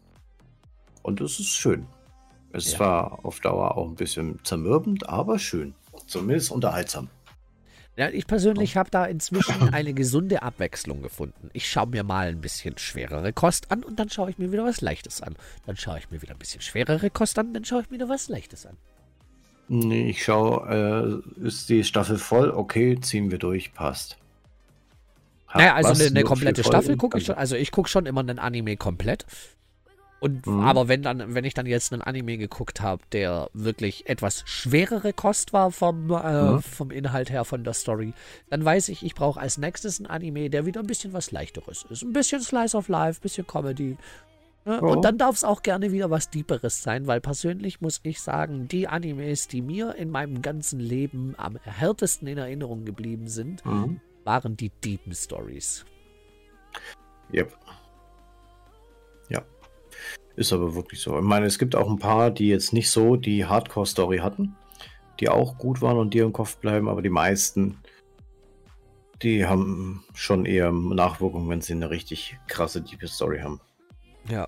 [1.02, 1.86] Und das ist schön.
[2.52, 2.78] Es ja.
[2.78, 5.74] war auf Dauer auch ein bisschen zermürbend, aber schön.
[6.06, 7.08] Zumindest unterhaltsam.
[7.96, 11.48] Ja, ich persönlich habe da inzwischen eine gesunde Abwechslung gefunden.
[11.54, 14.64] Ich schaue mir mal ein bisschen schwerere Kost an und dann schaue ich mir wieder
[14.64, 15.34] was Leichtes an.
[15.64, 18.08] Dann schaue ich mir wieder ein bisschen schwerere Kost an, dann schaue ich mir wieder
[18.08, 18.76] was Leichtes an.
[19.68, 22.50] Nee, ich schaue, äh, ist die Staffel voll?
[22.50, 24.16] Okay, ziehen wir durch, passt.
[25.54, 27.34] naja, also eine, eine komplette Staffel gucke ich schon.
[27.34, 29.26] Also ich gucke schon immer einen Anime komplett.
[30.18, 30.60] Und mhm.
[30.60, 35.12] aber wenn dann, wenn ich dann jetzt einen Anime geguckt habe, der wirklich etwas schwerere
[35.12, 36.62] Kost war vom, äh, mhm.
[36.62, 38.14] vom Inhalt her von der Story,
[38.48, 41.84] dann weiß ich, ich brauche als nächstes einen Anime, der wieder ein bisschen was leichteres
[41.90, 42.02] ist.
[42.02, 43.96] Ein bisschen Slice of Life, ein bisschen Comedy.
[44.64, 44.80] Ne?
[44.82, 44.92] Oh.
[44.92, 48.68] Und dann darf es auch gerne wieder was Deeperes sein, weil persönlich muss ich sagen,
[48.68, 54.00] die Animes, die mir in meinem ganzen Leben am härtesten in Erinnerung geblieben sind, mhm.
[54.24, 55.84] waren die Deepen Stories.
[57.32, 57.56] Yep.
[60.36, 61.16] Ist aber wirklich so.
[61.16, 64.54] Ich meine, es gibt auch ein paar, die jetzt nicht so die Hardcore-Story hatten,
[65.18, 67.78] die auch gut waren und dir im Kopf bleiben, aber die meisten,
[69.22, 73.60] die haben schon eher Nachwirkungen, wenn sie eine richtig krasse, tiefe Story haben.
[74.28, 74.46] Ja.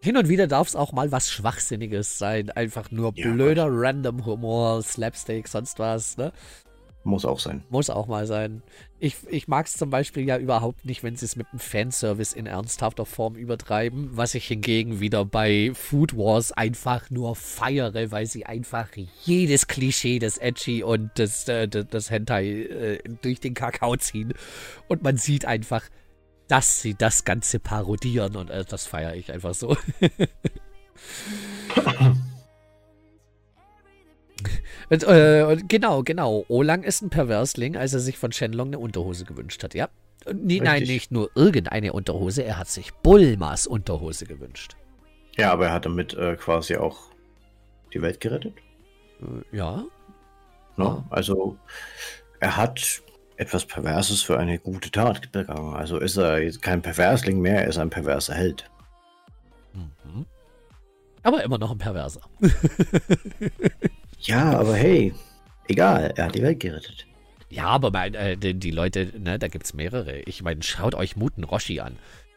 [0.00, 2.50] Hin und wieder darf es auch mal was Schwachsinniges sein.
[2.50, 6.32] Einfach nur blöder, ja, random Humor, Slapstick, sonst was, ne?
[7.04, 7.64] Muss auch sein.
[7.70, 8.62] Muss auch mal sein.
[8.98, 12.34] Ich, ich mag es zum Beispiel ja überhaupt nicht, wenn sie es mit dem Fanservice
[12.34, 18.26] in ernsthafter Form übertreiben, was ich hingegen wieder bei Food Wars einfach nur feiere, weil
[18.26, 18.88] sie einfach
[19.24, 24.34] jedes Klischee des Edgy und des, äh, des Hentai äh, durch den Kakao ziehen.
[24.88, 25.84] Und man sieht einfach,
[26.48, 29.76] dass sie das Ganze parodieren und äh, das feiere ich einfach so.
[34.90, 36.44] Und, äh, und genau, genau.
[36.48, 39.88] Olang ist ein Perversling, als er sich von Shenlong eine Unterhose gewünscht hat, ja?
[40.32, 44.76] Nee, nein, nicht nur irgendeine Unterhose, er hat sich Bulmas Unterhose gewünscht.
[45.36, 46.98] Ja, aber er hat damit äh, quasi auch
[47.94, 48.54] die Welt gerettet.
[49.20, 49.84] Äh, ja.
[50.76, 51.04] No, ja.
[51.10, 51.56] Also,
[52.40, 53.02] er hat
[53.36, 55.74] etwas Perverses für eine gute Tat begangen.
[55.74, 58.68] Also ist er jetzt kein Perversling mehr, er ist ein perverser Held.
[59.72, 60.26] Mhm.
[61.22, 62.22] Aber immer noch ein Perverser.
[64.20, 65.14] Ja, aber hey,
[65.68, 67.06] egal, er hat die Welt gerettet.
[67.50, 70.18] Ja, aber mein, äh, die, die, Leute, ne, da gibt es mehrere.
[70.20, 71.96] Ich meine, schaut euch Muten Roshi an.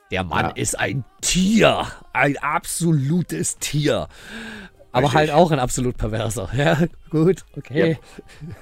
[0.10, 0.52] Der Mann ja.
[0.52, 1.88] ist ein Tier.
[2.14, 4.08] Ein absolutes Tier.
[4.92, 5.18] Aber Richtig.
[5.20, 6.50] halt auch ein absolut perverser.
[6.56, 6.78] Ja,
[7.10, 7.98] gut, okay.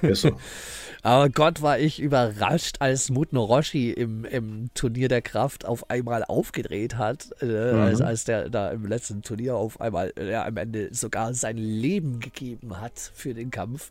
[0.02, 0.32] Ja, so.
[1.02, 6.24] Aber Gott, war ich überrascht, als Mutno Roshi im, im Turnier der Kraft auf einmal
[6.24, 7.30] aufgedreht hat.
[7.40, 7.80] Äh, mhm.
[7.80, 12.20] als, als der da im letzten Turnier auf einmal äh, am Ende sogar sein Leben
[12.20, 13.90] gegeben hat für den Kampf.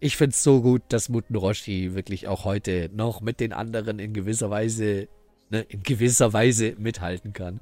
[0.00, 3.98] Ich finde es so gut, dass Mutno Roshi wirklich auch heute noch mit den anderen
[3.98, 5.08] in gewisser Weise,
[5.50, 7.60] ne, in gewisser Weise mithalten kann.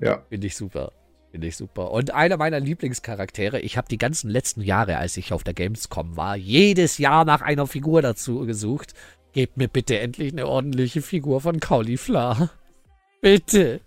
[0.00, 0.22] Ja.
[0.28, 0.92] Finde ich super.
[1.32, 1.90] Finde ich super.
[1.92, 6.14] Und einer meiner Lieblingscharaktere, ich habe die ganzen letzten Jahre, als ich auf der Gamescom
[6.14, 8.92] war, jedes Jahr nach einer Figur dazu gesucht.
[9.32, 12.50] Gebt mir bitte endlich eine ordentliche Figur von Caulifla.
[13.22, 13.80] Bitte.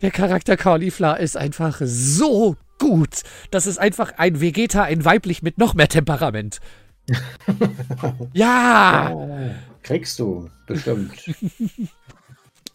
[0.00, 3.22] Der Charakter Caulifla ist einfach so gut.
[3.50, 6.60] Das ist einfach ein Vegeta, ein weiblich mit noch mehr Temperament.
[8.32, 9.10] ja!
[9.10, 9.54] ja!
[9.82, 11.12] Kriegst du, bestimmt.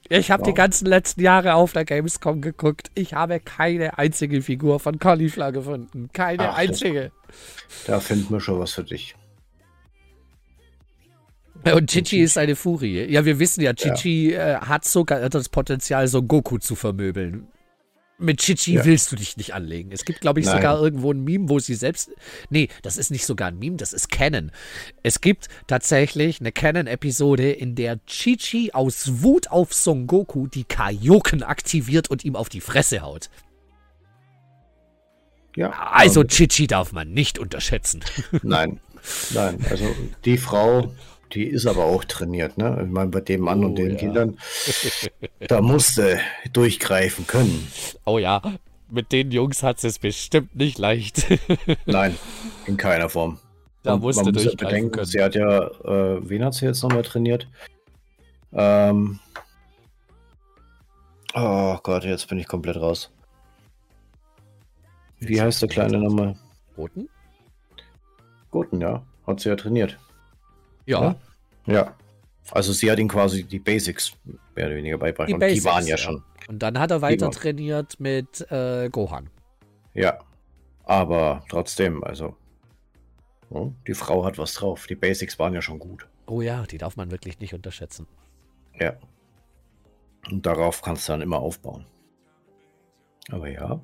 [0.10, 0.48] Ich habe wow.
[0.48, 2.90] die ganzen letzten Jahre auf der Gamescom geguckt.
[2.96, 6.10] Ich habe keine einzige Figur von Caulifla gefunden.
[6.14, 7.12] Keine Ach, einzige.
[7.86, 9.16] Da finden wir schon was für dich.
[11.64, 13.06] Und Chichi ist eine Furie.
[13.12, 14.58] Ja, wir wissen ja, Chichi ja.
[14.58, 17.48] Äh, hat sogar das Potenzial, so Goku zu vermöbeln.
[18.22, 18.84] Mit Chichi ja.
[18.84, 19.92] willst du dich nicht anlegen.
[19.94, 20.58] Es gibt, glaube ich, Nein.
[20.58, 22.12] sogar irgendwo ein Meme, wo sie selbst.
[22.50, 24.52] Nee, das ist nicht sogar ein Meme, das ist Canon.
[25.04, 31.44] Es gibt tatsächlich eine Canon-Episode, in der Chichi aus Wut auf Son Goku die Kaioken
[31.44, 33.30] aktiviert und ihm auf die Fresse haut.
[35.56, 35.72] Ja.
[35.72, 38.04] Also Chichi darf man nicht unterschätzen.
[38.44, 38.82] Nein.
[39.34, 40.94] Nein, also die Frau
[41.34, 42.82] die ist aber auch trainiert, ne?
[42.84, 43.98] Ich meine, bei dem Mann oh, und den ja.
[43.98, 44.38] Kindern,
[45.48, 46.20] da musste
[46.54, 47.68] durchgreifen können.
[48.06, 48.42] Oh ja,
[48.90, 51.28] mit den Jungs hat es bestimmt nicht leicht.
[51.86, 52.16] Nein,
[52.66, 53.40] in keiner Form.
[53.84, 55.06] Da und musste man muss durchgreifen bedenken, können.
[55.06, 57.48] Sie hat ja, äh, wen hat sie jetzt nochmal trainiert?
[58.52, 59.20] Ähm,
[61.36, 63.12] oh Gott, jetzt bin ich komplett raus.
[65.20, 66.36] Wie heißt der kleine nochmal?
[66.76, 67.10] Goten?
[68.52, 69.04] Goten, ja.
[69.28, 70.00] Hat sie ja trainiert.
[70.90, 71.16] Ja.
[71.66, 71.96] Ja.
[72.52, 74.14] Also sie hat ihn quasi die Basics
[74.56, 75.30] mehr oder weniger beigebracht.
[75.30, 76.24] Die, und Basics, die waren ja, ja, schon.
[76.48, 79.30] Und dann hat er weiter trainiert mit äh, Gohan.
[79.94, 80.20] Ja.
[80.84, 82.36] Aber trotzdem, also.
[83.88, 84.88] Die Frau hat was drauf.
[84.88, 86.08] Die Basics waren ja schon gut.
[86.28, 88.08] Oh ja, die darf man wirklich nicht unterschätzen.
[88.80, 88.94] Ja.
[90.30, 91.86] Und darauf kannst du dann immer aufbauen.
[93.32, 93.80] Aber ja.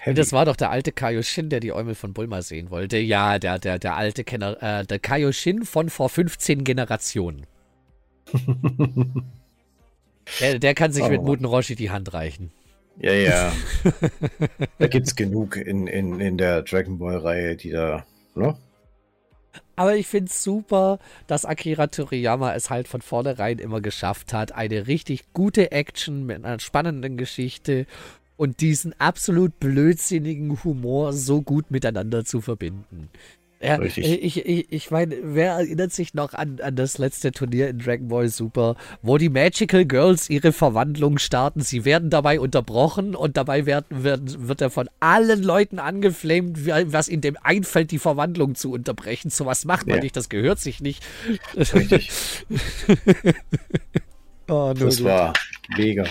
[0.00, 0.14] Heavy.
[0.14, 2.98] Das war doch der alte Kaioshin, der die Eumel von Bulma sehen wollte.
[2.98, 7.46] Ja, der, der, der alte Kenner, äh, der Kaioshin von vor 15 Generationen.
[10.40, 11.08] der, der kann sich oh.
[11.08, 12.50] mit Muten Roshi die Hand reichen.
[13.00, 13.52] Ja, ja.
[14.78, 18.56] da gibt es genug in, in, in der Dragon Ball-Reihe, die da, ne?
[19.76, 20.98] Aber ich finde es super,
[21.28, 26.44] dass Akira Toriyama es halt von vornherein immer geschafft hat, eine richtig gute Action mit
[26.44, 27.86] einer spannenden Geschichte
[28.38, 33.10] und diesen absolut blödsinnigen Humor so gut miteinander zu verbinden.
[33.60, 37.80] Ja, ich, ich, ich meine, wer erinnert sich noch an, an das letzte Turnier in
[37.80, 41.60] Dragon Ball Super, wo die Magical Girls ihre Verwandlung starten?
[41.60, 47.08] Sie werden dabei unterbrochen und dabei werden, wird, wird er von allen Leuten angeflamed, was
[47.08, 49.30] ihnen dem einfällt, die Verwandlung zu unterbrechen.
[49.30, 50.02] So was macht man ja.
[50.04, 51.04] nicht, das gehört sich nicht.
[51.56, 52.12] Richtig.
[54.46, 55.32] oh, das war
[55.76, 56.04] mega.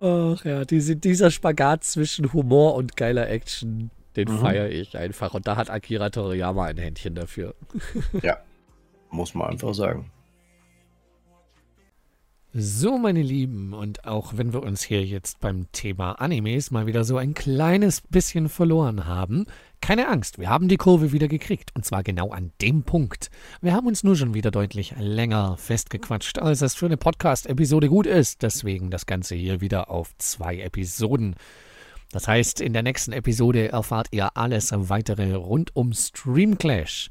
[0.00, 4.38] Ach ja, diese, dieser Spagat zwischen Humor und geiler Action, den mhm.
[4.38, 5.34] feiere ich einfach.
[5.34, 7.54] Und da hat Akira Toriyama ein Händchen dafür.
[8.22, 8.38] ja,
[9.10, 10.10] muss man einfach sagen.
[12.54, 17.04] So, meine Lieben, und auch wenn wir uns hier jetzt beim Thema Animes mal wieder
[17.04, 19.46] so ein kleines bisschen verloren haben,
[19.80, 23.30] keine Angst, wir haben die Kurve wieder gekriegt, und zwar genau an dem Punkt.
[23.60, 28.06] Wir haben uns nur schon wieder deutlich länger festgequatscht, als es für eine Podcast-Episode gut
[28.06, 31.36] ist, deswegen das Ganze hier wieder auf zwei Episoden.
[32.12, 37.10] Das heißt, in der nächsten Episode erfahrt ihr alles weitere rund um Stream Clash.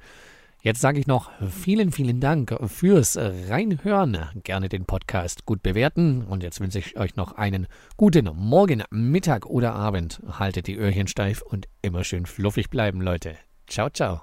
[0.62, 4.18] Jetzt sage ich noch vielen, vielen Dank fürs Reinhören.
[4.44, 6.24] Gerne den Podcast gut bewerten.
[6.24, 10.22] Und jetzt wünsche ich euch noch einen guten Morgen, Mittag oder Abend.
[10.28, 13.36] Haltet die Öhrchen steif und immer schön fluffig bleiben, Leute.
[13.68, 14.22] Ciao, ciao.